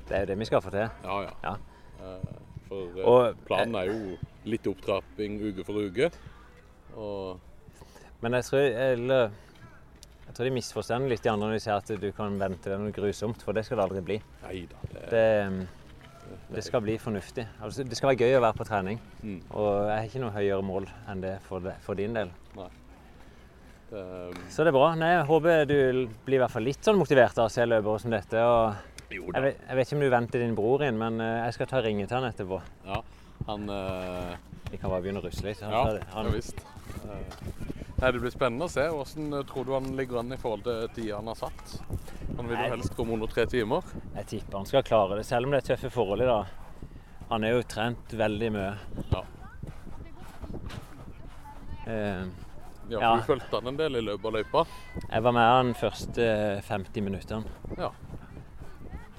[0.09, 0.89] Det er jo det vi skal få til.
[1.05, 1.35] Ja, ja.
[1.45, 1.53] Ja.
[2.01, 2.33] Eh,
[2.71, 4.17] For eh, Og- planen er jo
[4.49, 6.09] litt opptrapping uke for uke.
[6.97, 7.39] Og
[8.25, 9.31] Men jeg tror, eller,
[10.39, 12.95] tror de misforstår litt de andre når de sier at du kan vente deg noe
[12.95, 14.19] grusomt, for det skal det aldri bli.
[14.45, 17.47] Neida, det, Det, det skal bli fornuftig.
[17.59, 19.01] Altså, det skal være gøy å være på trening.
[19.23, 19.41] Mm.
[19.51, 22.31] Og jeg har ikke noe høyere mål enn det for, det, for din del.
[22.55, 22.69] Nei.
[23.91, 24.05] Det,
[24.53, 24.93] Så det er bra.
[25.01, 25.77] Nei, jeg håper du
[26.27, 28.45] blir i hvert fall litt sånn motivert av å se løpere som dette.
[28.45, 31.39] Og Jo jeg, vet, jeg vet ikke om du venter din bror inn, men eh,
[31.47, 32.61] jeg skal ta ringe til han etterpå.
[32.87, 33.03] ja,
[33.49, 34.37] han eh,
[34.71, 35.65] Vi kan bare begynne å rusle litt.
[35.65, 36.63] Han Ja, ja visst.
[37.09, 38.85] Eh, Nei, det blir spennende å se.
[38.95, 41.73] Hvordan eh, tror du han ligger an i forhold til tida han har satt?
[42.37, 43.87] Han vil jo helst komme under tre timer.
[44.15, 46.53] jeg tipper han skal klare det, selv om det er tøffe forhold i dag.
[47.33, 48.75] Han er jo trent veldig mye.
[49.11, 49.25] Ja.
[51.89, 52.29] Uh,
[52.89, 53.17] Ja, Ja.
[53.17, 54.63] Du fulgte han en del i løpet av løypa.
[55.11, 56.29] jeg var med han første
[56.65, 57.45] 50 minuttene.
[57.77, 57.91] Ja.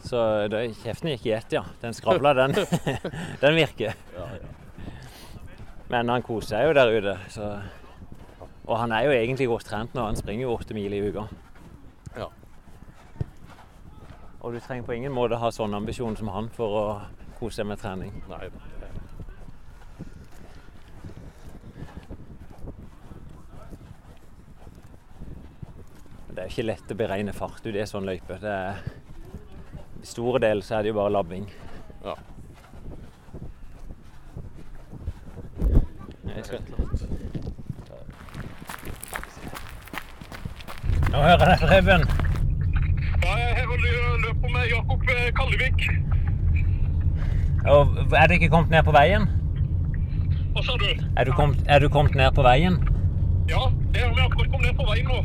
[0.01, 1.65] Så det, kjeften gikk i ett, ja.
[1.81, 2.55] Den skravla, den,
[3.43, 3.93] den virker.
[4.15, 4.89] Ja, ja.
[5.89, 7.17] Men han koser seg jo der ute.
[7.29, 7.51] Så.
[8.69, 10.03] Og han er jo egentlig godt trent nå.
[10.05, 11.23] Han springer jo åtte mil i uka.
[12.15, 12.27] Ja.
[14.39, 16.83] Og du trenger på ingen måte ha sånn ambisjon som han for å
[17.39, 18.13] kose seg med trening.
[18.29, 18.69] Nei, det-
[26.49, 28.39] er ikke lett å beregne fart ut i sånn løype.
[28.41, 28.79] Det er,
[30.01, 31.45] I store deler så er det jo bare labbing.
[32.05, 32.15] Ja.
[36.29, 36.63] Jeg skal...
[41.09, 42.03] Nå hører jeg deg, Preben.
[43.23, 43.79] Ja, jeg er og
[44.25, 45.87] løper med Jakob eh, Kallevik.
[47.65, 49.25] Og Er du ikke kommet ned på veien?
[50.53, 50.85] Hva sa du?
[51.17, 52.77] Er du kommet, er du kommet ned på veien?
[53.49, 55.19] Ja, det har vi akkurat kommet ned på veien nå.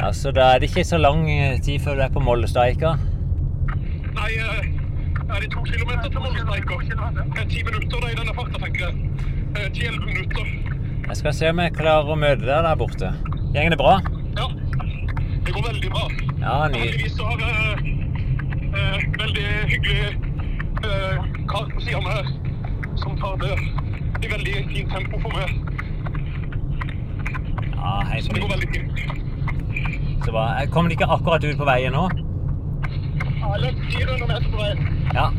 [0.00, 2.96] Ja, Så da er det ikke så lang eh, tid før du er på Mollestadika?
[4.16, 4.66] Nei, eh,
[5.28, 9.72] er det to kilometer til er ti minutter da i denne farta, tenker jeg.
[9.72, 10.52] Ti-elleve minutter.
[11.08, 13.16] Jeg skal se om jeg klarer å møte deg der borte.
[13.52, 13.98] Gjengen er bra?
[14.36, 14.46] Ja,
[15.46, 16.04] det går veldig bra.
[16.40, 16.78] Ja, ny...
[16.78, 17.94] Heldigvis så har jeg
[18.74, 20.16] uh, veldig hyggelig
[20.84, 22.32] uh, sida av meg
[23.00, 23.54] som tar det
[24.24, 25.48] i veldig fint tempo for meg.
[27.76, 30.24] Ja, hei, Så det går veldig fint.
[30.24, 30.46] Så bra.
[30.72, 32.08] Kommer de ikke akkurat ut på veien nå?
[33.40, 34.78] Ja, eller 400 meter på veien.
[35.14, 35.30] Ja.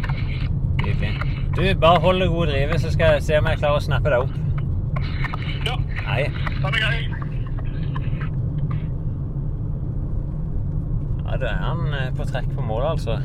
[0.84, 1.14] Nydelig.
[1.58, 4.14] Du, bare hold det gode drivet, så skal jeg se om jeg klarer å snappe
[4.14, 4.36] deg opp.
[5.66, 6.28] Ja, Hei.
[6.64, 7.27] Ha det grei.
[11.28, 13.18] Ja, da er han eh, på trekk på målet, altså.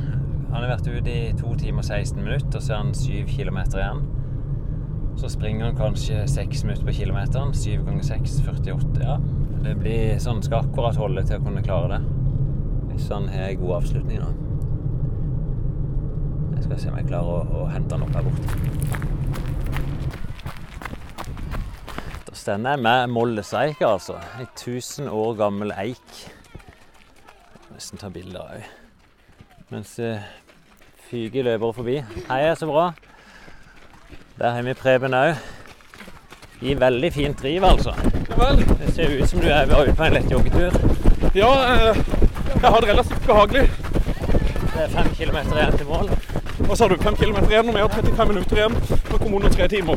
[0.53, 3.29] Han har vært ute i 2 timer og 16 minutter, og så er han 7
[3.31, 4.03] kilometer igjen.
[5.21, 7.55] Så springer han kanskje 6 minutter på kilometeren.
[7.55, 9.05] 7 ganger 6, 48.
[9.07, 9.17] Ja,
[9.63, 12.01] det blir sånn skal akkurat holde til å kunne klare det.
[12.91, 14.33] Hvis han har en god avslutning nå.
[16.57, 18.47] Jeg skal se om jeg klarer å, å hente han opp her borte.
[22.27, 24.19] Da står jeg med molleseik, altså.
[24.43, 26.42] En 1000 år gammel eik.
[27.83, 28.67] Nesten ta bilder òg.
[29.73, 30.13] Mens det
[31.09, 31.97] Fyge løpere forbi.
[32.29, 32.85] Hei, så bra.
[34.39, 35.41] Der har vi Preben òg.
[36.63, 37.97] I veldig fint driv, altså.
[38.79, 40.79] Det ser ut som du er ute på en lett joggetur.
[41.35, 41.99] Ja, eh,
[42.55, 43.67] jeg har det relativt behagelig.
[43.67, 46.15] Det er fem kilometer igjen til mål.
[46.63, 46.97] Hva sa du?
[47.03, 48.79] Fem kilometer igjen, og vi har 35 minutter igjen.
[49.11, 49.97] Vi kommer under tre timer.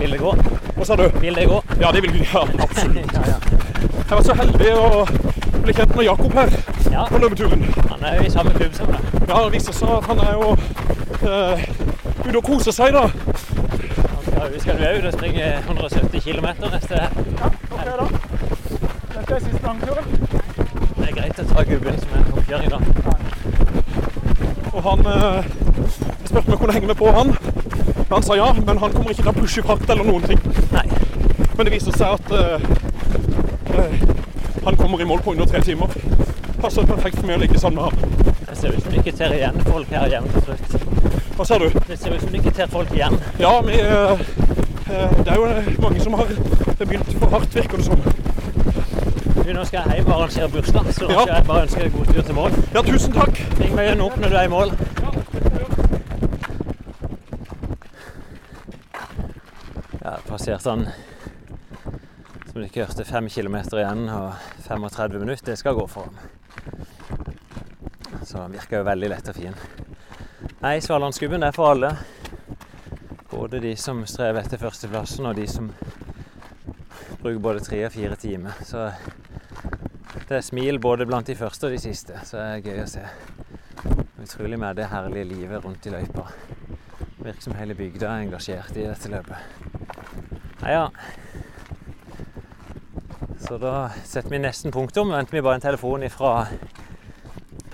[0.00, 0.36] Vil det gå?
[0.72, 1.10] Hva sa du?
[1.20, 1.64] Vil det gå?
[1.84, 2.24] Ja, det vil vi.
[2.32, 3.12] Ja, absolutt.
[3.20, 3.52] Ja, ja.
[4.08, 5.04] Jeg var så heldig å
[5.62, 6.50] bli kjent med Jakob her
[6.92, 7.04] Ja.
[7.08, 7.62] på løpeturen.
[7.90, 9.00] Han er jo i samme klubb som deg.
[9.28, 10.56] Ja, det viser seg at han er jo
[11.28, 11.64] eh,
[12.26, 13.06] ute og koser seg, da.
[13.08, 17.08] Han skal, vi skal jo ut og springe 170 km neste Ja,
[17.72, 18.06] Ok, da.
[19.14, 20.06] Dette er siste langturen.
[20.98, 22.78] Det er greit å ta gubben som er toppkjøring, da.
[24.72, 25.50] Og han eh,
[26.26, 27.32] spurte om jeg kunne henge med på han.
[28.12, 30.40] Han sa ja, men han kommer ikke til å pushe fart eller noen ting.
[30.74, 30.84] Nei.
[31.56, 32.66] Men det viser seg at eh,
[34.64, 35.88] han kommer i mål på under tre timer.
[36.60, 38.34] Passer perfekt for meg å ligge sammen med han.
[38.48, 40.88] Det ser ut som du ikke ter igjen folk her hjemme til slutt.
[41.36, 41.68] Hva sa du?
[41.88, 43.16] Det ser ut som du ikke ter folk igjen.
[43.40, 44.12] Ja, vi, eh,
[44.92, 46.30] eh, det er jo eh, mange som har
[46.78, 48.04] begynt for hardt, virker det som.
[49.42, 51.24] Du, nå skal jeg hjem og arrangere bursdag, så Ja.
[51.34, 52.58] jeg bare ønsker deg god tur til mål.
[52.74, 53.40] Ja, tusen takk.
[53.58, 54.74] Ring meg igjen opp når du er i mål.
[60.02, 60.86] Ja, passerte han
[62.52, 64.34] som du ikke hørte, fem kilometer igjen og
[64.66, 65.46] 35 minutter.
[65.46, 66.16] Det skal gå for ham.
[68.28, 69.56] Så han virker jo veldig lett og fin.
[70.60, 71.94] Nei, Svalandsgubben er for alle.
[73.30, 75.70] Både de som strever etter førsteplassen, og de som
[77.22, 78.60] bruker både tre og fire timer.
[78.68, 78.90] Så
[80.28, 82.90] det er smil både blant de første og de siste, så det er gøy å
[82.98, 83.06] se.
[84.22, 86.28] Utrolig med det herlige livet rundt i løypa.
[87.16, 89.40] Virker som hele bygda er engasjert i dette løpet.
[90.60, 90.84] Nei, ja.
[93.42, 95.10] Så da setter vi nesten punktum.
[95.10, 96.46] Venter vi bare en telefon fra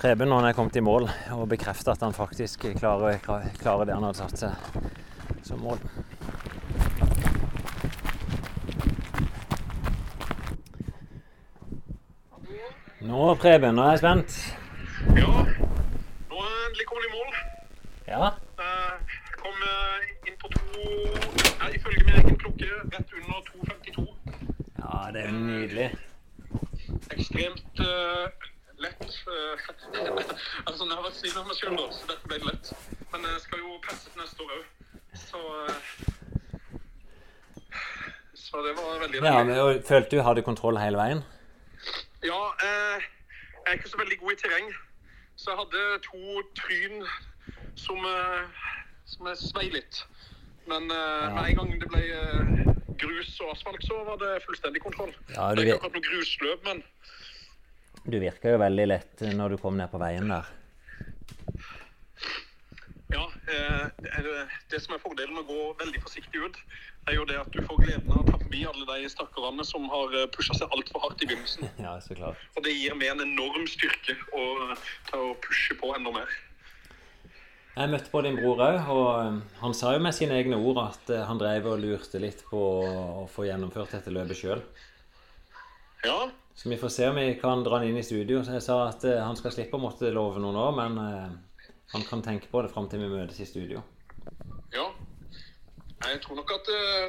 [0.00, 3.18] Preben når han er kommet i mål, og bekrefter at han faktisk klarer,
[3.58, 5.80] klarer det han hadde satt seg som mål.
[13.08, 14.38] Nå, Preben, nå er jeg spent.
[15.18, 15.34] Ja,
[16.30, 17.42] nå er jeg endelig kommet i mål.
[18.08, 18.32] Ja.
[18.62, 20.64] Jeg kom eh, inn på to
[21.74, 24.17] ifølge min egen klokke rett under 2,52.
[24.88, 25.88] Ja, det er jo nydelig.
[27.10, 28.28] Ekstremt uh,
[28.78, 29.02] lett.
[29.02, 29.68] eh,
[30.66, 32.70] altså, jeg har vært snill med meg sjøl, så dette ble lett.
[33.12, 34.64] Men jeg skal jo presse til neste år òg.
[35.18, 35.76] Så eh,
[38.38, 41.24] Så det var veldig Ja, men, Følte du hadde kontroll hele veien?
[42.24, 44.70] Ja, eh, jeg er ikke så veldig god i terreng.
[45.36, 47.04] Så jeg hadde to tryn
[47.76, 48.64] som, eh,
[49.06, 50.00] som jeg svei litt.
[50.68, 52.57] Men eh, med en gang det ble eh,
[53.08, 55.12] grus og asfalt, så var det fullstendig kontroll.
[55.34, 56.84] Ja, det er ikke noe grusløp, men
[58.08, 60.46] Du virka jo veldig lett når du kom ned på veien der.
[63.12, 63.24] ja.
[63.48, 63.86] Eh,
[64.70, 66.58] det, som er fordelen med å gå veldig forsiktig ut,
[67.08, 69.86] er jo det at du får gleden av å ta forbi alle de stakkarene som
[69.88, 71.68] har pusha seg altfor hardt i begynnelsen.
[71.86, 72.40] Ja, så klart.
[72.56, 74.44] Og det gir meg en enorm styrke å
[75.16, 76.36] og pushe på enda mer.
[77.78, 80.80] Jeg møtte på din bror òg, og um, han sa jo med sine egne ord
[80.82, 84.64] at eh, han drev og lurte litt på å få gjennomført dette løpet sjøl.
[86.02, 88.40] Ja, Så vi får se om vi kan dra han inn i studio.
[88.42, 91.70] Så jeg sa at eh, han skal slippe å måtte love noe nå, men eh,
[91.94, 93.84] han kan tenke på det fram til vi møtes i studio.
[94.74, 94.88] Ja.
[96.08, 96.68] Jeg tror nok at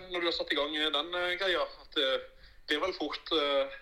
[0.09, 2.09] når du har satt i gang den greia, at det
[2.69, 3.77] blir vel fort uh,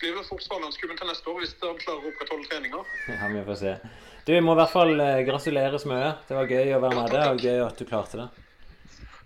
[0.00, 2.82] blir vel fort Svalandskuben til neste år hvis han klarer å opprettholde treninga.
[3.12, 3.74] Ja, vi får se.
[4.26, 6.08] Du må i hvert fall eh, gratuleres mye.
[6.26, 8.24] Det var gøy å være med deg, og gøy at du klarte det.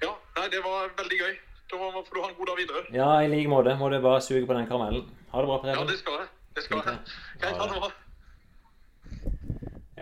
[0.03, 1.31] Ja, nei, det var veldig gøy.
[1.71, 2.83] Da får du ha en god dag videre.
[2.93, 3.73] Ja, i like måte.
[3.81, 5.07] Må du bare suge på den karamellen.
[5.31, 5.79] Ha det bra, Preben.
[5.79, 6.29] Ja, det skal jeg.
[6.59, 6.99] Det skal jeg.
[7.41, 7.91] Greit, ha det bra.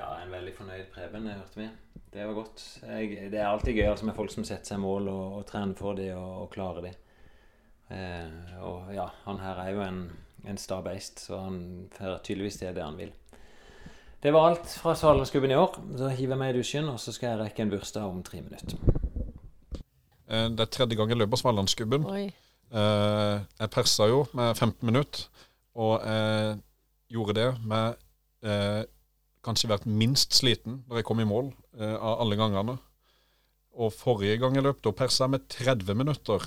[0.01, 1.69] Ja, en veldig fornøyd Preben, det hørte vi.
[2.17, 2.67] Det var godt.
[2.83, 5.79] Jeg, det er alltid gøy altså, med folk som setter seg mål og, og trener
[5.79, 6.99] for dem og, og klarer dem.
[7.95, 10.03] Eh, og ja, han her er jo en,
[10.43, 11.63] en sta beist, så han
[11.95, 13.15] får tydeligvis til det han vil.
[14.23, 15.77] Det var alt fra Svalandsklubben i år.
[15.99, 18.41] Så hiver jeg meg i dusjen, og så skal jeg rekke en bursdag om tre
[18.43, 18.79] minutter.
[20.29, 22.07] Eh, Det er tredje gang jeg løper Svalandsgubben.
[22.09, 25.29] Eh, Jeg persa jo med 15 minutter,
[25.75, 26.59] og jeg
[27.11, 27.95] gjorde det med
[28.43, 28.85] eh,
[29.45, 32.79] kanskje vært minst sliten når jeg kom i mål eh, av alle gangene.
[33.79, 36.43] Og forrige gang jeg løp, da persa jeg med 30 minutter.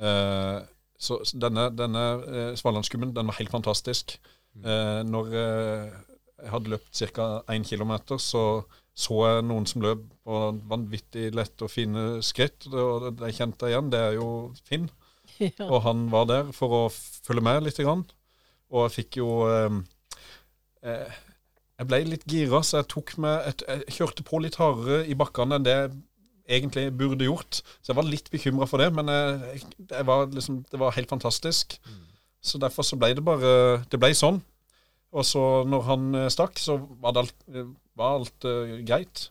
[0.00, 0.60] Eh,
[0.98, 4.16] så så denne, denne eh, Svalandsgubben, den var helt fantastisk.
[4.64, 5.92] Eh, når eh,
[6.44, 7.28] jeg hadde løpt ca.
[7.50, 8.44] 1 km, så
[8.94, 10.40] så jeg noen som løp på
[10.70, 12.68] vanvittig lette og fine skritt.
[12.70, 14.28] Og det jeg kjente igjen, det er jo
[14.66, 14.90] Finn.
[15.42, 15.66] Ja.
[15.66, 17.80] Og han var der for å følge med litt.
[17.82, 18.04] Grann.
[18.70, 19.80] Og jeg fikk jo eh,
[20.86, 21.16] eh,
[21.80, 25.16] Jeg ble litt gira, så jeg tok med et, Jeg kjørte på litt hardere i
[25.18, 27.64] bakkene enn det jeg egentlig burde gjort.
[27.82, 31.10] Så jeg var litt bekymra for det, men jeg, jeg var liksom, det var helt
[31.10, 31.80] fantastisk.
[32.44, 34.38] Så derfor så ble det bare Det ble sånn.
[35.14, 39.28] Og så når han eh, stakk, så var det alt, eh, var alt uh, greit.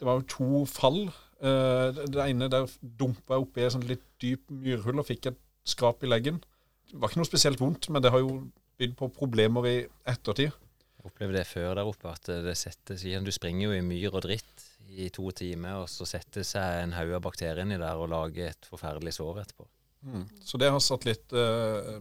[0.00, 1.02] Det var jo to fall.
[1.44, 5.28] Uh, det det ene der dumpa jeg oppi et sånt litt dyp myrhull og fikk
[5.30, 6.40] et skrap i leggen.
[6.88, 8.46] Det var ikke noe spesielt vondt, men det har jo
[8.80, 9.76] bydd på problemer i
[10.08, 10.54] ettertid.
[10.54, 13.26] Jeg opplevde det før der oppe, at det settes igjen.
[13.26, 16.94] Du springer jo i myr og dritt i to timer, og så setter seg en
[16.96, 19.68] haug av bakterier inni der og lager et forferdelig sår etterpå.
[20.04, 20.24] Mm.
[20.44, 22.00] Så det har satt litt eh,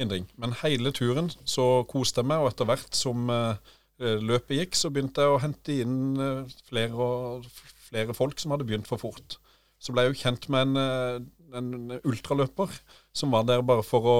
[0.00, 0.26] hindring.
[0.40, 4.90] Men hele turen så koste jeg meg, og etter hvert som eh, løpet gikk, så
[4.92, 7.46] begynte jeg å hente inn eh, flere, og,
[7.90, 9.38] flere folk som hadde begynt for fort.
[9.80, 12.72] Så ble jeg jo kjent med en, eh, en ultraløper
[13.16, 14.18] som var der bare for å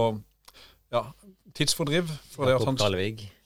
[0.93, 1.05] ja,
[1.55, 2.11] tidsfordriv.
[2.33, 2.81] For han,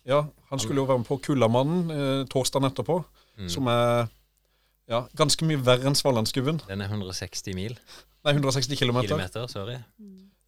[0.05, 3.03] ja, han skulle jo være med på Kullamannen eh, torsdagen etterpå,
[3.35, 3.49] Mm.
[3.51, 4.05] som er
[4.87, 6.61] ja, ganske mye verre enn Svalandsgubben.
[6.69, 7.73] Den er 160 mil.
[8.23, 9.09] Nei, 160 kilometer.
[9.11, 9.81] Kilometer, sorry.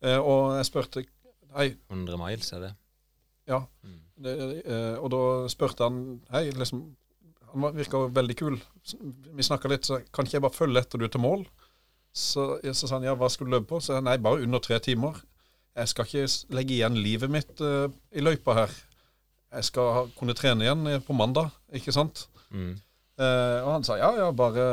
[0.07, 1.03] Eh, og jeg spurte
[1.57, 2.73] Hei, 100 miles er det.
[3.49, 3.63] Ja.
[4.21, 4.33] Det,
[4.65, 5.21] eh, og da
[5.53, 6.81] spurte han Hei, liksom
[7.53, 8.57] Han virka veldig kul.
[9.37, 11.47] Vi snakka litt, så kan ikke jeg bare følge etter du til mål?
[12.13, 13.81] Så, så sa han ja, hva skulle du løpe på?
[13.81, 15.23] Så jeg, nei, bare under tre timer.
[15.77, 18.75] Jeg skal ikke legge igjen livet mitt uh, i løypa her.
[19.57, 22.27] Jeg skal ha, kunne trene igjen eh, på mandag, ikke sant?
[22.51, 22.75] Mm.
[23.21, 24.67] Uh, og han sa ja, ja, bare,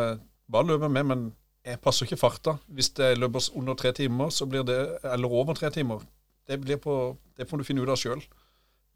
[0.52, 1.26] bare løp med, men
[1.64, 2.58] jeg passer ikke farta.
[2.68, 6.04] Hvis det løper under tre timer, så blir det Eller over tre timer.
[6.48, 6.96] Det, blir på,
[7.38, 8.24] det får du finne ut av sjøl.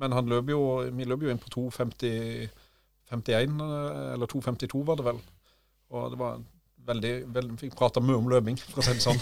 [0.01, 0.61] Men han løp jo,
[0.93, 2.49] vi løp jo inn på 2,50
[3.07, 5.19] 51, eh, eller 2,52 var det vel.
[5.95, 6.39] Og det var
[6.87, 9.19] veldig, veldig Fikk prata mye om løping, for å si det sånn.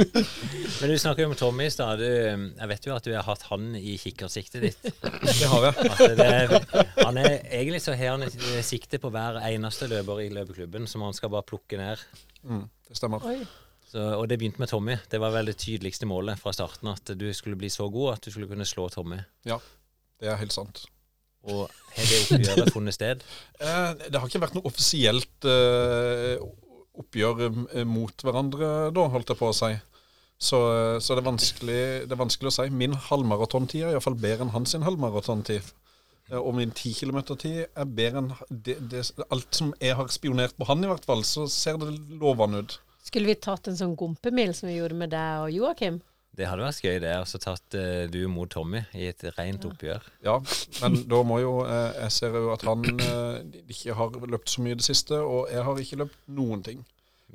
[0.80, 2.02] Men du snakker jo om Tommy i stad.
[2.02, 4.88] Jeg vet jo at du har hatt han i kikkersiktet ditt.
[5.40, 6.16] Det har jeg.
[6.18, 6.30] Det
[7.00, 11.04] han er egentlig så har han et sikte på hver eneste løper i løpeklubben, som
[11.06, 12.02] han skal bare plukke ned.
[12.46, 13.26] Mm, det stemmer.
[13.86, 14.96] Så, og det begynte med Tommy.
[15.10, 16.90] Det var vel det tydeligste målet fra starten.
[16.90, 19.20] At du skulle bli så god at du skulle kunne slå Tommy.
[19.46, 19.60] Ja,
[20.20, 20.86] det er helt sant.
[21.46, 23.26] Og har det oppgjøret funnet sted?
[23.66, 26.34] Eh, det har ikke vært noe offisielt eh,
[27.00, 29.70] oppgjør eh, mot hverandre da, holdt jeg på å si.
[30.36, 30.58] Så,
[31.00, 32.66] så det, er det er vanskelig å si.
[32.68, 35.70] Min halvmaratontid er iallfall bedre enn hans halvmaratontid.
[36.36, 40.68] Og min 10 km-tid er bedre enn det, det, alt som jeg har spionert på
[40.68, 41.24] han, i hvert fall.
[41.24, 42.76] Så ser det lovende ut.
[43.06, 46.00] Skulle vi tatt en sånn gompemil som vi gjorde med deg og Joakim?
[46.36, 47.12] Det hadde vært gøy, det.
[47.22, 50.04] Og så tatt uh, du mot Tommy i et rent oppgjør.
[50.26, 50.36] Ja,
[50.82, 53.38] men da må jo uh, Jeg ser jo at han uh,
[53.72, 56.82] ikke har løpt så mye i det siste, og jeg har ikke løpt noen ting.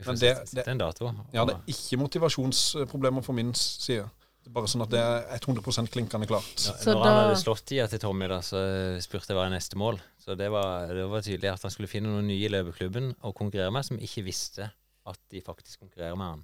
[0.01, 1.11] Men det, det, en dato.
[1.33, 4.05] Ja, det er ikke motivasjonsproblemer for min side.
[4.41, 6.63] Det er bare sånn at det er 100% klinkende klart.
[6.65, 8.61] Ja, når han hadde slått tida til Tommy, da, så
[9.03, 9.99] spurte jeg hva er neste mål.
[10.21, 13.33] Så det var, det var tydelig at han skulle finne noen nye i løpeklubben å
[13.37, 14.71] konkurrere med, som ikke visste
[15.09, 16.41] at de faktisk konkurrerer med han.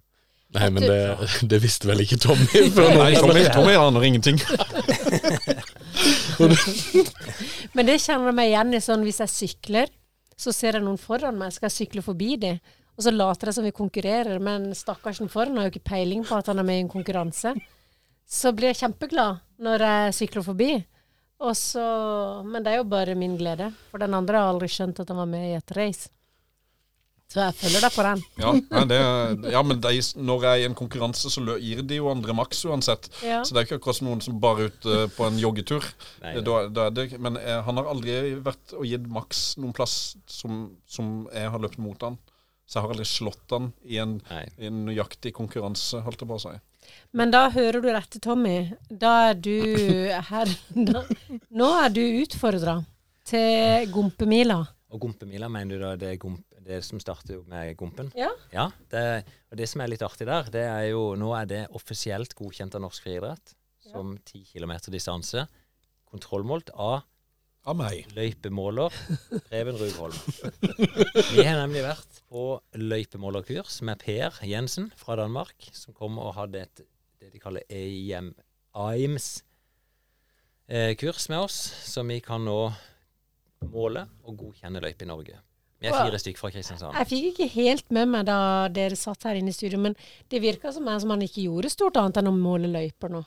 [0.56, 1.00] Nei, men det,
[1.52, 4.40] det visste vel ikke Tommy før Nei, Tommy, Tommy aner ingenting.
[7.76, 9.94] Men det kjenner jeg meg igjen i sånn hvis jeg sykler,
[10.38, 12.60] så ser jeg noen foran meg, skal jeg sykle forbi dem.
[12.98, 16.38] Og så later jeg som vi konkurrerer, men stakkarsen foran har jo ikke peiling på
[16.38, 17.54] at han er med i en konkurranse.
[18.26, 20.72] Så blir jeg kjempeglad når jeg sykler forbi.
[21.46, 21.84] Og så,
[22.46, 25.22] men det er jo bare min glede, for den andre har aldri skjønt at han
[25.22, 26.10] var med i et race.
[27.28, 28.22] Så jeg følger deg på den.
[28.44, 29.00] Ja, nei, det,
[29.52, 29.92] ja men de,
[30.30, 33.10] når jeg er i en konkurranse, så gir de jo andre maks uansett.
[33.26, 33.42] Ja.
[33.44, 35.84] Så det er ikke akkurat som noen som bare er ute på en joggetur.
[36.24, 39.76] Nei, Da, da er det, men jeg, han har aldri vært og gitt maks noen
[39.76, 39.98] plass
[40.32, 42.16] som, som jeg har løpt mot han.
[42.68, 44.18] Så jeg har aldri slått han i en,
[44.60, 46.56] i en nøyaktig konkurranse, holdt jeg på å si.
[47.16, 48.58] Men da hører du rette, Tommy.
[48.88, 49.54] Da er du
[50.32, 51.04] her da,
[51.52, 52.80] Nå er du utfordra
[53.28, 54.62] til Gompemila.
[54.96, 58.12] Og Gompemila, mener du da det er gomp, det som starter jo med Gompen?
[58.18, 58.70] Ja.
[58.92, 59.04] det,
[59.52, 62.76] og det som er litt artig der, det er jo Nå er det offisielt godkjent
[62.78, 63.56] av Norsk Friidrett
[63.88, 65.46] som 10 km distanse.
[66.08, 67.02] Kontrollmålt av
[67.68, 68.06] Av meg.
[68.16, 68.94] løypemåler
[69.50, 70.16] Preben Rugholm.
[71.36, 72.44] Vi har nemlig vært på
[72.80, 76.86] løypemålerkurs med Per Jensen fra Danmark, som kom og hadde et
[77.18, 78.30] det de kaller AIM,
[78.78, 79.42] AIMS
[80.70, 81.58] eh, kurs med oss,
[81.90, 82.60] som vi kan nå
[83.74, 85.40] måle og godkjenne løype i Norge.
[85.78, 86.96] Vi er fire stykker fra Kristiansand.
[86.98, 88.38] Jeg fikk ikke helt med meg da
[88.74, 89.96] dere satt her inne i studio, men
[90.32, 93.24] det virka som om som han ikke gjorde stort annet enn å måle løyper nå.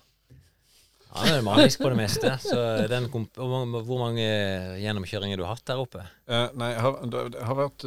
[1.11, 2.31] Ja, er manisk på det meste.
[2.43, 2.57] Så
[2.91, 6.05] den komp hvor mange- gjennomkjøringer du har hatt der oppe?
[6.31, 7.87] Eh, nei, jeg har, det har vært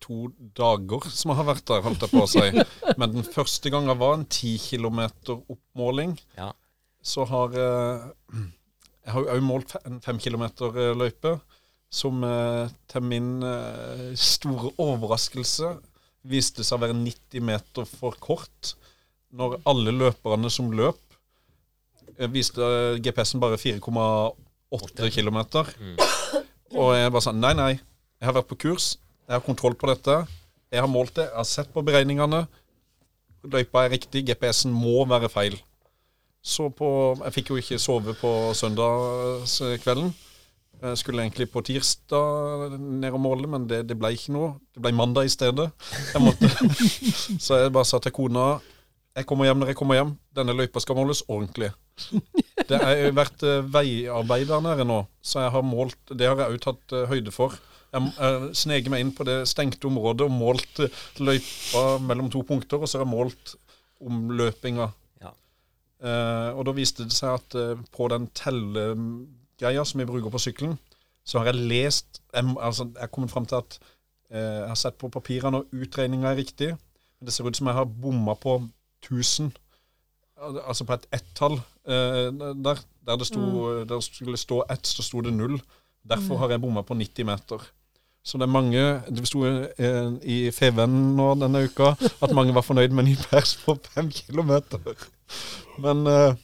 [0.00, 0.20] to
[0.56, 2.64] dager som jeg har vært der, holdt jeg på å si.
[3.00, 6.16] Men den første gangen var en ti kilometer oppmåling.
[6.38, 6.52] Ja.
[7.04, 8.08] Så har eh,
[9.04, 11.36] Jeg har òg målt en fem kilometer eh, løype,
[11.92, 15.74] som eh, til min eh, store overraskelse
[16.32, 18.74] viste seg å være 90 meter for kort.
[19.32, 21.00] Når alle løperne som løp,
[22.16, 22.64] eh, viste
[23.04, 25.42] GPS-en bare 4,8 km.
[26.72, 27.72] Og jeg bare sa nei, nei.
[27.76, 28.94] Jeg har vært på kurs.
[29.26, 30.22] Jeg har kontroll på dette.
[30.72, 31.28] Jeg har målt det.
[31.28, 32.46] Jeg har sett på beregningene.
[33.52, 34.24] Løypa er riktig.
[34.30, 35.58] GPS-en må være feil.
[36.42, 36.88] Så på
[37.20, 40.14] Jeg fikk jo ikke sove på søndagskvelden.
[40.82, 44.54] Jeg skulle egentlig på tirsdag ned og måle, men det, det ble ikke noe.
[44.74, 45.68] Det ble mandag i stedet.
[46.10, 46.50] Jeg måtte.
[47.44, 48.56] Så jeg bare sa til kona
[49.12, 50.14] jeg kommer hjem når jeg kommer hjem.
[50.32, 51.68] Denne løypa skal måles ordentlig.
[52.68, 56.62] Det har vært veiarbeider veiarbeid nede nå, så jeg har målt Det har jeg òg
[56.64, 57.58] tatt eh, høyde for.
[57.92, 62.80] Jeg sneker meg inn på det stengte området og målt eh, løypa mellom to punkter,
[62.80, 63.54] og så har jeg målt
[64.00, 64.88] omløpinga.
[65.20, 65.34] Ja.
[66.00, 68.30] Eh, og da viste det seg at eh, på den
[69.62, 70.78] tellegreia som jeg bruker på sykkelen,
[71.24, 73.78] så har jeg lest Jeg, altså, jeg har kommet fram til at
[74.32, 76.68] eh, jeg har sett på papirene, og utregninga er riktig.
[77.20, 78.56] Men det ser ut som jeg har bomma på
[79.04, 79.52] 1000.
[80.66, 82.32] Altså på et ett-tall eh,
[82.64, 82.80] der.
[83.06, 83.86] Der det, sto, Mm.
[83.88, 85.60] der det skulle stå ett, så sto det null.
[86.08, 86.38] Derfor Mm.
[86.38, 87.58] har jeg bomma på 90 meter.
[88.24, 92.62] Så det er mange Det sto eh, i Feven nå denne uka at mange var
[92.62, 94.78] fornøyd med ny pers på fem kilometer.
[95.78, 96.34] Men eh,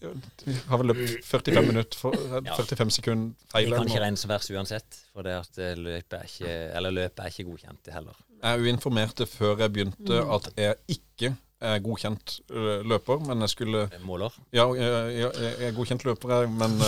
[0.00, 3.66] vi har vel løpt 45 minutter for, eh, 45 sekunder feil.
[3.70, 6.94] Vi kan ikke regne som vers uansett, for det at eh, løpet er ikke, eller
[6.94, 8.16] løpet er ikke godkjent det heller.
[8.42, 10.30] Jeg informerte før jeg begynte Mm.
[10.36, 12.40] at jeg ikke er godkjent
[12.86, 14.30] løper, men jeg skulle Måler?
[14.52, 16.78] Ja, jeg, er godkjent løper, men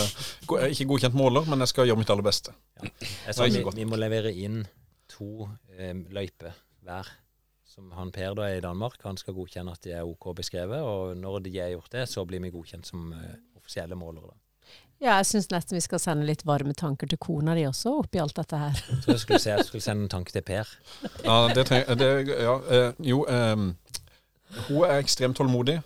[0.71, 2.53] ikke godkjent måler, men jeg skal gjøre mitt aller beste.
[2.81, 4.61] Jeg sa vi, vi må levere inn
[5.11, 6.55] to eh, løyper
[6.85, 7.09] hver,
[7.71, 8.99] som han Per da er i Danmark.
[9.07, 10.81] Han skal godkjenne at de er OK beskrevet.
[10.83, 14.27] Og når de har gjort det, så blir vi godkjent som uh, offisielle målere.
[14.33, 14.37] da.
[15.01, 18.19] Ja, jeg syns nesten vi skal sende litt varme tanker til kona di også, oppi
[18.21, 18.75] alt dette her.
[19.01, 20.69] Så jeg skulle, se, jeg skulle sende en tanke til Per.
[21.25, 22.27] Ja, det trenger jeg.
[22.37, 23.71] ja, eh, Jo, um,
[24.67, 25.79] hun er ekstremt tålmodig.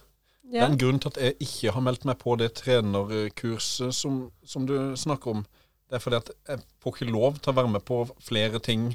[0.46, 0.66] Det Ja.
[0.66, 4.66] er en grunn til at jeg ikke har meldt meg på det trenerkurset som, som
[4.68, 5.46] du snakker om.
[5.90, 8.92] Det er fordi at jeg får ikke lov til å være med på flere ting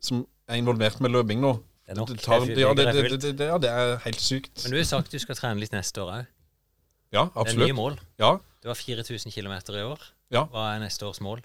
[0.00, 1.56] som er involvert med løping nå.
[1.84, 2.08] Det er nok.
[2.18, 4.64] tar, Det ja, det, Det det, det, det, ja, det er helt sykt.
[4.64, 6.30] Men du har sagt du skal trene litt neste år òg.
[7.12, 7.66] Ja, Det er absolutt.
[7.68, 7.98] nye mål.
[8.18, 8.36] Ja.
[8.62, 10.06] Det var 4000 km i år.
[10.32, 10.46] Ja.
[10.50, 11.44] Hva er neste års mål?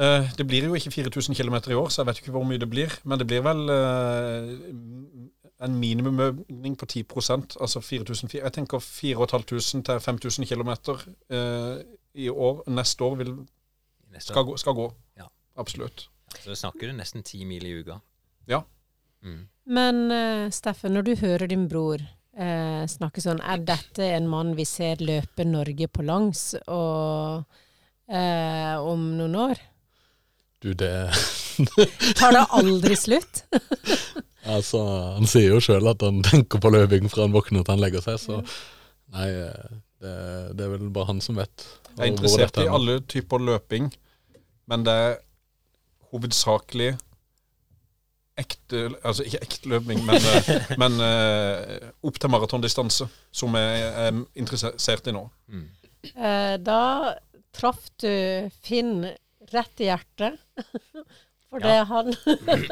[0.00, 2.58] Uh, det blir jo ikke 4000 km i år, så jeg vet ikke hvor mye
[2.58, 2.94] det blir.
[3.04, 4.48] Men det blir vel uh,
[5.60, 10.70] en minimumøkning på 10% altså 4000, Jeg tenker 4500 til 5000 km
[11.30, 11.76] uh,
[12.14, 12.62] i år.
[12.70, 13.34] Neste år vil,
[14.10, 14.94] Neste skal, gå, skal gå.
[15.18, 15.28] Ja.
[15.56, 16.08] Absolutt.
[16.40, 17.98] Så snakker du nesten ti mil i uka.
[18.48, 18.62] Ja.
[19.24, 19.42] Mm.
[19.70, 24.54] Men uh, Steffen, når du hører din bror uh, snakke sånn, er dette en mann
[24.58, 27.44] vi ser løpe Norge på langs og,
[28.10, 29.60] uh, om noen år?
[30.60, 30.92] Du, det
[32.18, 33.44] Tar det aldri slutt?
[34.50, 34.78] Altså,
[35.18, 38.00] han sier jo sjøl at han tenker på løping fra han våkner til han legger
[38.00, 38.38] seg, så
[39.12, 39.26] nei,
[40.00, 40.14] det,
[40.56, 41.66] det er vel bare han som vet.
[41.90, 43.90] Jeg er interessert i alle typer løping,
[44.72, 45.12] men det er
[46.08, 46.94] hovedsakelig
[48.40, 50.50] ekte Altså ikke ekte løping, men, eh,
[50.82, 55.24] men eh, opp til maratondistanse, som jeg er interessert i nå.
[55.50, 55.66] Mm.
[56.14, 56.80] Eh, da
[57.56, 58.10] traff du
[58.64, 59.04] Finn
[59.52, 60.38] rett i hjertet.
[61.50, 61.84] For det Ja.
[61.90, 62.14] han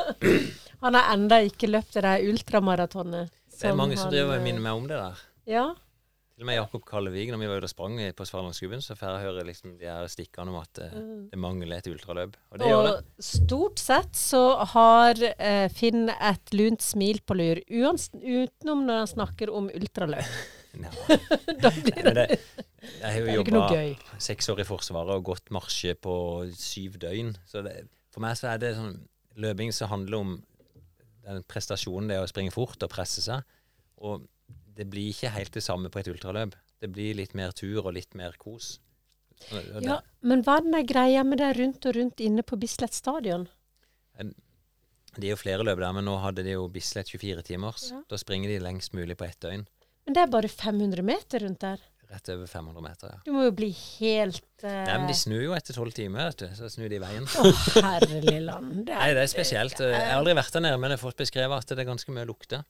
[0.85, 3.33] Han har enda ikke løpt det der ultramaratonet.
[3.59, 5.23] Det er mange som han, driver og minner meg om det der.
[5.51, 5.65] Ja.
[6.39, 9.09] Til og med Jakob Kallevig, når vi var ute og sprang på Svalandsgubben, så får
[9.11, 11.31] jeg høre liksom de her stikkene om at Mm.
[11.33, 12.37] det mangler et ultraløp.
[12.53, 12.93] Og det gjør det.
[12.93, 14.43] Og stort sett så
[14.75, 20.31] har uh, Finn et lunt smil på lur, utenom når han snakker om ultraløp.
[21.59, 22.39] Da blir det, det,
[23.01, 23.75] jeg har jo jobba
[24.23, 26.15] seks år i Forsvaret og gått marsje på
[26.55, 27.35] syv døgn.
[27.51, 28.95] Så det, for meg så er det sånn
[29.35, 30.37] løping som handler om
[31.27, 33.43] den prestasjonen det er å springe fort og presse seg.
[33.99, 34.23] Og
[34.79, 36.55] det blir ikke helt det samme på et ultraløp.
[36.79, 38.77] Det blir litt mer tur og litt mer kos.
[39.83, 43.47] Ja, men hva er den greia med det rundt og rundt inne på Bislett stadion?
[45.19, 47.89] Det er jo flere løp der, men nå hadde de jo Bislett 24 timers.
[47.91, 48.01] Ja.
[48.11, 49.65] Da springer de lengst mulig på ett døgn.
[50.07, 51.83] Men det er bare 500 meter rundt der.
[52.09, 53.19] Rett over 500 meter, ja.
[53.27, 54.71] Du må jo bli helt uh...
[54.71, 56.47] Nei, men de snur jo etter tolv timer, vet du.
[56.57, 57.27] Så snur de veien.
[57.27, 57.51] Å,
[57.83, 58.87] herlig land.
[58.89, 59.83] Det Nei, det er spesielt.
[59.83, 62.15] Jeg har aldri vært der nede, men jeg har fått beskrevet at det er ganske
[62.15, 62.65] mye lukter.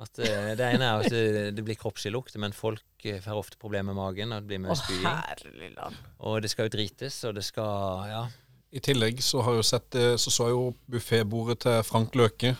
[0.00, 3.40] At eh, Det ene er at det, det blir kroppslig lukt, men folk eh, får
[3.40, 4.32] ofte problemer med magen.
[4.32, 5.76] Og det blir mye spying.
[6.24, 8.28] Og det skal jo drites, og det skal Ja.
[8.70, 12.14] I tillegg så har jeg jo sett eh, så så jeg jo buffetbordet til Frank
[12.14, 12.54] Løke.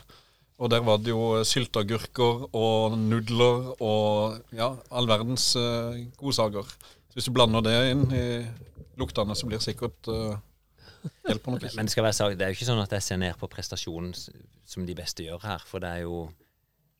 [0.60, 6.66] Og der var det jo sylteagurker og nudler og ja, all verdens uh, godsaker.
[7.08, 8.26] Så hvis du blander det inn i
[9.00, 10.36] luktene, så blir det sikkert uh,
[11.24, 11.62] hjelper noe.
[11.62, 11.72] ikke.
[11.78, 14.12] Men det skal være det er jo ikke sånn at jeg ser ned på prestasjonen
[14.12, 15.64] som de beste gjør her.
[15.64, 16.26] For det er jo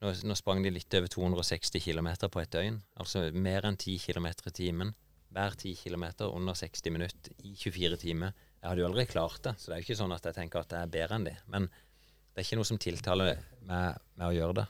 [0.01, 2.79] Nå, nå sprang de litt over 260 km på et døgn.
[3.01, 4.95] Altså mer enn 10 km i timen.
[5.31, 8.33] Hver 10 km under 60 minutter i 24 timer.
[8.61, 10.61] Jeg hadde jo aldri klart det, så det er jo ikke sånn at jeg tenker
[10.61, 11.35] at jeg er bedre enn de.
[11.53, 14.67] Men det er ikke noe som tiltaler meg med å gjøre det.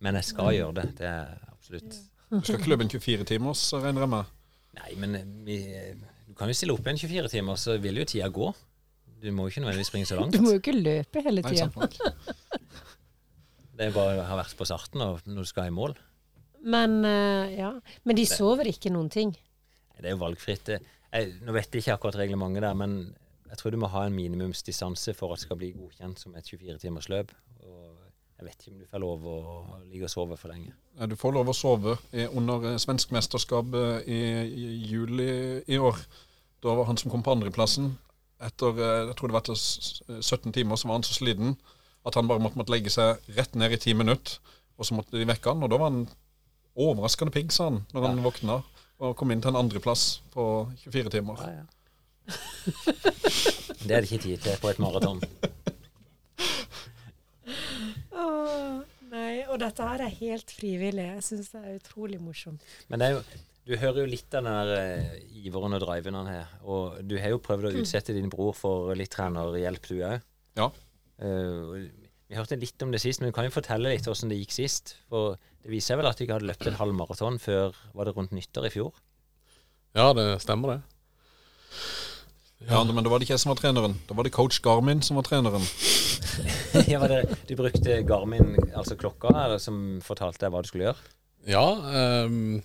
[0.00, 0.86] Men jeg skal gjøre det.
[1.00, 2.00] Det er absolutt
[2.30, 4.34] Du skal ikke løpe en 24 timers, regner jeg med?
[4.80, 5.56] Nei, men vi,
[6.28, 8.52] du kan jo stille opp i en 24 timer, så vil jo tida gå.
[9.20, 10.32] Du må jo ikke nødvendigvis springe så langt.
[10.32, 11.68] Du må jo ikke løpe hele tida.
[13.80, 15.94] Det er bare å ha vært på starten og når du skal i mål.
[16.68, 17.70] Men eh, ja.
[18.04, 19.30] Men de sover ikke noen ting.
[19.96, 20.68] Det er jo valgfritt.
[20.68, 22.98] Jeg, nå vet jeg ikke akkurat reglementet der, men
[23.50, 26.46] jeg tror du må ha en minimumsdistanse for at det skal bli godkjent som et
[26.52, 27.32] 24-timers løp.
[28.40, 29.38] Jeg vet ikke om du får lov å
[29.90, 30.70] ligge og sove for lenge.
[31.10, 31.96] Du får lov å sove
[32.30, 34.20] under eh, svensk mesterskap eh, i,
[34.92, 35.26] juli
[35.68, 35.98] i år.
[36.64, 37.90] Da var han som kom på andreplassen.
[38.40, 41.52] Etter jeg tror det var etter s- s- 17 timer så var han så sliten
[42.06, 44.38] at han bare måtte, måtte legge seg rett ned i ti minutter.
[44.80, 46.06] Og så måtte de vekke han, og da var han
[46.80, 48.62] overraskende pigg, sa han, når han våkna.
[49.00, 50.44] Og kom inn til en andreplass på
[50.86, 51.44] 24 timer.
[53.80, 55.22] Det er det ikke tid til på et maraton.
[58.12, 61.06] Åh, nei, og dette her er helt frivillig.
[61.06, 62.64] Jeg syns det er utrolig morsomt.
[62.92, 63.22] Men det er jo,
[63.70, 66.52] du hører jo litt av den der uh, iveren og driven han har.
[66.66, 70.28] Og du har jo prøvd å utsette din bror for litt trenerhjelp, du òg.
[70.60, 70.68] Ja.
[71.20, 74.54] Vi hørte litt om det sist, men du kan jo fortelle litt hvordan det gikk
[74.54, 74.94] sist.
[75.10, 78.16] For det viser vel at du ikke hadde løpt en halv maraton før var det
[78.16, 78.94] rundt nyttår i fjor?
[79.98, 80.80] Ja, det stemmer det.
[82.68, 83.96] Ja, Men da var det ikke jeg som var treneren.
[84.08, 85.64] Da var det coach Garmin som var treneren.
[86.90, 90.90] ja, var det, du brukte Garmin, altså klokka, eller, som fortalte deg hva du skulle
[90.90, 91.14] gjøre?
[91.48, 91.64] Ja.
[91.96, 92.60] ehm,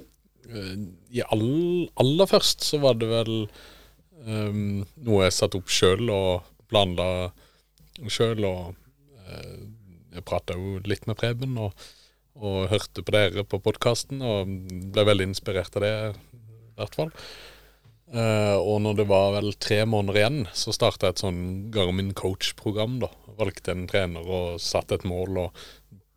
[0.52, 0.76] eh,
[1.16, 3.34] I all, aller først så var det vel
[4.28, 7.32] um, noe jeg satte opp sjøl og planla
[8.12, 8.46] sjøl.
[8.48, 9.66] Og eh,
[10.16, 11.76] jeg prata jo litt med Preben og,
[12.36, 14.56] og hørte på dere på podkasten og
[14.96, 15.94] ble veldig inspirert av det,
[16.36, 17.14] i hvert fall.
[18.06, 21.40] Uh, og når det var vel tre måneder igjen, så starta jeg et sånn
[21.74, 23.00] Garmin coach-program.
[23.02, 23.10] da.
[23.40, 25.64] Valgte en trener og satte et mål og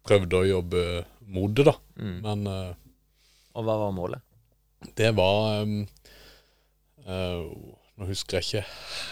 [0.07, 0.83] prøvde å jobbe
[1.33, 1.75] mot det, da.
[1.97, 2.19] Mm.
[2.27, 2.75] Men uh,
[3.57, 4.25] Og hva var målet?
[4.95, 5.87] det var um,
[7.07, 7.47] eh,
[7.99, 8.65] Nå husker jeg ikke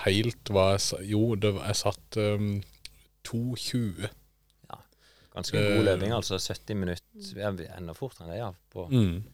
[0.07, 2.53] helt hva jeg sa Jo, det var, jeg satt um,
[3.27, 4.07] 2,20.
[5.37, 7.33] Ganske god uh, løping, altså 70 minutter.
[7.37, 8.53] Ja, enda fortere enn det, ja.
[8.73, 9.25] På Mm.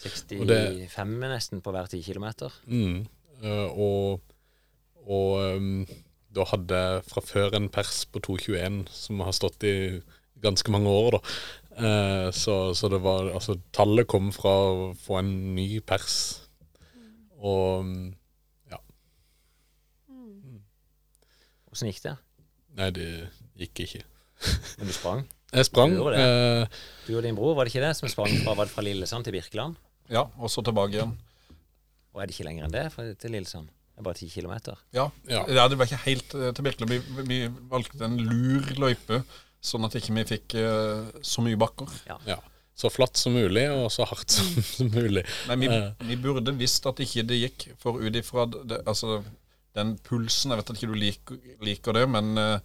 [0.00, 2.28] 65 det- nesten på hver 10 km.
[2.66, 3.00] Mm.
[3.42, 4.20] Eh, og
[5.10, 5.86] og um,
[6.32, 10.00] da hadde jeg fra før en pers på 2,21 som har stått i
[10.40, 11.20] ganske mange år, da.
[11.80, 16.46] Eh, så, så det var Altså, tallet kom fra å få en ny pers.
[17.40, 18.14] Og um,
[18.70, 18.78] ja.
[21.80, 22.12] Åssen gikk det?
[22.76, 23.04] Nei, det
[23.56, 24.00] gikk ikke.
[24.76, 25.22] Men du sprang?
[25.50, 25.94] Jeg sprang.
[25.96, 26.20] Du det.
[26.20, 28.84] eh, Du og din bror, var det ikke det som sprang fra, var det fra
[28.84, 29.78] Lillesand til Birkeland?
[30.12, 31.14] Ja, og så tilbake igjen.
[32.12, 33.70] Og er det ikke lenger enn det fra, til Lillesand?
[33.72, 34.76] Det er bare ti kilometer?
[34.92, 35.40] Ja, ja.
[35.72, 36.92] det var ikke helt uh, til Birkeland.
[36.92, 37.40] Vi, vi
[37.72, 39.22] valgte en lur løype,
[39.64, 41.88] sånn at ikke vi fikk uh, så mye bakker.
[42.28, 42.36] Ja.
[42.76, 45.24] Så flatt som mulig, og så hardt som, som mulig.
[45.48, 49.22] Men vi, Eh, vi burde visst at ikke det gikk, for ut ifra det- altså,
[49.76, 52.58] den pulsen Jeg vet at ikke du liker, liker det, men uh,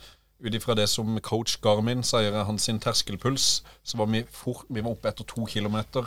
[0.46, 4.66] ut ifra det som coach Garmin sier er hans sin terskelpuls, så var vi, for,
[4.70, 6.04] vi var oppe etter to kilometer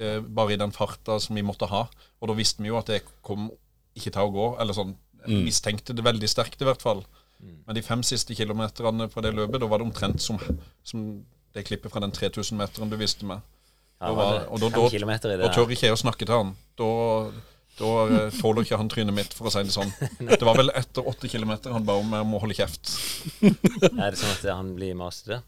[0.00, 1.86] uh, bare i den farta som vi måtte ha.
[2.20, 3.48] Og da visste vi jo at det kom
[3.96, 4.48] ikke til å gå.
[4.62, 5.42] Eller sånn, Mm.
[5.44, 7.02] mistenkte det veldig sterkt, i hvert fall.
[7.66, 10.38] Men de fem siste kilometerne fra det løpet, da var det omtrent som,
[10.82, 11.02] som
[11.52, 13.42] det klippet fra den 3000-meteren du viste meg.
[14.00, 16.54] Ja, Da var og da, da, da tør ikke jeg å snakke til han.
[16.80, 16.88] Da,
[17.80, 19.92] da eh, tåler ikke han trynet mitt, for å si det sånn.
[20.20, 22.92] Det var vel etter åtte kilometer han ba om jeg må holde kjeft.
[23.42, 25.40] Er det sånn at han blir masete?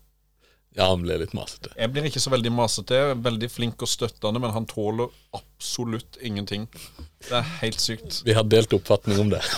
[0.73, 1.69] Ja, han blir litt masete.
[1.77, 3.01] Jeg blir ikke så veldig masete.
[3.21, 6.65] Veldig flink og støttende, men han tåler absolutt ingenting.
[7.29, 8.23] Det er helt sykt.
[8.25, 9.43] Vi har delt oppfatning om det.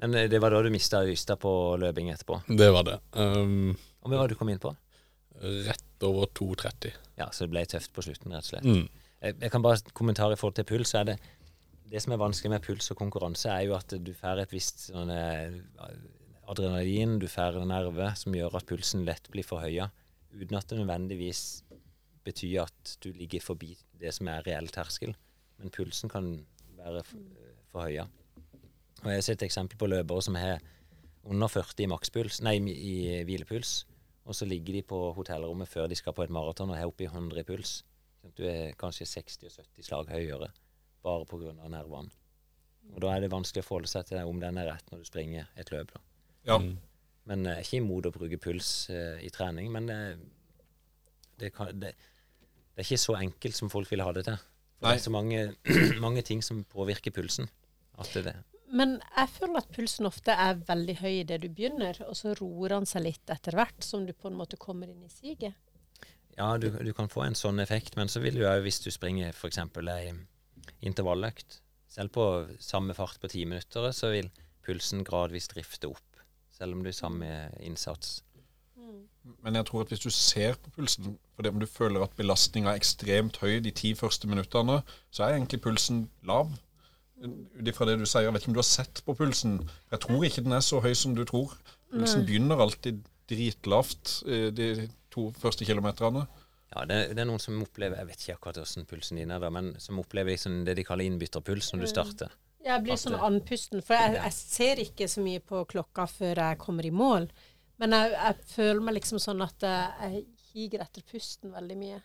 [0.00, 2.40] Men eh, det var da du mista Ystad på løping etterpå?
[2.48, 2.96] Det var det.
[3.12, 4.72] Um, Og hva var det du kom inn på?
[5.40, 6.90] rett over 2,30.
[7.20, 8.66] Ja, Så det ble tøft på slutten, rett og slett.
[8.66, 8.86] Mm.
[9.20, 10.94] Jeg, jeg kan bare kommentere i forhold til puls.
[10.96, 11.18] Er det,
[11.90, 14.86] det som er vanskelig med puls og konkurranse, er jo at du får et visst
[14.88, 15.58] sånn, eh,
[16.50, 19.90] adrenalin, du får en nerve som gjør at pulsen lett blir forhøya,
[20.32, 21.42] uten at det nødvendigvis
[22.24, 25.14] betyr at du ligger forbi det som er reell terskel.
[25.60, 26.32] Men pulsen kan
[26.78, 27.04] være
[27.72, 28.06] forhøya.
[29.00, 30.60] Og jeg har sett eksempel på løpere som har
[31.30, 33.82] under 40 i makspuls, nei, i hvilepuls,
[34.24, 37.06] og så ligger de på hotellrommet før de skal på et maraton og er oppe
[37.06, 37.80] i 100 i puls.
[38.20, 40.50] Sånn Du er kanskje 60-70 slag høyere
[41.02, 41.54] bare pga.
[41.68, 42.10] nervene.
[42.94, 45.08] Og Da er det vanskelig å forholde seg til om den er rett når du
[45.08, 45.92] springer et løp.
[45.94, 46.00] da.
[46.44, 46.58] Ja.
[47.24, 49.98] Men jeg er ikke imot å bruke puls uh, i trening, men det,
[51.38, 54.36] det, kan, det, det er ikke så enkelt som folk vil ha det til.
[54.80, 54.94] For Nei.
[54.94, 55.40] det er så mange,
[56.06, 57.48] mange ting som påvirker pulsen.
[58.00, 58.34] At det,
[58.70, 62.76] Men jeg føler at pulsen ofte er veldig høy idet du begynner, og så roer
[62.76, 65.56] han seg litt etter hvert, som du på en måte kommer inn i siget.
[66.36, 68.88] Ja, du, du kan få en sånn effekt, men så vil du òg, hvis du
[68.94, 69.58] springer f.eks.
[69.58, 70.14] ei
[70.86, 71.60] intervalløkt,
[71.90, 72.26] selv på
[72.62, 74.30] samme fart på ti minutter, så vil
[74.64, 76.22] pulsen gradvis drifte opp,
[76.54, 78.20] selv om du er samme innsats.
[79.44, 82.72] Men jeg tror at hvis du ser på pulsen, fordi om du føler at belastninga
[82.72, 84.80] er ekstremt høy de ti første minuttene,
[85.10, 86.54] så er egentlig pulsen lav.
[87.20, 89.58] Ut ifra det du sier, jeg vet ikke om du har sett på pulsen.
[89.92, 91.52] Jeg tror ikke den er så høy som du tror.
[91.92, 92.28] Pulsen Nei.
[92.28, 96.26] begynner alltid dritlavt eh, de to første kilometerne.
[96.70, 99.42] Ja, det, det er noen som opplever Jeg vet ikke akkurat hvordan pulsen din er,
[99.42, 102.34] da, men som opplever liksom det de kaller innbytterpuls når du starter.
[102.62, 106.60] Jeg blir sånn andpusten, for jeg, jeg ser ikke så mye på klokka før jeg
[106.62, 107.26] kommer i mål.
[107.80, 112.00] Men jeg, jeg føler meg liksom sånn at jeg, higer etter pusten veldig mye.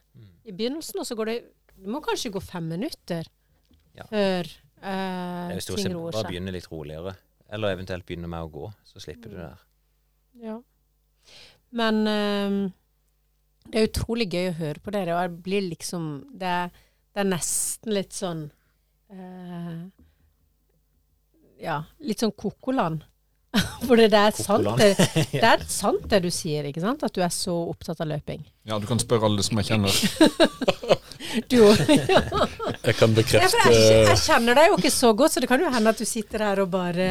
[0.46, 1.38] I begynnelsen, og så går det
[1.76, 3.28] Det må kanskje gå fem minutter
[3.96, 4.06] Ja.
[4.10, 4.48] før
[4.86, 6.12] eh, Hvis ting sett seg.
[6.14, 7.16] bare begynne litt roligere.
[7.50, 9.62] Eller eventuelt begynne med å gå, så slipper du det der.
[10.46, 10.56] Ja.
[11.76, 12.58] Men ehm,
[13.72, 16.08] det er utrolig gøy å høre på dere, og jeg blir liksom
[16.38, 16.70] Det, er-
[17.16, 18.42] det er nesten litt sånn
[19.10, 19.84] eh,
[21.64, 23.04] Ja, litt sånn kokoland.
[23.88, 24.90] For det er sant det,
[25.32, 27.04] det er sant det du sier, ikke sant?
[27.08, 28.44] At du er så opptatt av løping.
[28.68, 29.94] Ja, du kan spørre alle som jeg kjenner.
[31.52, 31.76] Du òg.
[32.86, 35.64] Jeg kan bekrefte ja, jeg, jeg kjenner deg jo ikke så godt, så det kan
[35.64, 37.08] jo hende at du sitter her og bare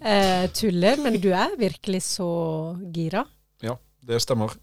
[0.00, 0.98] eh, tuller.
[1.02, 2.30] Men du er virkelig så
[2.94, 3.24] gira.
[3.64, 3.76] Ja,
[4.06, 4.56] det stemmer.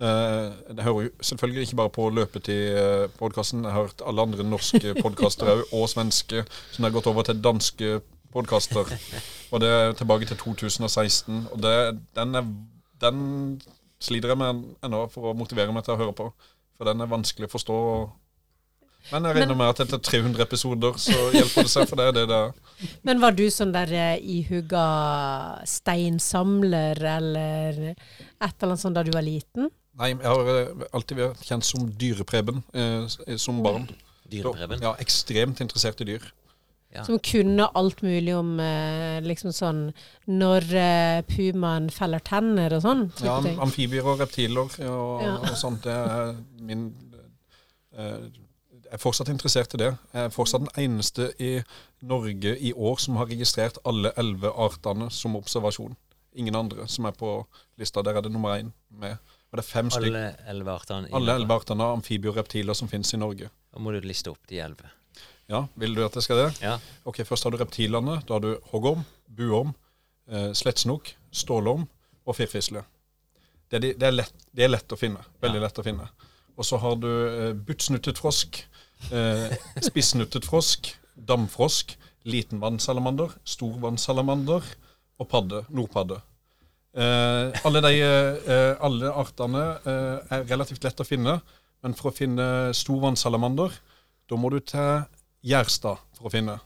[0.00, 3.64] Eh, jeg hører jo selvfølgelig ikke bare på Løpetid-podkasten.
[3.64, 7.42] Jeg har hørt alle andre norske podkaster òg, og svenske, som har gått over til
[7.44, 8.00] danske
[8.34, 8.90] podkaster.
[9.52, 11.46] Og det er tilbake til 2016.
[11.52, 11.76] Og det,
[12.16, 12.50] den, er,
[13.04, 13.22] den
[14.02, 16.32] sliter jeg med ennå for å motivere meg til å høre på.
[16.74, 17.78] For den er vanskelig å forstå.
[19.12, 22.14] Men jeg regner med at etter 300 episoder så hjelper det seg, for det er
[22.16, 22.52] det det er.
[23.04, 24.84] Men var du sånn der ihuga ihugga
[25.68, 27.98] steinsamler, eller et
[28.40, 29.68] eller annet sånt da du var liten?
[30.00, 33.86] Nei, jeg har eh, alltid vært kjent som dyrepreben eh, som barn.
[34.30, 34.82] Dyrepreben?
[34.82, 36.24] Ja, ekstremt interessert i dyr.
[37.02, 39.80] Som kunne alt mulig om eh, liksom sånn
[40.30, 43.08] når eh, pumaen feller tenner og sånn?
[43.24, 45.32] Ja, amfibier og reptiler og, Ja.
[45.40, 45.82] og sånt.
[45.86, 46.84] Det er min
[47.98, 48.28] eh,
[48.94, 49.88] Jeg er fortsatt interessert i det.
[50.14, 51.56] Jeg er fortsatt den eneste i
[52.06, 55.96] Norge i år som har registrert alle elleve artene som observasjon.
[56.38, 57.32] Ingen andre som er på
[57.74, 58.04] lista.
[58.06, 59.16] Der er det nummer én med.
[59.50, 60.06] Og det er fem stykker.
[60.06, 61.50] Alle elleve artene?
[61.56, 63.48] Artene av amfibier og reptiler som finnes i Norge.
[63.74, 64.92] Da må du liste opp de elleve.
[65.50, 66.46] Ja, Vil du at jeg skal det?
[66.62, 66.76] Ja.
[67.02, 68.20] Ok, Først har du reptilene.
[68.28, 69.74] Da har du hoggorm, buorm,
[70.30, 71.88] eh, slettsnok, stålorm
[72.24, 72.84] og firfisle.
[73.66, 75.26] Det er, de, det, er lett, det er lett å finne.
[75.42, 76.06] Veldig lett å finne.
[76.54, 78.62] Og så har du eh, buttsnuttet frosk,
[79.12, 79.56] eh,
[79.88, 81.96] spissnuttet frosk, damfrosk,
[83.44, 84.64] stor vannsalamander
[85.20, 86.20] og padde, nordpadde.
[86.94, 91.40] Eh, alle, de, eh, alle artene eh, er relativt lett å finne,
[91.82, 92.46] men for å finne
[92.76, 93.74] stor vannsalamander,
[94.30, 95.02] da må du til
[95.44, 96.56] Gjerstad for å finne.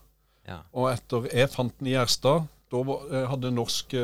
[0.47, 0.61] Ja.
[0.71, 3.97] Og etter jeg fant den i Gjerstad, da eh, hadde Norsk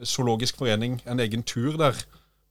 [0.00, 1.96] zoologisk forening en egen tur der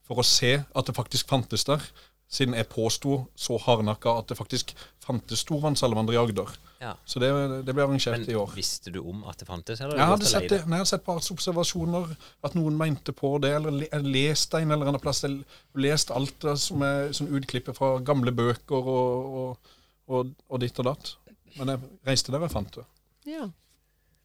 [0.06, 1.84] for å se at det faktisk fantes der.
[2.30, 6.52] Siden jeg påsto så hardnakka at det faktisk fantes storvannssalamander i Agder.
[6.80, 6.92] Ja.
[7.10, 7.30] Så det,
[7.66, 8.52] det ble arrangert Men i år.
[8.54, 9.82] visste du om at det fantes?
[9.82, 12.12] Eller Jeg hadde sett det, jeg hadde sett på artsobservasjoner,
[12.46, 15.24] at noen mente på det, eller le, jeg leste en eller annen plass.
[15.26, 15.42] Jeg
[15.82, 19.74] leste alt det som er sånn utklippet fra gamle bøker og, og,
[20.14, 21.16] og, og ditt og datt.
[21.58, 22.86] Men jeg reiste der og fant det.
[23.26, 23.50] Ja.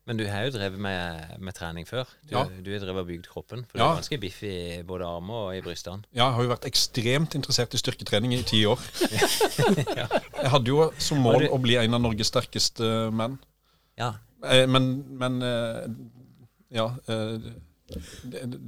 [0.07, 2.05] Men du har jo drevet med, med trening før.
[2.29, 2.43] Du, Ja.
[2.45, 3.63] du har drevet og bygd kroppen.
[3.71, 3.85] For Ja.
[3.85, 6.05] du er ganske biff i både armer og i brystene.
[6.13, 8.79] Ja, jeg har jo vært ekstremt interessert i styrketrening i ti år.
[10.45, 13.39] Jeg hadde jo som mål du- å bli en av Norges sterkeste menn.
[13.99, 14.13] Ja.
[14.45, 15.89] Eh, Men, men eh,
[16.71, 16.91] Ja.
[17.09, 17.39] eh,
[18.25, 18.61] Det, det,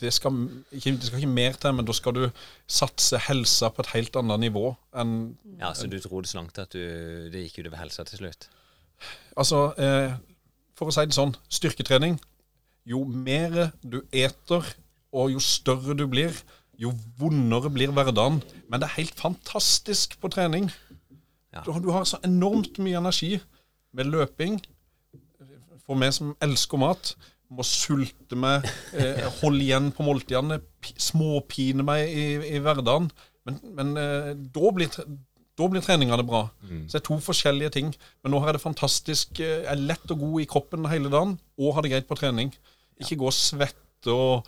[0.00, 0.32] det, skal
[0.72, 2.30] ikke, det skal ikke mer til, men da skal du
[2.68, 6.58] satse helsa på et helt annet nivå enn Ja, Så du dro det så langt
[6.58, 8.48] at du, det gikk utover helsa til slutt?
[9.36, 10.14] Altså, eh,
[10.78, 12.18] for å si det sånn, styrketrening
[12.86, 14.64] Jo mer du eter,
[15.12, 16.32] og jo større du blir,
[16.80, 18.40] jo vondere blir hverdagen.
[18.68, 20.70] Men det er helt fantastisk på trening.
[21.64, 23.36] Du, har- du har så enormt mye energi
[23.94, 24.56] med løping.
[25.86, 27.14] For meg som elsker mat,
[27.52, 28.64] må sulte meg,
[28.96, 30.60] eh, holde igjen på måltidene,
[30.96, 32.26] småpine meg i,
[32.56, 33.10] i hverdagen.
[33.46, 34.88] Men, men eh, da blir
[35.62, 36.42] da blir treningene bra.
[36.66, 37.88] Så det er to forskjellige ting.
[38.22, 39.28] Men nå har jeg det fantastisk.
[39.40, 42.18] eh, Jeg er lett og god i kroppen hele dagen, og har det greit på
[42.18, 42.50] trening.
[43.00, 44.46] Ikke gå og svette og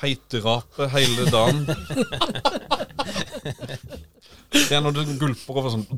[0.00, 1.58] feiterape hele dagen.
[4.50, 5.84] Det er når du gulper over sånn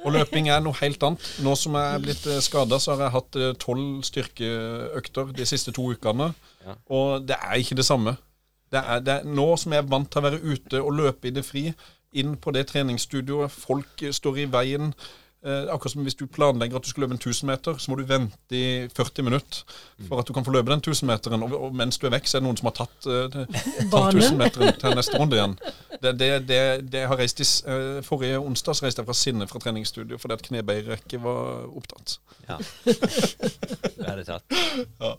[0.00, 1.24] Og løping er noe helt annet.
[1.44, 5.74] Nå som jeg er blitt skada, så har jeg hatt eh, tolv styrkeøkter de siste
[5.76, 6.30] to ukene.
[6.88, 8.12] Og det er ikke det samme.
[8.70, 11.30] Det er, det er, nå som jeg er vant til å være ute og løpe
[11.30, 11.70] i det fri,
[12.12, 14.92] inn på det treningsstudioet, folk står i veien.
[15.40, 17.96] Eh, akkurat som hvis du planlegger at du skal løpe en 1000 meter, så må
[17.96, 19.62] du vente i 40 minutter
[20.04, 21.42] for at du kan få løpe den 1000-meteren.
[21.46, 23.38] Og, og mens du er vekk, så er det noen som har tatt, eh,
[23.88, 25.56] tatt 1000-meteren til neste runde igjen.
[26.00, 29.44] Det, det, det, det har reist i, eh, Forrige onsdag så reiste jeg fra Sinne
[29.50, 32.14] fra treningsstudio fordi at knebeirekket var opptatt.
[32.48, 32.56] Ja.
[34.00, 34.56] Det er det tatt.
[34.96, 35.10] Ja.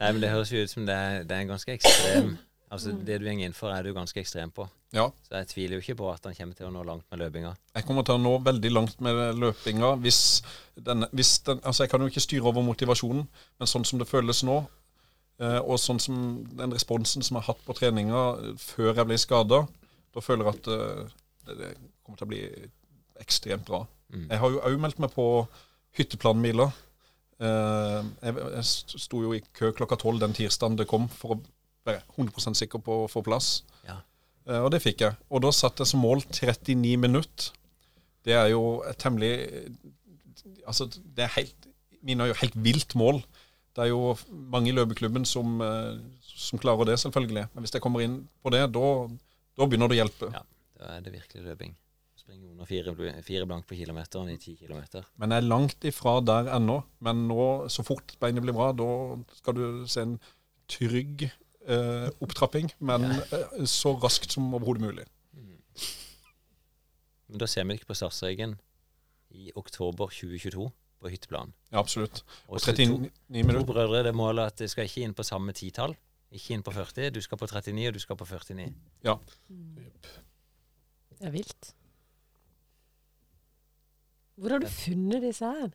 [0.00, 2.34] Nei, men Det høres jo ut som det er, det er en ganske ekstrem
[2.74, 4.64] Altså Det du går inn for, er du ganske ekstrem på.
[4.94, 5.08] Ja.
[5.26, 7.52] Så jeg tviler jo ikke på at han kommer til å nå langt med løpinga.
[7.76, 10.20] Jeg kommer til å nå veldig langt med løpinga hvis
[10.74, 13.26] den, hvis den Altså, jeg kan jo ikke styre over motivasjonen,
[13.60, 14.60] men sånn som det føles nå,
[15.42, 16.16] eh, og sånn som
[16.58, 19.64] den responsen som jeg har hatt på treninga eh, før jeg ble skada,
[20.14, 21.14] da føler jeg at eh,
[21.46, 21.70] det, det
[22.02, 22.42] kommer til å bli
[23.22, 23.84] ekstremt bra.
[24.10, 24.26] Mm.
[24.30, 25.28] Jeg har jo òg meldt meg på
[25.94, 26.72] hytteplanmila.
[27.40, 28.64] Eh, jeg, jeg
[29.04, 31.40] sto jo i kø klokka tolv den tirsdagen det kom, for å
[31.84, 33.62] være 100% sikker på å få plass.
[33.88, 33.98] Ja.
[34.46, 35.16] Eh, Og det fikk jeg.
[35.30, 37.50] Og da satte jeg som mål 39 minutter.
[38.24, 39.34] Det er jo et temmelig
[40.64, 41.66] Altså, det er helt
[42.04, 43.22] Mine er jo helt vilt mål.
[43.74, 44.14] Det er jo
[44.52, 47.46] mange i løpeklubben som, eh, som klarer det, selvfølgelig.
[47.54, 48.82] Men hvis jeg kommer inn på det, da,
[49.56, 50.28] da begynner det å hjelpe.
[50.34, 50.42] Ja,
[50.80, 51.72] da er det virkelig løping.
[52.24, 52.92] Springe under fire,
[53.22, 55.04] fire blank på kilometeren i ti kilometer.
[55.20, 56.78] Men jeg er langt ifra der ennå.
[57.04, 58.86] Men nå, så fort beinet blir bra, da
[59.36, 60.14] skal du se en
[60.72, 62.72] trygg eh, opptrapping.
[62.80, 65.04] Men eh, så raskt som overhodet mulig.
[67.28, 68.56] Men da ser vi ikke på startstreken
[69.34, 70.70] i oktober 2022
[71.04, 71.52] på hytteplan.
[71.74, 72.24] Ja, absolutt.
[72.48, 73.60] Og 39 minutter.
[73.60, 75.92] To brødre, det målet at det skal ikke inn på samme titall.
[76.32, 78.70] Ikke inn på 40, du skal på 39, og du skal på 49.
[79.04, 79.18] Ja.
[81.20, 81.74] Det er vilt.
[84.40, 85.70] Hvor har du funnet disse her?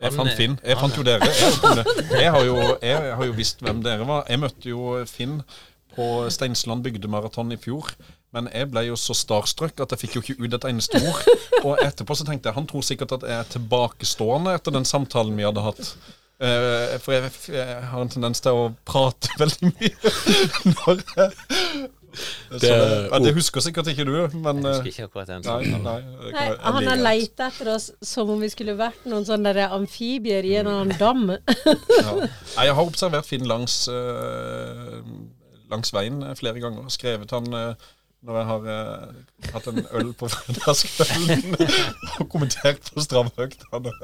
[0.00, 0.54] Jeg fant Finn.
[0.64, 1.26] Jeg fant jo dere.
[1.28, 4.24] Jeg, har jo, jeg har jo visst hvem dere var.
[4.28, 5.42] Jeg møtte jo Finn
[5.92, 7.92] på Steinsland bygdemaraton i fjor.
[8.32, 11.20] Men jeg ble jo så starstruck at jeg fikk jo ikke ut et eneste ord.
[11.64, 15.36] Og etterpå så tenkte jeg han tror sikkert at jeg er tilbakestående etter den samtalen
[15.36, 15.92] vi hadde hatt.
[16.40, 20.12] Eh, for jeg, jeg har en tendens til å prate veldig mye.
[20.72, 25.06] Når jeg, så det, ja, det husker sikkert ikke du, men Jeg husker eh, ikke
[25.08, 25.44] akkurat den.
[25.46, 26.08] Nei, samtalen.
[26.24, 30.46] nei, Nei, han har leita etter oss som om vi skulle vært noen sånne amfibier
[30.48, 31.22] i en eller annen dam.
[31.30, 32.16] Ja.
[32.64, 35.00] Jeg har observert Finn langs, eh,
[35.70, 36.90] langs veien flere ganger.
[36.92, 37.88] Skrevet han eh,
[38.26, 41.54] når jeg har eh, hatt en øl på fredagskvelden
[42.20, 43.94] og kommentert på stravøktene.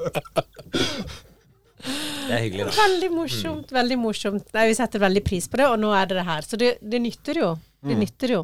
[1.77, 2.73] Det er hyggelig, da.
[2.75, 3.71] Veldig morsomt.
[3.71, 4.47] veldig morsomt.
[4.55, 6.47] Nei, Vi setter veldig pris på det, og nå er det det her.
[6.47, 7.51] Så det, det nytter jo.
[7.83, 7.99] Det Mm.
[8.01, 8.39] nytter jo.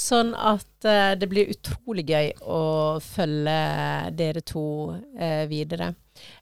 [0.00, 3.56] Sånn at uh, det blir utrolig gøy å følge
[4.16, 4.62] dere to
[4.94, 5.94] uh, videre.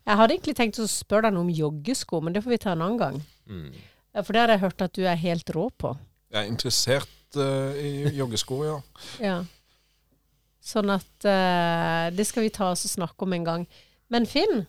[0.06, 2.72] Jeg hadde egentlig tenkt å spørre deg noe om joggesko, men det får vi ta
[2.74, 3.20] en annen gang.
[3.48, 3.70] Mm.
[4.24, 5.94] For det har jeg hørt at du er helt rå på.
[6.30, 8.76] Jeg er interessert uh, i joggesko, ja.
[9.30, 9.38] Ja.
[10.68, 11.24] Sånn at
[12.12, 13.62] det skal vi ta oss og snakke om en gang.
[14.12, 14.66] Men Finn,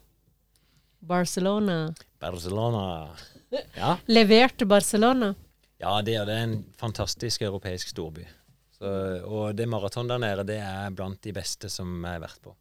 [1.01, 1.93] Barcelona.
[2.21, 3.09] Barcelona.
[3.75, 3.97] Ja.
[4.07, 5.33] Leverte Barcelona.
[5.79, 8.25] Ja, det er, det er en fantastisk europeisk storby.
[8.75, 8.89] Så,
[9.27, 12.53] og det maraton der nede, det er blant de beste som jeg har vært på.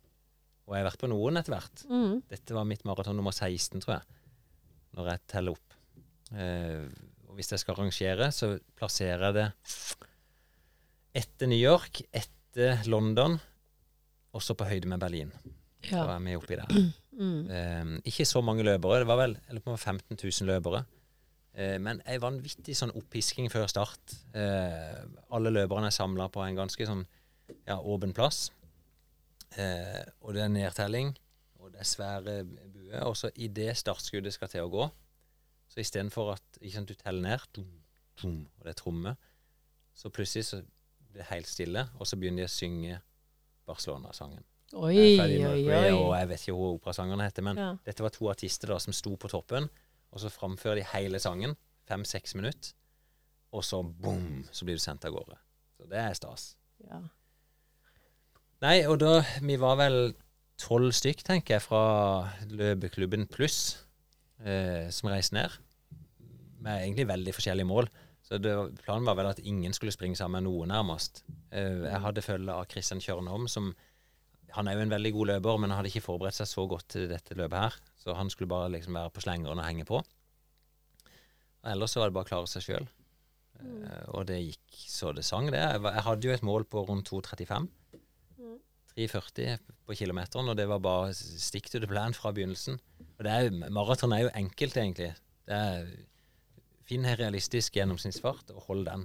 [0.69, 1.85] Og jeg har vært på noen etter hvert.
[1.89, 2.21] Mm.
[2.31, 4.19] Dette var mitt maraton nummer 16, tror jeg,
[4.99, 5.77] når jeg teller opp.
[6.37, 6.85] Eh,
[7.29, 9.49] og hvis jeg skal rangere, så plasserer jeg det
[11.19, 13.39] etter New York, etter London,
[14.37, 15.33] og så på høyde med Berlin.
[15.89, 16.03] Ja.
[16.05, 16.81] Så er vi oppi der.
[17.19, 17.51] Mm.
[17.51, 19.01] Eh, ikke så mange løpere.
[19.03, 20.85] Det var vel jeg lurer på om det var 15 000 løpere.
[21.59, 24.15] Eh, men ei vanvittig sånn opphisking før start.
[24.37, 25.01] Eh,
[25.35, 27.03] alle løperne er samla på en ganske sånn
[27.67, 28.51] ja, åpen plass.
[29.59, 31.15] Eh, og det er nedtelling,
[31.59, 33.01] og det er svære buer.
[33.09, 34.87] Og så idet startskuddet skal til å gå,
[35.69, 37.73] så istedenfor at ikke sant, du teller ned, dum,
[38.23, 39.17] dum, og det er tromme,
[39.99, 40.61] så plutselig så
[41.09, 43.01] blir det helt stille, og så begynner de å synge
[43.69, 44.45] Barcelona-sangen.
[44.77, 45.91] Oi, oi, oi.
[45.97, 47.69] Og jeg vet ikke hva operasangerne heter, men Ja.
[47.85, 49.69] dette var to artister da som sto på toppen,
[50.13, 51.57] og så framfører de hele sangen,
[51.89, 52.75] fem-seks minutter,
[53.53, 55.39] og så boom, så blir du sendt av gårde.
[55.79, 56.51] Så det er stas.
[56.85, 57.01] Ja.
[58.65, 60.15] Nei, og da Vi var vel
[60.59, 61.83] tolv stykk, tenker jeg, fra
[62.51, 63.79] løpeklubben pluss,
[64.43, 65.55] eh, som reiste ned.
[66.59, 67.89] Med egentlig veldig forskjellige mål.
[68.27, 68.53] Så det,
[68.83, 71.23] planen var vel at ingen skulle springe sammen med noen, nærmest.
[71.53, 73.75] Eh, jeg hadde følge av Christian Kjørnholm, som
[74.57, 76.87] Han er jo en veldig god løper, men han hadde ikke forberedt seg så godt
[76.89, 77.75] til dette løpet her.
[77.99, 80.03] Så han skulle bare liksom være på slengeren og henge på.
[81.59, 82.89] Og ellers så var det bare å klare seg sjøl.
[84.15, 85.59] og det gikk så det sang, det.
[85.59, 87.67] Jeg, var, jeg hadde jo et mål på rundt 2.35.
[88.99, 92.79] 3,40 på kilometeren, og det var bare stick to the plan fra begynnelsen.
[93.19, 95.13] Og det er jo, Maraton er jo enkelt, egentlig.
[95.47, 95.91] Det er
[96.89, 99.05] Finn en realistisk gjennomsnittsfart, og hold den.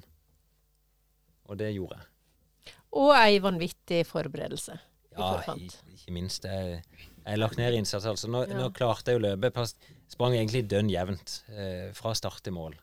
[1.52, 2.74] Og det gjorde jeg.
[2.96, 4.78] Og ei vanvittig forberedelse.
[5.18, 6.46] Ja, ikke minst.
[6.48, 6.84] Jeg,
[7.26, 8.30] jeg lagt ned innsats, altså.
[8.30, 8.58] Nå, Ja.
[8.60, 9.66] nå klarte jeg å løpe.
[10.12, 12.76] Sprang egentlig dønn jevnt eh, fra start til mål.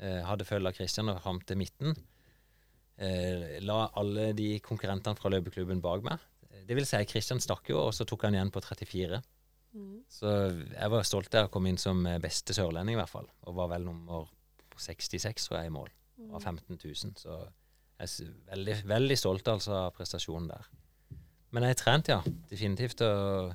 [0.00, 1.96] Eh, hadde følge av Christian og fram til midten.
[2.98, 6.18] Eh, la alle de konkurrentene fra løpeklubben bak meg.
[6.64, 9.20] Det vil si, Christian stakk jo, og så tok han igjen på 34.
[9.74, 9.98] Mm.
[10.08, 10.30] Så
[10.70, 13.26] jeg var stolt av å komme inn som eh, beste sørlending, i hvert fall.
[13.48, 14.30] Og var vel nummer
[14.78, 15.90] 66, tror jeg, i mål.
[16.32, 17.14] Av 15 000.
[17.18, 17.34] Så
[17.98, 20.68] jeg er veldig, veldig stolt altså, av prestasjonen der.
[21.54, 22.20] Men jeg har trent, ja.
[22.50, 23.02] Definitivt.
[23.06, 23.52] Og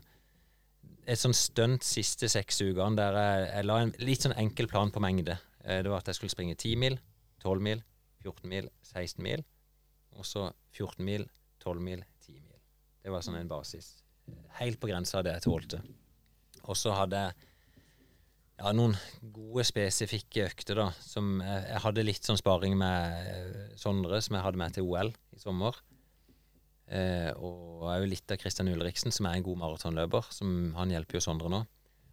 [1.10, 4.92] et sånn stunt siste seks ukene der jeg, jeg la en litt sånn enkel plan
[4.94, 5.38] på mengde.
[5.64, 7.00] Eh, Det var at jeg skulle springe 10 mil,
[7.44, 7.84] 12 mil,
[8.24, 9.44] 14 mil, 16 mil.
[10.20, 11.26] Og så 14 mil,
[11.64, 12.60] 12 mil, 10 mil.
[13.04, 14.04] Det var sånn en basis.
[14.60, 15.82] Helt på grensa av det jeg tålte.
[16.70, 17.38] Og så hadde jeg
[18.60, 18.98] ja, noen
[19.34, 20.90] gode, spesifikke økter, da.
[21.02, 24.90] Som jeg, jeg hadde litt sånn sparing med eh, Sondre, som jeg hadde med til
[24.90, 25.80] OL i sommer.
[26.90, 30.32] Eh, og òg litt av Christian Ulriksen, som er en god maratonløper.
[30.34, 31.62] Som, han hjelper jo Sondre nå.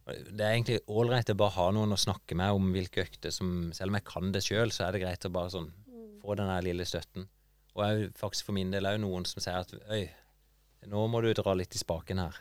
[0.06, 3.72] Det er egentlig ålreit å bare ha noen å snakke med om hvilke økter som
[3.74, 5.72] Selv om jeg kan det sjøl, så er det greit å bare sånn
[6.22, 7.26] få den der lille støtten.
[7.76, 10.06] Og jeg, faktisk for min del jo noen som sier at øy,
[10.86, 12.38] nå må du dra litt i spaken her.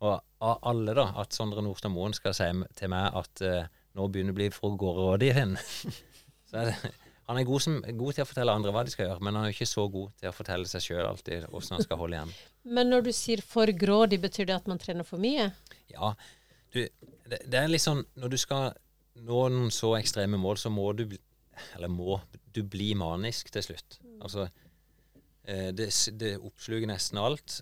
[0.00, 0.14] Og
[0.46, 2.48] av alle, da, at Sondre Nordstad Moen skal si
[2.78, 5.56] til meg at eh, nå begynner det å bli for gårdrådig din.
[6.48, 6.92] så er det,
[7.30, 9.46] han er god, som, god til å fortelle andre hva de skal gjøre, men han
[9.46, 12.18] er jo ikke så god til å fortelle seg sjøl alltid åssen han skal holde
[12.18, 12.32] igjen.
[12.76, 15.46] Men når du sier for grådig, betyr det at man trener for mye?
[15.92, 16.10] Ja,
[16.74, 16.80] du,
[17.30, 18.74] det, det er litt sånn Når du skal
[19.24, 21.06] nå noen så ekstreme mål, så må du
[21.76, 22.18] Eller må
[22.52, 24.00] du bli manisk til slutt.
[24.20, 24.48] Altså
[25.46, 25.88] eh, det,
[26.18, 27.60] det oppsluker nesten alt.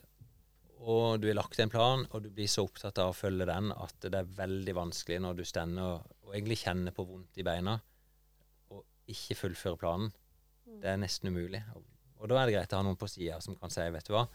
[0.79, 3.73] Og du har lagt en plan, og du blir så opptatt av å følge den
[3.75, 7.79] at det er veldig vanskelig når du stender og, egentlig kjenner på vondt i beina,
[9.09, 10.13] ikke fullføre planen.
[10.79, 11.63] Det er nesten umulig.
[12.19, 14.15] Og, da er det greit å ha noen på sida som kan si, vet du
[14.15, 14.27] hva,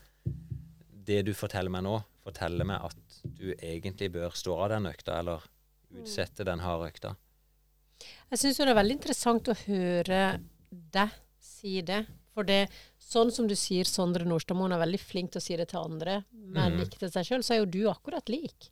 [1.04, 5.20] det du forteller meg nå, forteller meg at du egentlig bør stå av den økta,
[5.20, 5.44] eller
[5.94, 7.14] utsette den harde økta.
[8.32, 10.22] Jeg syns det er veldig interessant å høre
[10.72, 12.04] deg si det.
[12.34, 12.66] For det,
[12.98, 16.24] sånn som du sier, Sondre Nordstadmoen er veldig flink til å si det til andre,
[16.34, 16.86] men mm.
[16.88, 18.72] ikke til seg sjøl, så er jo du akkurat lik.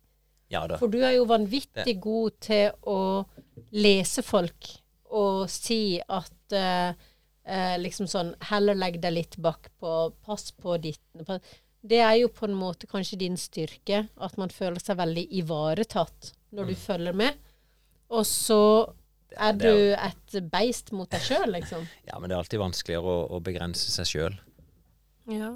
[0.52, 0.76] Ja da.
[0.80, 3.24] For du er jo vanvittig Det- god til å
[3.70, 4.81] lese folk
[5.12, 6.94] og si at eh,
[7.44, 11.02] eh, liksom sånn Heller legg deg litt bakpå, pass på ditt
[11.82, 16.32] Det er jo på en måte kanskje din styrke, at man føler seg veldig ivaretatt
[16.52, 17.38] når du følger med.
[18.12, 18.62] Og så
[19.32, 21.84] er du er et beist mot deg sjøl, liksom.
[22.08, 24.40] Ja, men det er alltid vanskeligere å, å begrense seg sjøl.
[25.32, 25.54] Ja.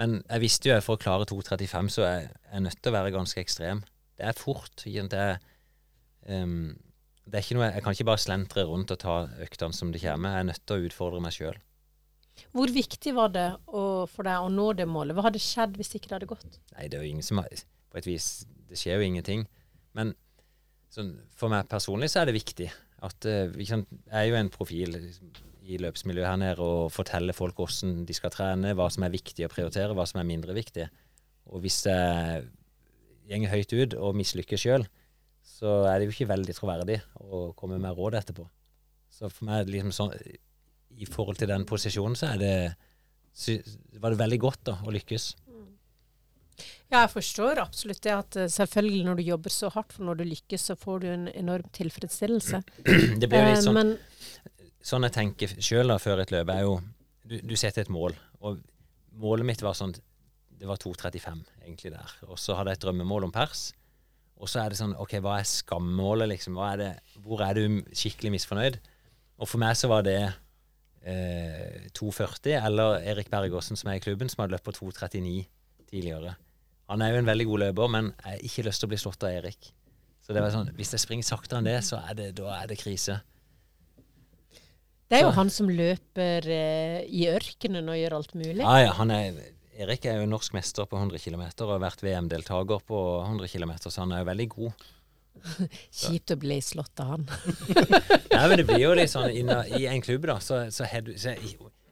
[0.00, 2.96] Men jeg visste jo at for å klare 2,35 så er jeg nødt til å
[2.96, 3.84] være ganske ekstrem.
[4.18, 4.84] Det er fort.
[4.84, 5.38] Det er,
[6.26, 6.74] ehm,
[7.24, 9.14] det er ikke noe, jeg kan ikke bare slentre rundt og ta
[9.44, 10.34] øktene som det kommer.
[10.34, 11.56] Jeg er nødt til å utfordre meg sjøl.
[12.54, 15.14] Hvor viktig var det å, for deg å nå det målet?
[15.16, 16.58] Hva hadde skjedd hvis ikke det hadde gått?
[16.74, 18.26] Nei, det er jo ingen som har På et vis
[18.68, 19.44] Det skjer jo ingenting.
[19.94, 20.12] Men
[20.92, 22.68] sånn, for meg personlig så er det viktig
[23.04, 25.30] at ikke Jeg er jo en profil liksom,
[25.64, 29.46] i løpsmiljøet her nede og forteller folk hvordan de skal trene, hva som er viktig
[29.46, 30.84] å prioritere, hva som er mindre viktig.
[31.48, 32.44] Og hvis jeg
[33.30, 34.84] gjenger høyt ut og mislykkes sjøl,
[35.44, 38.46] så er det jo ikke veldig troverdig å komme med råd etterpå.
[39.12, 40.14] Så for meg liksom sånn
[40.98, 42.54] I forhold til den posisjonen så er det
[44.02, 45.32] var det veldig godt da å lykkes.
[46.92, 50.20] Ja, jeg forstår absolutt det at eh, selvfølgelig når du jobber så hardt for når
[50.20, 52.60] du lykkes, så får du en enorm tilfredsstillelse.
[53.20, 53.96] Det blir jo litt Eh, sånn Men
[54.84, 56.76] Sånn jeg tenker sjøl før et løp, er jo
[57.24, 58.14] du, du setter et mål.
[58.44, 58.60] Og
[59.18, 59.94] målet mitt var sånn
[60.54, 62.12] Det var 2,35 egentlig der.
[62.28, 63.72] Og så hadde jeg et drømmemål om pers.
[64.42, 66.58] Og så er det sånn OK, hva er skammålet, liksom?
[66.66, 66.90] Er det,
[67.24, 68.80] hvor er du skikkelig misfornøyd?
[69.40, 70.18] Og for meg så var det
[71.04, 75.44] eh, 2,40, eller Erik Bergåsen som er i klubben, som hadde løpt på 2,39
[75.90, 76.34] tidligere.
[76.90, 79.00] Han er jo en veldig god løper, men jeg har ikke lyst til å bli
[79.00, 79.70] slått av Erik.
[80.24, 82.68] Så det var sånn, hvis jeg springer saktere enn det, så er det, da er
[82.70, 83.18] det krise.
[85.08, 88.62] det er jo han som løper eh, i ørkenen og gjør alt mulig.
[88.62, 89.36] Ja, ja, han er,
[89.74, 93.72] Erik er jo norsk mester på 100 km og har vært VM-deltaker på 100 km,
[93.82, 94.84] så han er jo veldig god.
[96.04, 97.26] Kjipt å bli slått av han.
[98.36, 99.34] Nei, men det blir jo litt sånn
[99.80, 101.34] I en klubb, da, så, så du så,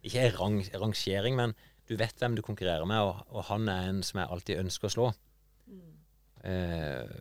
[0.02, 1.56] Ikke rang, rangering, men
[1.90, 4.88] du vet hvem du konkurrerer med, og, og han er en som jeg alltid ønsker
[4.88, 5.10] å slå.
[6.46, 7.20] Eh,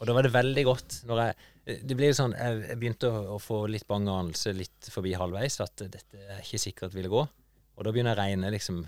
[0.00, 3.10] og da var det veldig godt når jeg Det blir jo sånn Jeg, jeg begynte
[3.12, 7.12] å, å få litt bang anelse litt forbi halvveis, at dette er ikke sikkert ville
[7.12, 7.20] gå.
[7.20, 8.80] Og da begynner jeg å regne, liksom.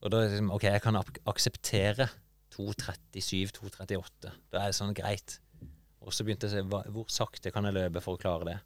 [0.00, 2.08] Og da er det liksom OK, jeg kan ak akseptere
[2.56, 4.30] 2.37-2.38.
[4.50, 5.38] Da er det sånn greit.
[6.00, 8.56] Og så begynte jeg å se hvor sakte kan jeg løpe for å klare det.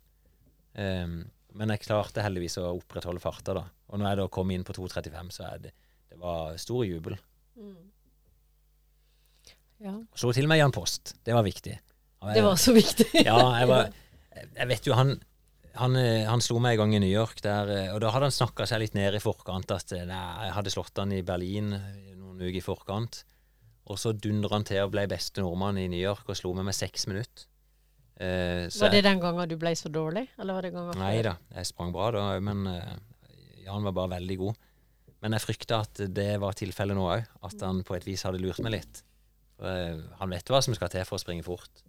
[0.78, 1.24] Um,
[1.55, 3.65] men jeg klarte heldigvis å opprettholde farta, da.
[3.90, 5.74] Og når jeg da kom inn på 2.35, så er det,
[6.11, 7.19] det var stor jubel.
[9.85, 9.94] Ja.
[10.16, 11.16] Slo til meg Jan Post.
[11.27, 11.74] Det var viktig.
[11.74, 13.11] Jeg, Det var så viktig.
[13.27, 13.90] ja, jeg var
[14.59, 15.12] Jeg vet jo han
[15.80, 18.28] han, eh, han slo meg en gang i New York, der, eh, og da hadde
[18.30, 19.72] han snakka seg litt ned i forkant.
[19.74, 23.22] At eh, nei, jeg hadde slått han i Berlin noen uker i forkant.
[23.90, 26.68] Og så dundra han til og ble beste nordmann i New York og slo meg
[26.70, 27.48] med seks minutter.
[28.14, 31.16] Eh, så Var det den gangen du ble så dårlig, eller var det gangen Nei
[31.26, 32.62] da, jeg sprang bra da, men
[33.64, 34.62] Jan var bare veldig god.
[35.24, 38.42] Men jeg frykta at det var tilfellet nå òg, at han på et vis hadde
[38.42, 39.01] lurt meg litt.
[39.56, 41.82] For, han vet hva som skal til for å springe fort.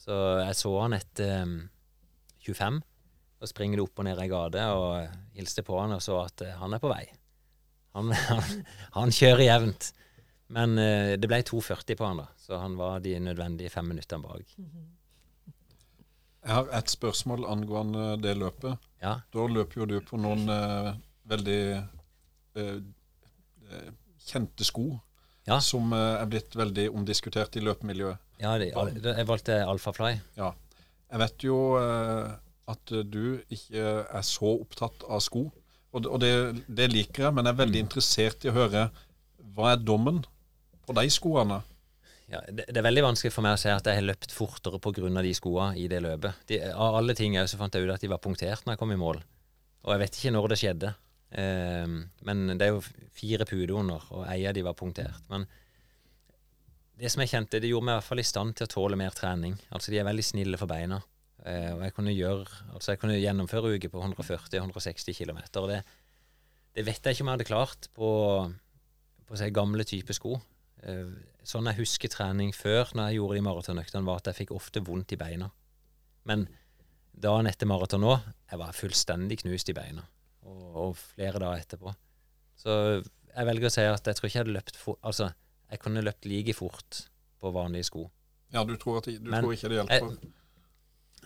[0.00, 1.54] Så jeg så han etter eh,
[2.44, 2.82] 25,
[3.44, 6.56] og springer opp og ned ei gate, og hilste på han og så at eh,
[6.60, 7.04] han er på vei.
[7.94, 8.64] Han, han,
[8.96, 9.92] han kjører jevnt.
[10.54, 14.24] Men eh, det ble 2,40 på han, da, så han var de nødvendige fem minuttene
[14.26, 14.58] bak.
[16.44, 18.76] Jeg har et spørsmål angående det løpet.
[19.00, 19.14] Ja.
[19.32, 20.90] Da løper jo du på noen eh,
[21.32, 22.76] veldig eh,
[23.72, 23.88] eh,
[24.28, 24.90] kjente sko
[25.48, 25.56] Ja.
[25.64, 28.20] som eh, er blitt veldig omdiskutert i løpemiljøet.
[28.44, 30.18] Ja, det, jeg valgte Alphafly.
[30.36, 30.50] Ja.
[31.14, 31.56] Jeg vet jo
[32.70, 35.48] at du ikke er så opptatt av sko,
[35.94, 36.32] og, og det,
[36.66, 38.88] det liker jeg, men jeg er veldig interessert i å høre
[39.54, 40.24] hva er dommen
[40.84, 41.60] på de skoene?
[42.32, 44.80] Ja, det, det er veldig vanskelig for meg å si at jeg har løpt fortere
[44.82, 45.10] pga.
[45.22, 46.46] de skoene i det løpet.
[46.48, 48.82] De, av alle ting jeg så fant jeg ut at de var punktert når jeg
[48.82, 49.20] kom i mål.
[49.84, 50.94] Og jeg vet ikke når det skjedde.
[51.30, 51.94] Eh,
[52.26, 52.82] men det er jo
[53.14, 55.22] fire puder under, og ei av de var punktert.
[55.30, 55.46] Men
[56.98, 58.98] det som jeg kjente, det gjorde meg i hvert fall i stand til å tåle
[58.98, 59.58] mer trening.
[59.74, 61.02] Altså de er veldig snille for beina.
[61.44, 65.42] Eh, og jeg kunne gjøre, altså jeg kunne gjennomføre uker på 140-160 km.
[65.68, 65.80] Det,
[66.76, 68.10] det vet jeg ikke om jeg hadde klart på,
[69.28, 70.38] på si, gamle type sko.
[70.84, 71.10] Eh,
[71.44, 74.82] sånn jeg husker trening før når jeg gjorde de maratonøktene, var at jeg fikk ofte
[74.84, 75.50] vondt i beina.
[76.24, 76.46] Men
[77.12, 78.16] dagen etter maraton nå,
[78.50, 80.06] jeg var fullstendig knust i beina.
[80.48, 81.92] Og, og flere dager etterpå.
[82.60, 82.72] Så
[83.34, 85.28] jeg velger å si at jeg tror ikke jeg hadde løpt for, Altså,
[85.70, 87.04] jeg kunne løpt like fort
[87.42, 88.06] på vanlige sko.
[88.54, 90.10] Ja, du tror, at, du Men tror ikke det hjelper?
[90.14, 90.32] Jeg,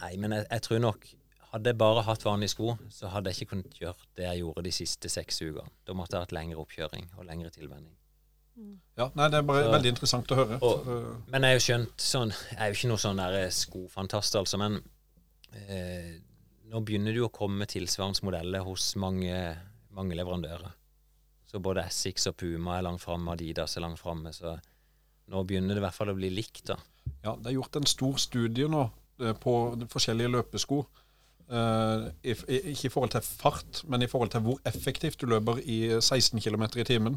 [0.03, 1.07] nei, men jeg, jeg tror nok
[1.49, 4.63] Hadde jeg bare hatt vanlige sko, så hadde jeg ikke kunnet gjøre det jeg gjorde
[4.67, 5.71] de siste seks ukene.
[5.89, 7.95] Da måtte jeg hatt lengre oppkjøring og lengre tilvenning.
[8.99, 10.59] Ja, nei, Det er bare Så- veldig interessant å høre.
[10.61, 10.91] Og,
[11.33, 14.59] men jeg har jo skjønt sånn Jeg er jo ikke noe sånn der skofantast, altså,
[14.61, 14.77] men
[15.55, 16.19] eh,
[16.69, 19.57] nå begynner det jo å komme tilsvarende modeller hos mange,
[19.97, 20.75] mange leverandører.
[21.49, 24.35] Så både Essex og Puma er langt framme, Adidas er langt framme.
[24.37, 24.59] Så
[25.33, 26.77] nå begynner det i hvert fall å bli likt, da.
[27.25, 28.91] Ja, Det er gjort en stor studie nå eh,
[29.41, 29.55] på
[29.91, 30.83] forskjellige løpesko.
[31.49, 35.27] Uh, i, i, ikke i forhold til fart, men i forhold til hvor effektivt du
[35.31, 37.17] løper i 16 km i timen.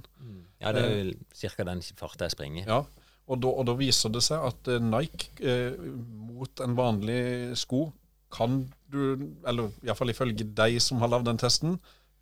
[0.62, 1.66] Ja, det er jo ca.
[1.68, 2.64] den farta jeg springer.
[2.64, 2.84] Ja,
[3.28, 5.84] og da, og da viser det seg at eh, Nike uh,
[6.32, 7.90] mot en vanlig sko
[8.32, 8.62] kan
[8.92, 9.02] du,
[9.48, 11.76] eller iallfall ifølge de som har lagd den testen,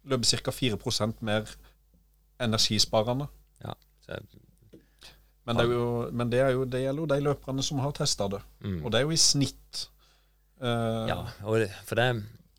[0.10, 0.54] løpe ca.
[0.56, 1.50] 4% mer
[2.42, 3.28] energisparende.
[3.62, 3.76] Ja,
[4.06, 4.18] så
[5.50, 8.40] Men, det, jo, men det, jo, det gjelder jo de løperne som har testa det.
[8.62, 8.80] Mm.
[8.84, 9.86] Og det er jo i snitt.
[10.62, 11.20] Uh, Ja,
[11.88, 12.08] for det,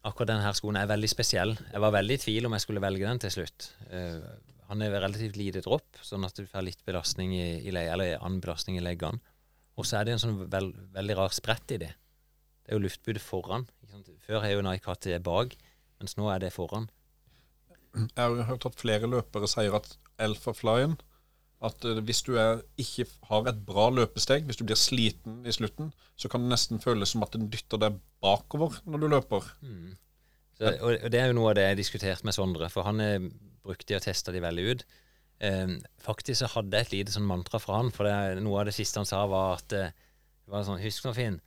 [0.03, 1.55] akkurat denne her skoen er veldig spesiell.
[1.71, 3.69] Jeg var veldig i tvil om jeg skulle velge den til slutt.
[3.93, 4.19] Uh,
[4.71, 8.17] han er relativt lite dropp, sånn at du får litt belastning i, i leie, eller
[8.19, 9.23] annen belastning i leggene.
[9.79, 11.91] Og så er det en sånn veld, veldig rar sprett i det.
[11.95, 13.67] Det er jo luftbudet foran.
[14.27, 15.55] Før har jo Nike hatt det bak,
[16.03, 16.91] mens nå er det foran.
[17.95, 20.99] Jeg har jo hørt at flere løpere sier at Alphaflyen
[21.65, 25.55] At eh, hvis du er, ikke har et bra løpesteg, hvis du blir sliten i
[25.55, 29.51] slutten, så kan det nesten føles som at den dytter deg bakover når du løper.
[29.61, 29.93] Mm.
[30.57, 32.89] Så, og, og det er jo noe av det jeg har diskutert med Sondre, for
[32.89, 33.31] han er,
[33.65, 34.87] brukte de og testa de veldig ut.
[35.41, 38.69] Eh, faktisk så hadde jeg et lite sånn mantra fra han, for det, noe av
[38.69, 39.95] det siste han sa, var at eh,
[40.45, 41.41] det var sånn Husk nå, Finn,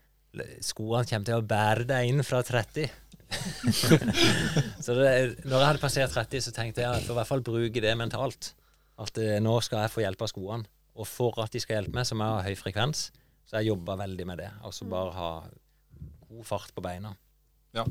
[0.66, 3.00] skoene kommer til å bære deg inn fra 30.
[4.84, 5.12] så det,
[5.46, 7.84] når jeg hadde passert 30, så tenkte jeg at jeg får i hvert fall bruke
[7.84, 8.54] det mentalt.
[9.02, 10.70] At eh, nå skal jeg få hjelp av skoene.
[10.94, 13.08] Og for at de skal hjelpe meg, så må jeg ha høy frekvens.
[13.50, 14.52] Så jeg jobba veldig med det.
[14.66, 15.32] Altså bare ha
[16.30, 17.16] god fart på beina.
[17.74, 17.88] Ja,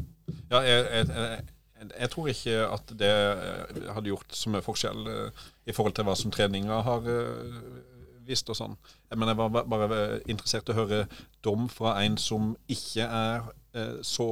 [0.52, 5.10] ja jeg, jeg, jeg, jeg tror ikke at det eh, hadde gjort så mye forskjell
[5.10, 7.10] eh, i forhold til hva som treninga har
[8.22, 8.78] visst og sånn.
[9.10, 9.98] Men jeg var bare
[10.30, 11.00] interessert i å høre
[11.42, 13.48] dom fra en som ikke er
[14.06, 14.28] så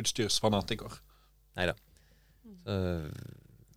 [0.00, 0.96] utstyrsfanatiker.
[1.58, 1.74] Nei da.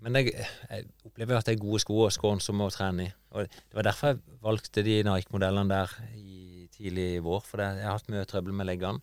[0.03, 3.11] Men jeg, jeg opplever at det er gode sko og skånsomme å trene i.
[3.31, 7.45] Og det var derfor jeg valgte de Nike-modellene der i, tidlig i vår.
[7.47, 8.99] For det, jeg har hatt mye trøbbel med leggene.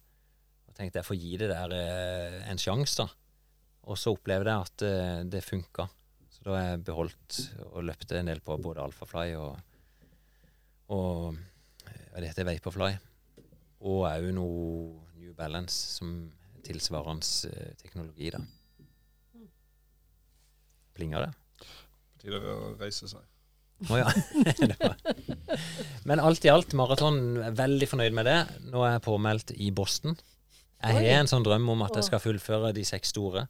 [0.68, 3.08] Og tenkte jeg får gi det der eh, en sjanse, da.
[3.88, 5.88] Og så opplevde jeg at eh, det funka.
[6.34, 7.40] Så da har jeg beholdt
[7.70, 9.56] og løpte en del på både Alphafly og,
[10.92, 11.40] og
[12.10, 12.92] hva det heter Vaporfly.
[13.88, 16.12] Og òg noe New Balance som
[16.66, 18.44] tilsvarende eh, teknologi, da.
[20.96, 21.32] Plinger det?
[21.60, 23.26] På tide å reise seg.
[23.88, 24.10] Å ja.
[26.08, 28.38] Men alt i alt, maraton, er veldig fornøyd med det.
[28.68, 30.18] Nå er jeg påmeldt i Boston.
[30.80, 33.46] Jeg har en sånn drøm om at jeg skal fullføre de seks store,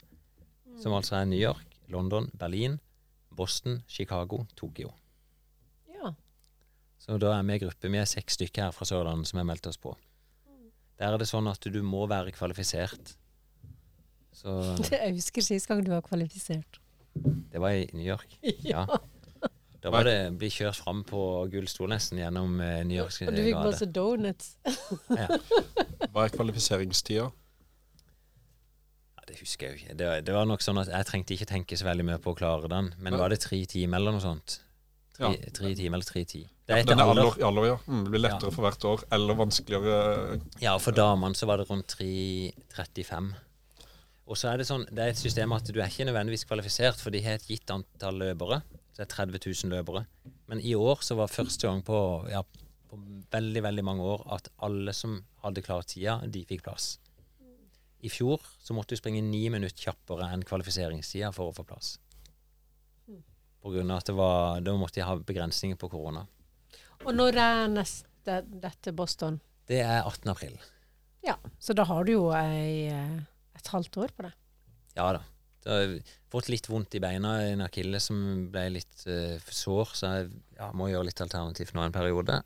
[0.83, 2.77] som altså er New York, London, Berlin,
[3.31, 4.91] Boston, Chicago, Tokyo.
[5.91, 6.11] Ja.
[6.99, 7.91] Så da er vi i gruppe.
[7.91, 9.95] Vi er seks stykker her fra Sørlandet som har meldt oss på.
[10.99, 13.15] Der er det sånn at du må være kvalifisert.
[14.35, 14.57] Så
[14.91, 16.80] Jeg husker sist gang du var kvalifisert.
[17.15, 18.37] Det var i New York.
[18.73, 18.85] Ja.
[19.81, 21.19] Da var det bli kjørt fram på
[21.49, 24.51] gullstol nesten gjennom eh, New Yorks Og du fikk masse donuts.
[25.21, 25.25] Ja.
[26.13, 27.25] Hva er kvalifiseringstida?
[29.17, 29.95] Ja, det husker jeg jo ikke.
[29.97, 32.33] Det, var- det var nok sånn at jeg trengte ikke tenke så veldig mye på
[32.35, 32.91] å klare den.
[33.01, 34.59] Men var det tre timer eller noe sånt?
[35.17, 35.49] Tre, Ja.
[35.53, 36.43] tre timer eller tre ti.
[36.65, 37.25] Det er den etter er alder.
[37.33, 37.77] alder, alder, ja.
[37.89, 39.95] Mm, det blir lettere for hvert år, eller vanskeligere.
[40.63, 43.33] Ja, for damene så var det rundt 3.35.
[44.29, 47.01] Og så er det sånn, det er et system at du er ikke nødvendigvis kvalifisert,
[47.01, 48.61] for de har et gitt antall løpere.
[48.91, 50.03] Så det er 30 000 løpere.
[50.51, 51.97] Men i år så var første gang på,
[52.31, 52.43] ja,
[52.91, 52.99] på
[53.33, 56.93] veldig, veldig mange år at alle som hadde klart tida, de fikk plass.
[58.01, 61.95] I fjor så måtte du springe ni minutter kjappere enn kvalifiseringstida for å få plass.
[63.61, 66.23] Av at det var, da måtte de ha begrensninger på korona.
[67.05, 69.37] Og når er neste dette Boston?
[69.69, 70.31] Det er 18.
[70.33, 70.55] april.
[71.21, 73.21] Ja, så da har du jo ei, eh,
[73.61, 74.33] et halvt år på det.
[74.97, 75.21] Ja da.
[75.61, 78.17] Jeg har fått litt vondt i beina, en akille som
[78.49, 82.39] ble litt uh, sår, så jeg ja, må gjøre litt alternativt nå en periode.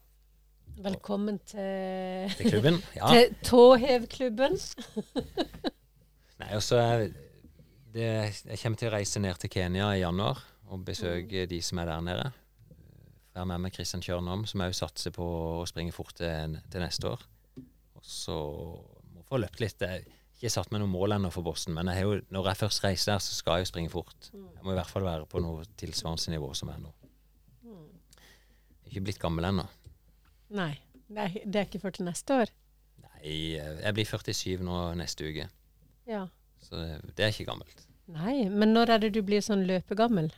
[0.83, 3.07] Velkommen til, Til klubben, ja.
[3.07, 4.57] til tåhevklubben.
[6.41, 7.05] Nei, og så er
[7.95, 8.09] det,
[8.43, 11.87] Jeg kommer til å reise ned til Kenya i januar og besøke de som er
[11.93, 12.25] der nede.
[13.35, 15.23] Være med med Kristian Kjørnholm, som òg satser på
[15.61, 17.23] å springe fort til, til neste år.
[17.95, 18.35] Og så
[19.13, 19.79] må få løpt litt.
[19.79, 20.03] Har
[20.35, 22.83] ikke satt meg noe mål ennå for Boston, men jeg har jo, når jeg først
[22.83, 24.29] reiser der, så skal jeg jo springe fort.
[24.33, 26.91] Jeg må i hvert fall være på noe tilsvarende nivå som jeg er nå.
[27.65, 29.65] Jeg er ikke blitt gammel ennå.
[30.55, 30.73] Nei,
[31.07, 32.51] det er, det ikke før til neste år.
[33.05, 35.47] Nei, jeg blir 47 nå neste uke,
[36.07, 36.25] Ja.
[36.61, 37.85] så det, det er ikke gammelt.
[38.13, 40.29] Nei, men når er det du blir sånn løpegammel?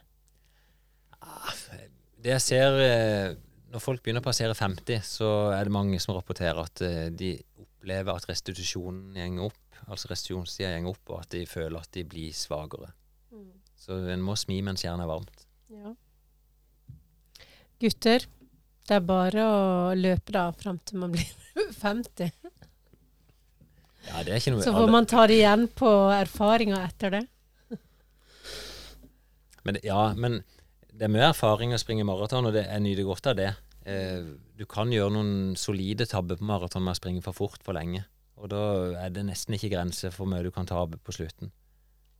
[2.21, 3.33] Det jeg ser eh,
[3.73, 7.33] Når folk begynner å passere 50, så er det mange som rapporterer at eh, de
[7.59, 12.03] opplever at restitusjonen går opp, altså restitusjonstida går opp, og at de føler at de
[12.07, 12.91] blir svakere.
[13.77, 15.45] Så en må smi mens jernet er varmt.
[15.71, 15.93] Ja.
[17.79, 18.25] Gutter,
[18.87, 19.57] det er bare å
[19.95, 21.27] løpe da fram til man blir
[21.83, 22.31] 50.
[24.07, 27.23] Ja, det er ikke noe Så får man ta det igjen på erfaringer etter det.
[29.67, 30.39] Men, ja, men
[30.95, 33.49] det er mye erfaring å springe maraton, og det, jeg nyter godt av det.
[33.87, 34.23] Eh,
[34.57, 38.05] du kan gjøre noen solide tabber på maraton med å springe for fort for lenge.
[38.37, 38.63] Og da
[39.01, 41.51] er det nesten ikke grenser for hvor mye du kan tape på slutten.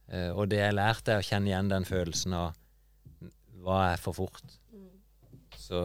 [0.08, 2.56] Uh, og det jeg lærte, er å kjenne igjen den følelsen av
[3.64, 4.56] hva er for fort.
[5.58, 5.82] Så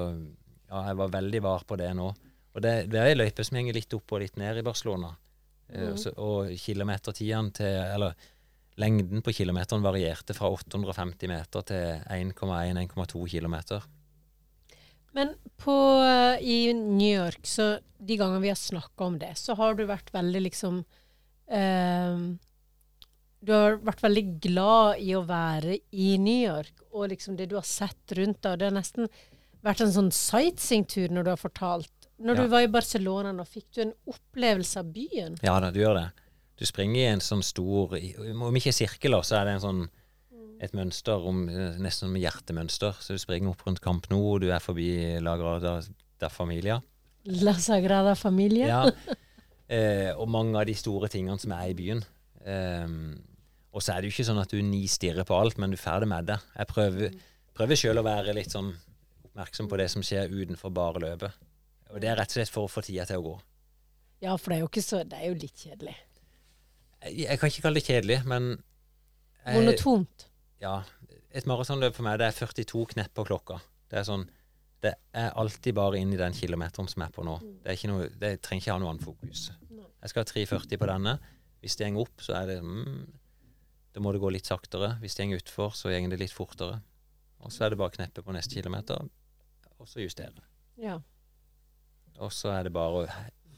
[0.73, 2.13] ja, jeg var veldig var på det nå.
[2.53, 5.13] Og det, det er ei løype som henger litt opp og litt ned i Barcelona.
[5.73, 5.97] Mhm.
[5.97, 8.13] så, og kilometertidene til Eller
[8.77, 13.85] lengden på kilometeren varierte fra 850 meter til 1,1-1,2 kilometer.
[15.15, 19.55] Men på, eh, i New York, så de gangene vi har snakka om det, så
[19.59, 20.81] har du vært veldig liksom
[21.53, 22.17] eh,
[23.43, 27.57] Du har vært veldig glad i å være i New York, og liksom det du
[27.59, 28.61] har sett rundt deg.
[28.61, 29.09] Det har nesten
[29.67, 31.91] vært en sånn sightseeingtur når du har fortalt.
[32.23, 32.43] Når Ja.
[32.43, 35.39] du var i Barcelona nå, fikk du en opplevelse av byen?
[35.43, 36.09] Ja da, du gjør det.
[36.57, 39.83] Du springer i en sånn stor Om ikke sirkler, så er det en sånn
[40.63, 41.45] et mønster, om,
[41.83, 42.99] nesten som hjertemønster.
[43.03, 44.89] Så du springer opp rundt Camp Nou, du er forbi
[45.25, 45.81] La Grada
[46.23, 46.79] da Familia.
[47.43, 48.71] La Sagrada Familia?
[48.71, 48.87] Ja.
[49.73, 52.03] Eh, og mange av de store tingene som er i byen.
[52.45, 52.91] Eh,
[53.73, 56.03] og så er det jo ikke sånn at du nistirrer på alt, men du får
[56.05, 56.43] det med deg.
[56.59, 57.15] Jeg prøver,
[57.57, 58.69] prøver sjøl å være litt sånn
[59.31, 61.39] oppmerksom på det som skjer utenfor bare løpet.
[61.95, 63.33] Og det er rett og slett for å få tida til å gå.
[64.27, 65.97] Ja, for det er jo så Det er jo litt kjedelig.
[67.03, 68.51] Jeg, jeg kan ikke kalle det kjedelig, men
[69.47, 70.29] jeg- Monotont.
[70.63, 70.77] Ja.
[71.33, 73.59] Et maratonløp for meg, det er 42 knepp på klokka.
[73.91, 74.29] Det er sånn
[74.83, 77.37] Det er alltid bare inn i den kilometeren som jeg er på nå.
[77.63, 79.45] Det, er ikke noe, det trenger ikke ha noe annet fokus.
[80.03, 81.13] Jeg skal ha 3,40 på denne.
[81.63, 83.05] Hvis det går opp, så er det mm,
[83.95, 84.97] Da må det gå litt saktere.
[84.99, 86.81] Hvis det går utfor, så går det litt fortere.
[87.47, 89.07] Og så er det bare å kneppe på neste kilometer,
[89.79, 90.43] og så justere.
[90.81, 90.99] Ja.
[92.23, 93.07] Og så er det bare å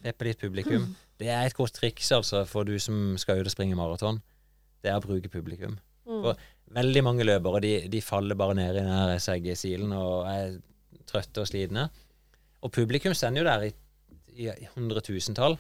[0.05, 0.91] peppe litt publikum.
[1.21, 4.19] Det er et godt triks altså, for du som skal ut og springe maraton.
[4.83, 5.77] Det er å bruke publikum.
[6.05, 6.25] Mm.
[6.25, 6.41] For
[6.75, 10.57] veldig mange løpere de, de faller bare ned i den seggesilen og er
[11.09, 11.89] trøtte og slitne.
[12.65, 13.73] Og publikum sender jo der i,
[14.49, 15.59] i hundretusentall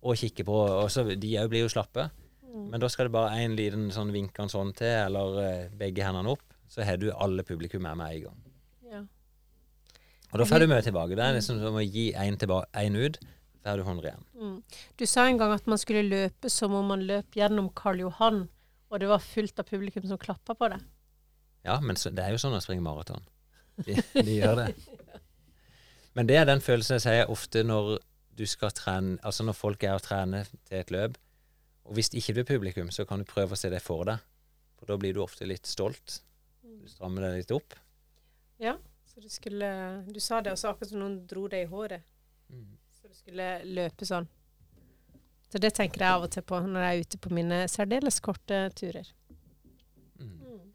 [0.00, 2.08] og kikker på, og så de òg blir jo slappe.
[2.50, 6.32] Men da skal det bare en liten sånn vinkende sånn til, eller eh, begge hendene
[6.32, 8.40] opp, så har du alle publikum med med en gang.
[8.90, 9.02] Ja.
[10.30, 11.18] Og da får du mye tilbake.
[11.18, 13.20] Det er liksom som å gi én ut,
[13.62, 14.24] får du 100 igjen.
[14.34, 14.56] Mm.
[14.98, 18.48] Du sa en gang at man skulle løpe som om man løp gjennom Karl Johan,
[18.90, 20.80] og det var fullt av publikum som klappa på det.
[21.66, 23.22] Ja, men så, det er jo sånn å springe maraton.
[23.86, 23.94] De,
[24.26, 24.68] de gjør det.
[26.18, 27.98] Men det er den følelsen jeg sier ofte når
[28.40, 31.18] du skal trene Altså når folk er og trener til et løp,
[31.84, 34.22] og hvis ikke du er publikum, så kan du prøve å se det for deg.
[34.78, 36.20] For da blir du ofte litt stolt.
[36.62, 37.74] Du strammer deg litt opp.
[38.60, 38.76] Ja,
[39.08, 39.70] så du skulle
[40.08, 42.06] Du sa det også akkurat som noen dro deg i håret.
[42.94, 44.28] Så du skulle løpe sånn.
[45.50, 48.20] Så det tenker jeg av og til på når jeg er ute på mine særdeles
[48.22, 49.08] korte turer.
[50.20, 50.70] Mm.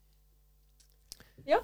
[1.47, 1.61] Ja.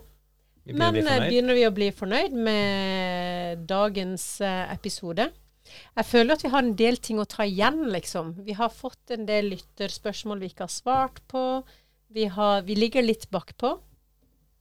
[0.64, 5.28] Vi Men begynner vi å bli fornøyd med dagens eh, episode?
[5.72, 8.34] Jeg føler at vi har en del ting å ta igjen, liksom.
[8.46, 11.44] Vi har fått en del lytterspørsmål vi ikke har svart på.
[12.12, 13.78] Vi, har, vi ligger litt bakpå.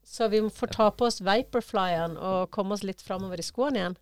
[0.07, 3.79] Så vi må få ta på oss Viperflyeren og komme oss litt framover i skoene
[3.83, 3.99] igjen.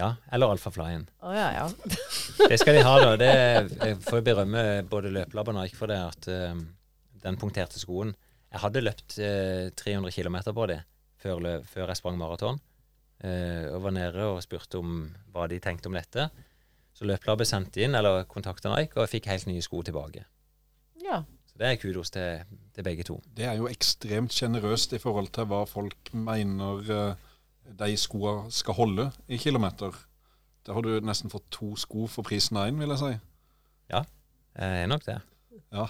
[0.00, 1.04] Ja, eller Alfaflyen.
[1.20, 1.66] Oh, ja, ja.
[2.50, 3.14] Det skal de ha, da.
[3.20, 6.56] Det jeg får berømme både løpelab og Nike for det at uh,
[7.20, 8.14] den punkterte skoen
[8.50, 10.80] Jeg hadde løpt uh, 300 km på det
[11.20, 12.60] før, før jeg sprang maraton.
[13.20, 15.02] Uh, og var nede og spurte om
[15.34, 16.30] hva de tenkte om dette.
[16.96, 20.24] Så løpelabbet sendte inn, eller kontakta Nike, og jeg fikk helt nye sko tilbake.
[21.04, 21.22] ja.
[21.50, 22.42] Så det er kudos til,
[22.74, 23.16] til begge to.
[23.36, 27.24] Det er jo ekstremt sjenerøst i forhold til hva folk mener eh,
[27.78, 29.90] de skoa skal holde i kilometer.
[30.66, 33.12] Der har du nesten fått to sko for prisen av én, vil jeg si.
[33.90, 34.00] Ja,
[34.58, 35.18] jeg er nok det.
[35.72, 35.86] Ja.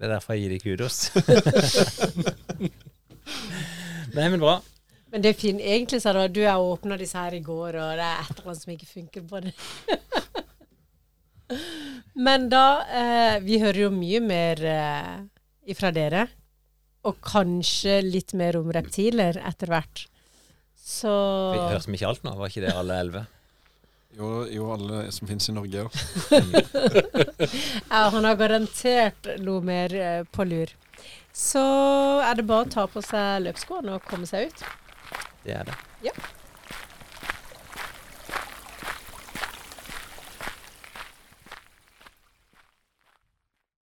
[0.00, 0.96] Det er derfor jeg gir deg kudos.
[4.16, 4.54] Nei, men bra.
[5.10, 5.60] Men det er fint.
[5.60, 8.36] Egentlig sa du at du har åpna disse her i går, og det er et
[8.36, 9.52] eller annet som ikke funker på det.
[12.14, 15.14] Men da eh, Vi hører jo mye mer eh,
[15.72, 16.26] ifra dere.
[17.08, 20.04] Og kanskje litt mer om reptiler etter hvert.
[20.90, 21.10] Så
[21.54, 22.32] Vi hørte vi ikke alt nå?
[22.38, 23.26] Var ikke det alle elleve?
[24.18, 25.86] Jo, jo alle som finnes i Norge, ja.
[27.92, 30.72] ja, han har garantert noe mer eh, på lur.
[31.30, 31.62] Så
[32.26, 34.64] er det bare å ta på seg løpsskoene og komme seg ut.
[35.44, 35.78] Det er det.
[36.08, 36.16] Ja.